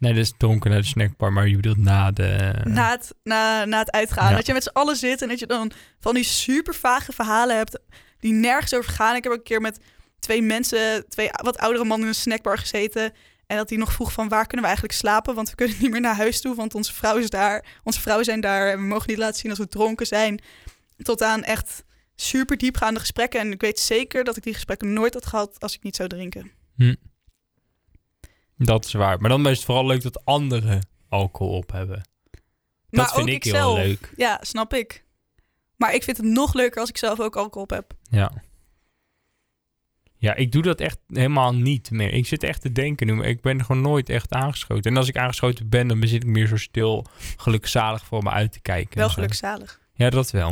naar 0.00 0.14
de 0.14 0.32
dronken 0.36 0.70
naar 0.70 0.80
de 0.80 0.86
snackbar, 0.86 1.32
maar 1.32 1.48
je 1.48 1.56
bedoelt 1.56 1.76
na 1.76 2.10
de... 2.10 2.54
na 2.64 2.90
het, 2.90 3.14
na, 3.22 3.64
na 3.64 3.78
het 3.78 3.90
uitgaan. 3.90 4.30
Ja. 4.30 4.36
Dat 4.36 4.46
je 4.46 4.52
met 4.52 4.62
z'n 4.62 4.72
allen 4.72 4.96
zit 4.96 5.22
en 5.22 5.28
dat 5.28 5.38
je 5.38 5.46
dan 5.46 5.72
van 6.00 6.14
die 6.14 6.24
super 6.24 6.74
vage 6.74 7.12
verhalen 7.12 7.56
hebt 7.56 7.78
die 8.18 8.32
nergens 8.32 8.74
over 8.74 8.90
gaan. 8.90 9.16
Ik 9.16 9.22
heb 9.22 9.32
ook 9.32 9.38
een 9.38 9.44
keer 9.44 9.60
met 9.60 9.80
twee 10.18 10.42
mensen, 10.42 11.08
twee 11.08 11.28
wat 11.42 11.58
oudere 11.58 11.84
mannen 11.84 12.08
in 12.08 12.14
een 12.14 12.20
snackbar 12.20 12.58
gezeten. 12.58 13.12
En 13.46 13.56
dat 13.56 13.68
die 13.68 13.78
nog 13.78 13.92
vroeg 13.92 14.12
van 14.12 14.28
waar 14.28 14.46
kunnen 14.46 14.60
we 14.60 14.66
eigenlijk 14.66 14.98
slapen? 14.98 15.34
Want 15.34 15.50
we 15.50 15.56
kunnen 15.56 15.76
niet 15.80 15.90
meer 15.90 16.00
naar 16.00 16.16
huis 16.16 16.40
toe, 16.40 16.54
want 16.54 16.74
onze 16.74 16.94
vrouw 16.94 17.16
is 17.16 17.30
daar. 17.30 17.64
Onze 17.84 18.00
vrouwen 18.00 18.24
zijn 18.24 18.40
daar 18.40 18.70
en 18.70 18.78
we 18.78 18.84
mogen 18.84 19.08
niet 19.08 19.18
laten 19.18 19.40
zien 19.40 19.50
als 19.50 19.58
we 19.58 19.68
dronken 19.68 20.06
zijn. 20.06 20.42
Tot 20.96 21.22
aan 21.22 21.42
echt 21.42 21.84
super 22.16 22.56
diepgaande 22.56 23.00
gesprekken. 23.00 23.40
En 23.40 23.52
ik 23.52 23.60
weet 23.60 23.78
zeker 23.78 24.24
dat 24.24 24.36
ik 24.36 24.42
die 24.42 24.54
gesprekken 24.54 24.92
nooit 24.92 25.14
had 25.14 25.26
gehad 25.26 25.60
als 25.60 25.74
ik 25.74 25.82
niet 25.82 25.96
zou 25.96 26.08
drinken. 26.08 26.50
Hm. 26.76 26.94
Dat 28.66 28.84
is 28.84 28.92
waar. 28.92 29.20
Maar 29.20 29.30
dan 29.30 29.48
is 29.48 29.56
het 29.56 29.66
vooral 29.66 29.86
leuk 29.86 30.02
dat 30.02 30.24
anderen 30.24 30.86
alcohol 31.08 31.56
op 31.56 31.72
hebben. 31.72 32.02
Dat 32.30 32.40
maar 32.90 33.08
vind 33.14 33.28
ook 33.28 33.34
ik 33.34 33.44
heel 33.44 33.52
zelf. 33.52 33.76
leuk. 33.78 34.12
Ja, 34.16 34.38
snap 34.42 34.74
ik. 34.74 35.04
Maar 35.76 35.94
ik 35.94 36.02
vind 36.02 36.16
het 36.16 36.26
nog 36.26 36.54
leuker 36.54 36.80
als 36.80 36.88
ik 36.88 36.96
zelf 36.96 37.20
ook 37.20 37.36
alcohol 37.36 37.62
op 37.62 37.70
heb. 37.70 37.92
Ja. 38.10 38.32
Ja, 40.16 40.34
ik 40.34 40.52
doe 40.52 40.62
dat 40.62 40.80
echt 40.80 40.98
helemaal 41.06 41.54
niet 41.54 41.90
meer. 41.90 42.12
Ik 42.12 42.26
zit 42.26 42.42
echt 42.42 42.60
te 42.60 42.72
denken 42.72 43.06
nu, 43.06 43.14
maar 43.14 43.26
ik 43.26 43.40
ben 43.40 43.64
gewoon 43.64 43.82
nooit 43.82 44.08
echt 44.08 44.32
aangeschoten. 44.32 44.90
En 44.90 44.96
als 44.96 45.08
ik 45.08 45.16
aangeschoten 45.16 45.68
ben, 45.68 45.88
dan 45.88 46.06
zit 46.06 46.22
ik 46.22 46.28
meer 46.28 46.46
zo 46.46 46.56
stil, 46.56 47.06
gelukzalig 47.36 48.04
voor 48.04 48.22
me 48.22 48.30
uit 48.30 48.52
te 48.52 48.60
kijken. 48.60 48.98
Wel 48.98 49.08
gelukzalig. 49.08 49.80
Ja, 49.92 50.10
dat 50.10 50.30
wel. 50.30 50.50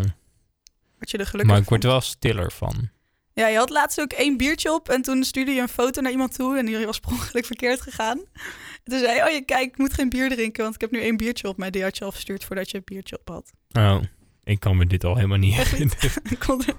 Word 0.97 1.11
je 1.11 1.19
er 1.19 1.27
gelukkig 1.27 1.53
Maar 1.53 1.63
ik 1.63 1.69
word 1.69 1.85
er 1.85 1.91
wel 1.91 2.01
stiller 2.01 2.53
van. 2.53 2.91
Ja, 3.39 3.49
je 3.49 3.57
had 3.57 3.71
laatst 3.71 4.01
ook 4.01 4.13
één 4.13 4.37
biertje 4.37 4.73
op 4.73 4.89
en 4.89 5.03
toen 5.03 5.25
stuurde 5.25 5.51
je 5.51 5.61
een 5.61 5.69
foto 5.69 6.01
naar 6.01 6.11
iemand 6.11 6.35
toe 6.35 6.59
en 6.59 6.67
die 6.67 6.87
was 6.87 7.01
per 7.01 7.11
ongeluk 7.11 7.45
verkeerd 7.45 7.81
gegaan. 7.81 8.19
En 8.19 8.85
toen 8.85 8.99
zei 8.99 9.17
je, 9.17 9.25
oh 9.25 9.31
je 9.31 9.45
kijk, 9.45 9.65
ik 9.65 9.79
moet 9.79 9.95
geen 9.95 10.09
bier 10.09 10.29
drinken, 10.29 10.63
want 10.63 10.75
ik 10.75 10.81
heb 10.81 10.91
nu 10.91 11.01
één 11.01 11.17
biertje 11.17 11.49
op. 11.49 11.57
Maar 11.57 11.71
die 11.71 11.83
had 11.83 11.99
je 11.99 12.05
al 12.05 12.13
verstuurd 12.13 12.45
voordat 12.45 12.71
je 12.71 12.77
een 12.77 12.83
biertje 12.85 13.19
op 13.19 13.29
had. 13.29 13.53
Oh, 13.73 14.03
ik 14.45 14.61
kan 14.61 14.77
me 14.77 14.87
dit 14.87 15.05
al 15.05 15.15
helemaal 15.15 15.39
niet 15.39 15.55
herinneren. 15.55 16.11
Ik 16.31 16.39
kon- 16.39 16.61
ik 16.61 16.75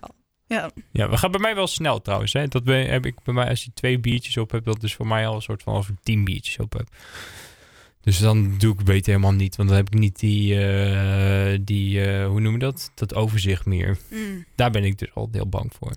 al. 0.06 0.14
Ja, 0.46 0.70
Ja, 0.92 1.08
we 1.08 1.16
gaan 1.16 1.30
bij 1.30 1.40
mij 1.40 1.54
wel 1.54 1.66
snel 1.66 2.00
trouwens. 2.00 2.32
Hè. 2.32 2.48
Dat 2.48 2.64
ben, 2.64 2.90
heb 2.90 3.06
ik 3.06 3.22
bij 3.22 3.34
mij, 3.34 3.48
als 3.48 3.64
je 3.64 3.70
twee 3.74 4.00
biertjes 4.00 4.36
op 4.36 4.50
hebt, 4.50 4.64
dat 4.64 4.82
is 4.82 4.94
voor 4.94 5.06
mij 5.06 5.26
al 5.26 5.34
een 5.34 5.42
soort 5.42 5.62
van 5.62 5.74
als 5.74 5.88
ik 5.88 5.94
tien 6.02 6.24
biertjes 6.24 6.58
op 6.58 6.72
heb. 6.72 6.88
Dus 8.04 8.18
dan 8.18 8.58
doe 8.58 8.72
ik 8.74 8.84
beter 8.84 9.06
helemaal 9.06 9.32
niet, 9.32 9.56
want 9.56 9.68
dan 9.68 9.78
heb 9.78 9.86
ik 9.86 9.98
niet 9.98 10.18
die, 10.18 10.64
eh, 10.66 11.58
die 11.60 12.04
eh, 12.04 12.26
hoe 12.26 12.40
noem 12.40 12.52
je 12.52 12.58
dat? 12.58 12.90
Dat 12.94 13.14
overzicht 13.14 13.64
meer. 13.66 13.98
Mm. 14.10 14.44
Daar 14.54 14.70
ben 14.70 14.84
ik 14.84 14.98
dus 14.98 15.14
altijd 15.14 15.34
heel 15.34 15.48
bang 15.48 15.72
voor. 15.78 15.92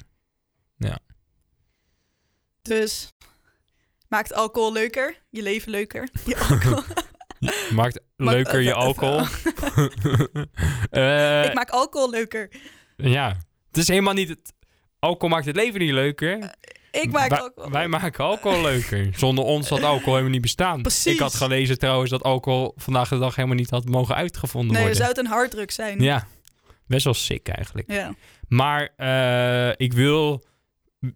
dus 2.62 3.14
maakt 4.10 4.34
alcohol 4.34 4.74
leuker, 4.74 5.22
je 5.30 5.42
leven 5.42 5.72
leuker. 5.72 6.10
Je 6.26 6.38
alcohol. 6.38 6.84
Maakt 7.74 8.00
Maak- 8.16 8.34
leuker 8.34 8.60
je 8.62 8.74
alcohol. 8.74 9.26
Eh, 10.90 11.46
ik 11.46 11.54
maak 11.54 11.70
alcohol 11.70 12.10
leuker. 12.10 12.50
Ja, 12.98 13.38
het 13.68 13.78
is 13.78 13.88
helemaal 13.88 14.14
niet 14.14 14.30
het... 14.30 14.54
Alcohol 15.00 15.30
maakt 15.30 15.46
het 15.46 15.56
leven 15.56 15.80
niet 15.80 15.92
leuker. 15.92 16.56
Ik 17.02 17.12
maak 17.12 17.30
wij, 17.30 17.40
alcohol 17.40 17.72
wij 17.72 17.88
maken 17.88 18.26
alcohol 18.26 18.62
leuker. 18.62 19.10
Zonder 19.16 19.44
ons 19.44 19.70
had 19.70 19.84
alcohol 19.84 20.12
helemaal 20.12 20.32
niet 20.32 20.42
bestaan. 20.42 20.82
Precies. 20.82 21.14
Ik 21.14 21.20
had 21.20 21.34
gelezen 21.36 21.80
trouwens 21.80 22.10
dat 22.12 22.24
alcohol 22.24 22.74
vandaag 22.76 23.10
de 23.10 23.18
dag 23.18 23.36
helemaal 23.36 23.58
niet 23.58 23.70
had 23.70 23.86
mogen 23.86 24.16
uitgevonden 24.16 24.72
Nee, 24.72 24.82
worden. 24.82 24.98
zou 24.98 25.10
het 25.10 25.18
een 25.18 25.26
harddruk 25.32 25.72
zijn. 25.72 26.00
Ja, 26.00 26.28
best 26.88 27.04
wel 27.04 27.14
sick 27.14 27.48
eigenlijk. 27.48 27.92
Ja. 27.92 28.14
Maar 28.48 28.90
eh, 28.98 29.74
ik 29.86 29.94
wil... 29.94 30.44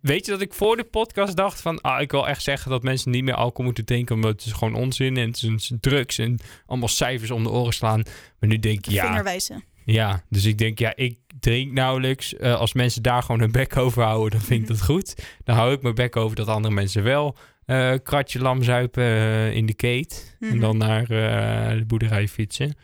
Weet 0.01 0.25
je 0.25 0.31
dat 0.31 0.41
ik 0.41 0.53
voor 0.53 0.77
de 0.77 0.83
podcast 0.83 1.35
dacht 1.35 1.61
van... 1.61 1.81
Ah, 1.81 2.01
ik 2.01 2.11
wil 2.11 2.27
echt 2.27 2.43
zeggen 2.43 2.71
dat 2.71 2.83
mensen 2.83 3.11
niet 3.11 3.23
meer 3.23 3.33
alcohol 3.33 3.65
moeten 3.65 3.85
drinken... 3.85 4.15
omdat 4.15 4.31
het 4.31 4.45
is 4.45 4.51
gewoon 4.51 4.75
onzin 4.75 5.17
en 5.17 5.27
het 5.27 5.35
is, 5.35 5.41
het 5.41 5.61
is 5.61 5.71
drugs 5.79 6.17
en 6.17 6.39
allemaal 6.65 6.87
cijfers 6.87 7.31
om 7.31 7.43
de 7.43 7.49
oren 7.49 7.73
slaan. 7.73 8.03
Maar 8.39 8.49
nu 8.49 8.59
denk 8.59 8.77
ik, 8.77 8.91
ja, 8.91 9.05
Vingerwijzen. 9.05 9.63
Ja, 9.91 10.23
dus 10.29 10.45
ik 10.45 10.57
denk, 10.57 10.79
ja, 10.79 10.95
ik 10.95 11.17
drink 11.39 11.71
nauwelijks. 11.71 12.35
Eh, 12.35 12.55
als 12.55 12.73
mensen 12.73 13.01
daar 13.03 13.21
gewoon 13.23 13.39
hun 13.41 13.51
bek 13.51 13.77
over 13.85 14.03
houden, 14.03 14.31
dan 14.31 14.41
vind 14.47 14.61
ik 14.61 14.67
dat 14.67 14.81
goed. 14.83 15.15
Dan 15.43 15.55
hou 15.55 15.73
ik 15.73 15.81
mijn 15.81 15.95
bek 15.95 16.15
over 16.15 16.35
dat 16.35 16.47
andere 16.47 16.73
mensen 16.73 17.03
wel 17.03 17.35
eh 17.65 17.93
kratje 18.03 18.39
lam 18.39 18.63
zuipen 18.63 19.03
eh, 19.03 19.51
in 19.55 19.65
de 19.65 19.73
keet. 19.73 20.35
En 20.39 20.47
Mhm. 20.47 20.59
dan 20.59 20.77
naar 20.77 21.05
de 21.07 21.83
boerderij 21.87 22.27
fietsen. 22.27 22.75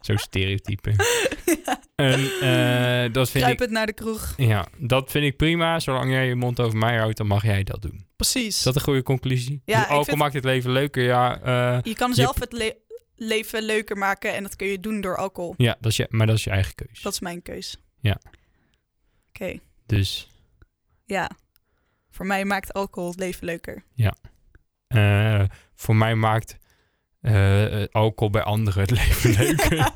Zo 0.00 0.16
stereotype. 0.16 0.90
En 1.96 2.20
eh, 2.40 3.12
dat 3.12 3.30
vind 3.30 3.34
ik... 3.34 3.40
Kruipend 3.40 3.70
naar 3.70 3.86
de 3.86 3.92
kroeg. 3.92 4.34
Ja, 4.36 4.66
dat 4.78 5.10
vind 5.10 5.24
ik 5.24 5.36
prima. 5.36 5.78
Zolang 5.80 6.10
jij 6.10 6.26
je 6.26 6.34
mond 6.34 6.60
over 6.60 6.78
mij 6.78 6.96
houdt, 6.96 7.16
dan 7.16 7.26
mag 7.26 7.42
jij 7.42 7.62
dat 7.64 7.82
doen. 7.82 8.06
Precies. 8.16 8.56
Is 8.56 8.62
dat 8.62 8.74
een 8.76 8.80
goede 8.82 9.02
conclusie? 9.02 9.62
Ja, 9.64 9.72
Dus 9.74 9.82
alcohol 9.82 10.04
vind- 10.04 10.16
maakt 10.16 10.34
het 10.34 10.44
leven 10.44 10.70
leuker, 10.70 11.02
ja. 11.04 11.38
Je 11.82 11.94
kan 11.94 12.08
Je 12.08 12.14
zelf 12.14 12.40
het 12.40 12.52
le- 12.52 12.76
leven 13.18 13.62
leuker 13.62 13.96
maken 13.96 14.34
en 14.34 14.42
dat 14.42 14.56
kun 14.56 14.66
je 14.66 14.80
doen 14.80 15.00
door 15.00 15.16
alcohol. 15.16 15.54
ja, 15.56 15.76
dat 15.80 15.90
is 15.90 15.96
je, 15.96 16.06
maar 16.10 16.26
dat 16.26 16.36
is 16.36 16.44
je 16.44 16.50
eigen 16.50 16.74
keus. 16.74 17.00
Dat 17.02 17.12
is 17.12 17.20
mijn 17.20 17.42
keus. 17.42 17.76
Ja. 18.00 18.20
Oké, 19.28 19.58
Dus 19.86 20.30
ja. 21.04 21.30
Voor 22.10 22.26
mij 22.26 22.44
maakt 22.44 22.72
alcohol 22.72 23.10
het 23.10 23.18
leven 23.18 23.44
leuker. 23.46 23.82
Eh, 24.88 25.44
voor 25.74 25.96
mij 25.96 26.14
maakt 26.14 26.56
eh, 27.20 27.84
alcohol 27.90 28.30
bij 28.30 28.42
anderen 28.42 28.80
het 28.80 28.90
leven 28.90 29.30
leuker. 29.30 29.90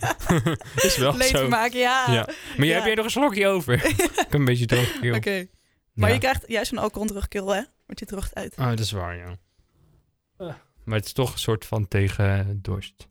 is 0.86 0.96
wel 0.96 1.16
leven 1.16 1.38
zo. 1.38 1.48
maken, 1.48 1.78
ja. 1.78 2.12
Ja. 2.12 2.26
Maar 2.56 2.66
Ja. 2.66 2.74
heb 2.74 2.84
jij 2.84 2.94
nog 2.94 3.04
een 3.04 3.10
slokje 3.10 3.46
over? 3.46 3.74
ik 3.90 4.12
heb 4.14 4.32
een 4.34 4.44
beetje 4.44 4.66
droog. 4.66 4.96
Oké. 4.96 5.46
Maar 5.92 6.08
Ja. 6.08 6.14
je 6.14 6.20
krijgt 6.20 6.44
juist 6.46 6.72
een 6.72 6.78
alcohol 6.78 7.06
terugkeel, 7.06 7.48
hè? 7.54 7.62
Want 7.86 7.98
je 7.98 8.06
droogt 8.06 8.34
uit. 8.34 8.58
Oh, 8.58 8.68
dat 8.68 8.78
is 8.78 8.90
waar, 8.92 9.16
ja. 9.16 9.36
Ah. 10.36 10.54
Maar 10.84 10.96
het 10.96 11.06
is 11.06 11.12
toch 11.12 11.32
een 11.32 11.38
soort 11.38 11.64
van 11.66 11.88
tegen 11.88 12.58
dorst. 12.62 13.08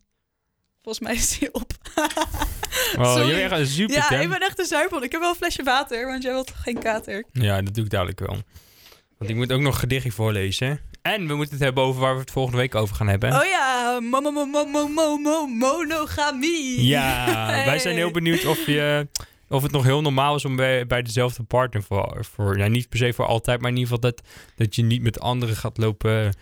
Volgens 0.84 1.08
mij 1.08 1.15
is 1.15 1.38
die 1.38 1.54
op. 1.54 1.72
oh, 2.98 3.28
je 3.28 3.34
bent 3.34 3.52
een 3.52 3.67
super 3.67 3.96
Ja, 3.96 4.10
ik 4.10 4.30
ben 4.30 4.39
echt 4.39 4.60
een 4.60 4.65
zuivel. 4.65 5.04
Ik 5.04 5.12
heb 5.12 5.22
wel 5.22 5.30
een 5.30 5.36
flesje 5.36 5.63
water, 5.63 6.06
want 6.08 6.24
jij 6.24 6.32
wilt 6.32 6.48
toch 6.48 6.62
geen 6.62 6.80
kater? 6.80 7.26
Ja, 7.32 7.62
dat 7.62 7.74
doe 7.74 7.84
ik 7.84 7.89
dadelijk 7.89 8.20
wel. 8.20 8.38
Want 9.17 9.30
ik 9.30 9.36
moet 9.36 9.52
ook 9.52 9.62
nog 9.62 9.80
gedichtje 9.80 10.12
voorlezen. 10.12 10.80
En 11.02 11.28
we 11.28 11.36
moeten 11.36 11.54
het 11.54 11.63
hebben 11.63 11.84
over 11.84 12.02
waar 12.02 12.13
we 12.13 12.20
het 12.20 12.32
volgende 12.32 12.58
week 12.58 12.76
over 12.76 12.96
gaan 12.96 13.08
hebben. 13.08 13.34
Oh 13.34 13.46
ja, 13.46 14.00
mo 14.00 15.48
monogamie. 15.48 16.86
Ja, 16.86 17.46
wij 17.65 17.80
zijn 17.80 17.96
heel 17.96 18.12
benieuwd 18.12 18.46
of 18.46 18.65
je 18.65 19.08
of 19.52 19.64
het 19.64 19.72
nog 19.72 19.84
heel 19.84 20.02
normaal 20.02 20.36
is 20.36 20.46
om 20.46 20.56
bij, 20.56 20.88
bij 20.88 21.02
dezelfde 21.02 21.44
partner 21.44 21.84
voor, 21.84 22.26
voor 22.34 22.58
ja, 22.58 22.68
niet 22.68 22.90
per 22.90 22.98
se 22.98 23.14
voor 23.14 23.26
altijd, 23.26 23.62
maar 23.62 23.70
in 23.70 23.78
ieder 23.78 23.94
geval 23.94 24.12
dat, 24.12 24.28
dat 24.56 24.76
je 24.76 24.84
niet 24.84 25.02
met 25.02 25.20
anderen 25.20 25.56
gaat 25.56 25.78
lopen 25.78 26.34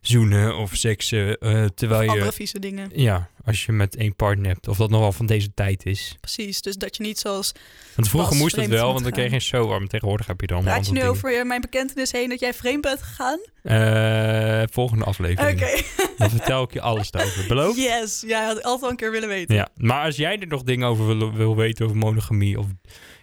zoenen 0.00 0.56
of 0.56 0.74
seksen, 0.74 1.38
eh, 1.38 1.64
terwijl 1.74 2.02
je, 2.02 2.08
Andere 2.08 2.32
vieze 2.32 2.58
dingen. 2.58 2.90
ja, 2.94 3.28
als 3.44 3.64
je 3.64 3.72
met 3.72 3.96
één 3.96 4.16
partner 4.16 4.46
hebt, 4.46 4.68
of 4.68 4.76
dat 4.76 4.90
nog 4.90 5.00
wel 5.00 5.12
van 5.12 5.26
deze 5.26 5.54
tijd 5.54 5.86
is. 5.86 6.16
Precies, 6.20 6.62
dus 6.62 6.76
dat 6.76 6.96
je 6.96 7.02
niet 7.02 7.18
zoals... 7.18 7.52
Want 7.94 8.08
vroeger 8.08 8.36
moest 8.36 8.56
het 8.56 8.68
wel, 8.68 8.92
want 8.92 9.02
dan 9.02 9.12
kreeg 9.12 9.28
je 9.28 9.34
een 9.34 9.40
showwarm. 9.40 9.88
Tegenwoordig 9.88 10.26
heb 10.26 10.40
je 10.40 10.46
dan 10.46 10.62
Praat 10.62 10.86
je 10.86 10.92
nu 10.92 11.04
over 11.04 11.38
eh, 11.38 11.44
mijn 11.44 11.60
bekentenis 11.60 12.12
heen 12.12 12.28
dat 12.28 12.40
jij 12.40 12.54
vreemd 12.54 12.80
bent 12.80 13.02
gegaan? 13.02 13.38
Eh, 13.62 14.62
volgende 14.70 15.04
aflevering. 15.04 15.62
Oké. 15.62 15.82
Dan 16.18 16.30
vertel 16.30 16.62
ik 16.62 16.72
je 16.72 16.80
alles 16.80 17.14
over. 17.14 17.44
Beloofd? 17.48 17.76
Yes, 17.76 18.22
jij 18.26 18.44
had 18.44 18.62
altijd 18.62 18.82
al 18.82 18.90
een 18.90 18.96
keer 18.96 19.10
willen 19.10 19.28
weten. 19.28 19.54
Ja, 19.54 19.68
maar 19.76 20.04
als 20.04 20.16
jij 20.16 20.38
er 20.38 20.46
nog 20.46 20.62
dingen 20.62 20.88
over 20.88 21.06
wil, 21.06 21.32
wil 21.32 21.56
weten 21.56 21.84
over 21.84 21.96
monogamie 21.96 22.53
of 22.58 22.66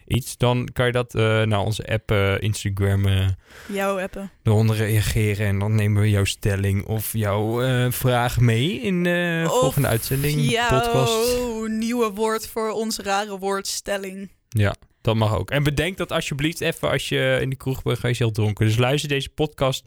iets, 0.07 0.37
dan 0.37 0.69
kan 0.73 0.85
je 0.85 0.91
dat 0.91 1.15
eh, 1.15 1.41
naar 1.41 1.59
onze 1.59 1.87
app, 1.87 2.11
eh, 2.11 2.41
Instagram, 2.41 3.05
eh, 3.05 3.27
Jouw 3.71 3.99
appen. 3.99 4.31
eronder 4.43 4.75
reageren. 4.75 5.47
En 5.47 5.59
dan 5.59 5.75
nemen 5.75 6.01
we 6.01 6.09
jouw 6.09 6.23
stelling 6.23 6.85
of 6.85 7.13
jouw 7.13 7.61
vraag 7.91 8.39
mee 8.39 8.81
in 8.81 9.03
de 9.03 9.43
volgende 9.47 9.87
uitzending, 9.87 10.49
Jouw 10.49 10.79
podcast. 10.79 11.39
nieuwe 11.67 12.11
woord 12.11 12.47
voor 12.47 12.71
onze 12.71 13.03
rare 13.03 13.37
woordstelling. 13.37 14.29
Ja, 14.49 14.75
dat 15.01 15.15
mag 15.15 15.37
ook. 15.37 15.51
En 15.51 15.63
bedenk 15.63 15.97
dat 15.97 16.11
alsjeblieft 16.11 16.61
even 16.61 16.89
als 16.89 17.09
je 17.09 17.37
in 17.41 17.49
de 17.49 17.55
kroeg 17.55 17.81
bent 17.81 17.99
geweest 17.99 18.19
heel 18.19 18.31
dronken. 18.31 18.65
Dus 18.65 18.77
luister 18.77 19.09
deze 19.09 19.29
podcast. 19.29 19.85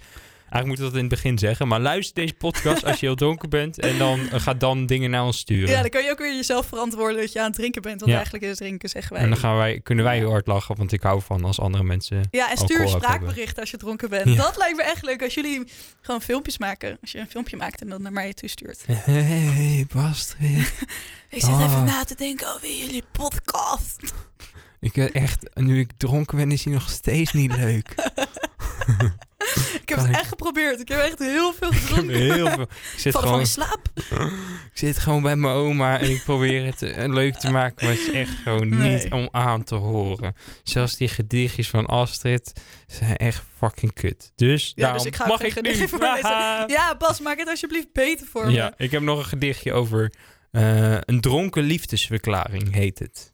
Eigenlijk 0.50 0.66
moet 0.66 0.76
ik 0.78 0.92
dat 0.92 1.02
in 1.02 1.08
het 1.10 1.22
begin 1.22 1.38
zeggen. 1.38 1.68
Maar 1.68 1.80
luister 1.80 2.14
deze 2.14 2.34
podcast 2.34 2.84
als 2.84 3.00
je 3.00 3.06
heel 3.06 3.14
dronken 3.14 3.48
bent. 3.50 3.80
En 3.80 3.98
dan 3.98 4.18
ga 4.40 4.54
dan 4.54 4.86
dingen 4.86 5.10
naar 5.10 5.24
ons 5.24 5.38
sturen. 5.38 5.68
Ja, 5.68 5.80
dan 5.80 5.90
kan 5.90 6.04
je 6.04 6.10
ook 6.10 6.18
weer 6.18 6.34
jezelf 6.34 6.66
verantwoorden 6.66 7.20
dat 7.20 7.32
je 7.32 7.38
aan 7.40 7.46
het 7.46 7.54
drinken 7.54 7.82
bent. 7.82 7.98
Want 8.00 8.10
Ja. 8.10 8.16
eigenlijk 8.16 8.44
is 8.46 8.56
drinken, 8.56 8.88
zeggen 8.88 9.12
wij. 9.12 9.22
en 9.22 9.28
dan 9.28 9.38
gaan 9.38 9.56
wij, 9.56 9.80
kunnen 9.80 10.04
wij 10.04 10.16
heel 10.16 10.30
hard 10.30 10.46
lachen. 10.46 10.76
Want 10.76 10.92
ik 10.92 11.02
hou 11.02 11.22
van 11.22 11.44
als 11.44 11.60
andere 11.60 11.84
mensen... 11.84 12.28
Ja, 12.30 12.50
en 12.50 12.56
stuur 12.56 12.68
alcohol 12.68 12.86
een 12.88 12.94
ook 12.94 13.02
spraakbericht 13.02 13.58
als 13.60 13.70
je 13.70 13.76
dronken 13.76 14.10
bent. 14.10 14.28
Ja. 14.28 14.34
Dat 14.34 14.56
lijkt 14.56 14.76
me 14.76 14.82
echt 14.82 15.02
leuk 15.02 15.22
als 15.22 15.34
jullie 15.34 15.64
gewoon 16.00 16.22
filmpjes 16.22 16.58
maken. 16.58 16.98
Als 17.00 17.12
je 17.12 17.18
een 17.18 17.30
filmpje 17.30 17.56
maakt 17.56 17.80
en 17.80 17.88
dan 17.88 18.02
naar 18.02 18.12
mij 18.12 18.32
toestuurt. 18.34 18.84
Hey, 19.04 19.86
Bastrid. 19.94 20.72
Ik 21.30 21.40
zit 21.40 21.50
Oh. 21.50 21.62
even 21.64 21.84
na 21.84 22.04
te 22.04 22.14
denken 22.14 22.54
over 22.54 22.68
jullie 22.76 23.02
podcast. 23.12 24.14
Ik 24.80 24.96
eh, 24.96 25.14
echt, 25.22 25.50
nu 25.54 25.78
ik 25.80 25.90
dronken 25.96 26.36
ben, 26.38 26.52
is 26.52 26.64
hij 26.64 26.72
nog 26.72 26.90
steeds 26.90 27.32
niet 27.32 27.56
leuk. 27.56 27.94
Ik 29.82 29.88
heb 29.88 29.98
het 29.98 30.10
echt 30.10 30.28
geprobeerd. 30.28 30.80
Ik 30.80 30.88
heb 30.88 30.98
echt 31.00 31.18
heel 31.18 31.52
veel 31.52 31.68
Ik 31.72 31.74
heb 31.78 31.82
gedronken. 31.86 32.14
heel 32.16 32.50
veel. 32.50 32.62
Ik 32.62 32.94
zit, 32.96 33.16
gewoon, 33.16 33.40
in 33.40 33.46
slaap. 33.46 33.88
ik 33.94 34.70
zit 34.74 34.98
gewoon 34.98 35.22
bij 35.22 35.36
mijn 35.36 35.54
oma 35.54 35.98
en 36.00 36.10
ik 36.10 36.22
probeer 36.24 36.64
het 36.64 36.82
eh, 36.82 37.08
leuk 37.08 37.34
te 37.34 37.50
maken, 37.50 37.86
maar 37.86 37.94
het 37.94 38.06
is 38.06 38.12
echt 38.12 38.32
gewoon 38.42 38.68
Nee. 38.68 38.94
niet 39.02 39.12
om 39.12 39.28
aan 39.32 39.64
te 39.64 39.74
horen. 39.74 40.34
Zelfs 40.62 40.96
die 40.96 41.08
gedichtjes 41.08 41.70
van 41.70 41.86
Astrid 41.86 42.52
zijn 42.86 43.16
echt 43.16 43.42
fucking 43.58 43.92
kut. 43.92 44.32
Dus 44.36 44.72
Ja, 44.74 44.82
daarom 44.82 44.98
dus 44.98 45.06
ik 45.06 45.16
ga 45.16 45.26
mag 45.26 45.40
ik 45.40 45.62
nu. 45.62 45.72
Ja, 46.76 46.96
Bas, 46.98 47.20
maak 47.20 47.38
het 47.38 47.48
alsjeblieft 47.48 47.92
beter 47.92 48.26
voor 48.26 48.46
me. 48.46 48.52
Ja, 48.52 48.74
ik 48.76 48.90
heb 48.90 49.02
nog 49.02 49.18
een 49.18 49.24
gedichtje 49.24 49.72
over 49.72 50.12
eh, 50.50 50.96
een 51.00 51.20
dronken 51.20 51.62
liefdesverklaring, 51.62 52.74
heet 52.74 52.98
het. 52.98 53.30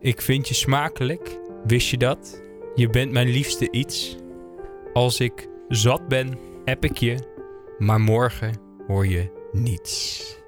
Ik 0.00 0.20
vind 0.20 0.48
je 0.48 0.54
smakelijk, 0.54 1.38
wist 1.64 1.88
je 1.88 1.96
dat? 1.96 2.40
Je 2.74 2.88
bent 2.90 3.12
mijn 3.12 3.28
liefste 3.28 3.70
iets. 3.70 4.16
Als 4.92 5.20
ik 5.20 5.48
zat 5.68 6.08
ben, 6.08 6.38
app 6.64 6.84
ik 6.84 6.98
je, 6.98 7.18
maar 7.78 8.00
morgen 8.00 8.60
hoor 8.86 9.06
je 9.06 9.48
niets. 9.52 10.39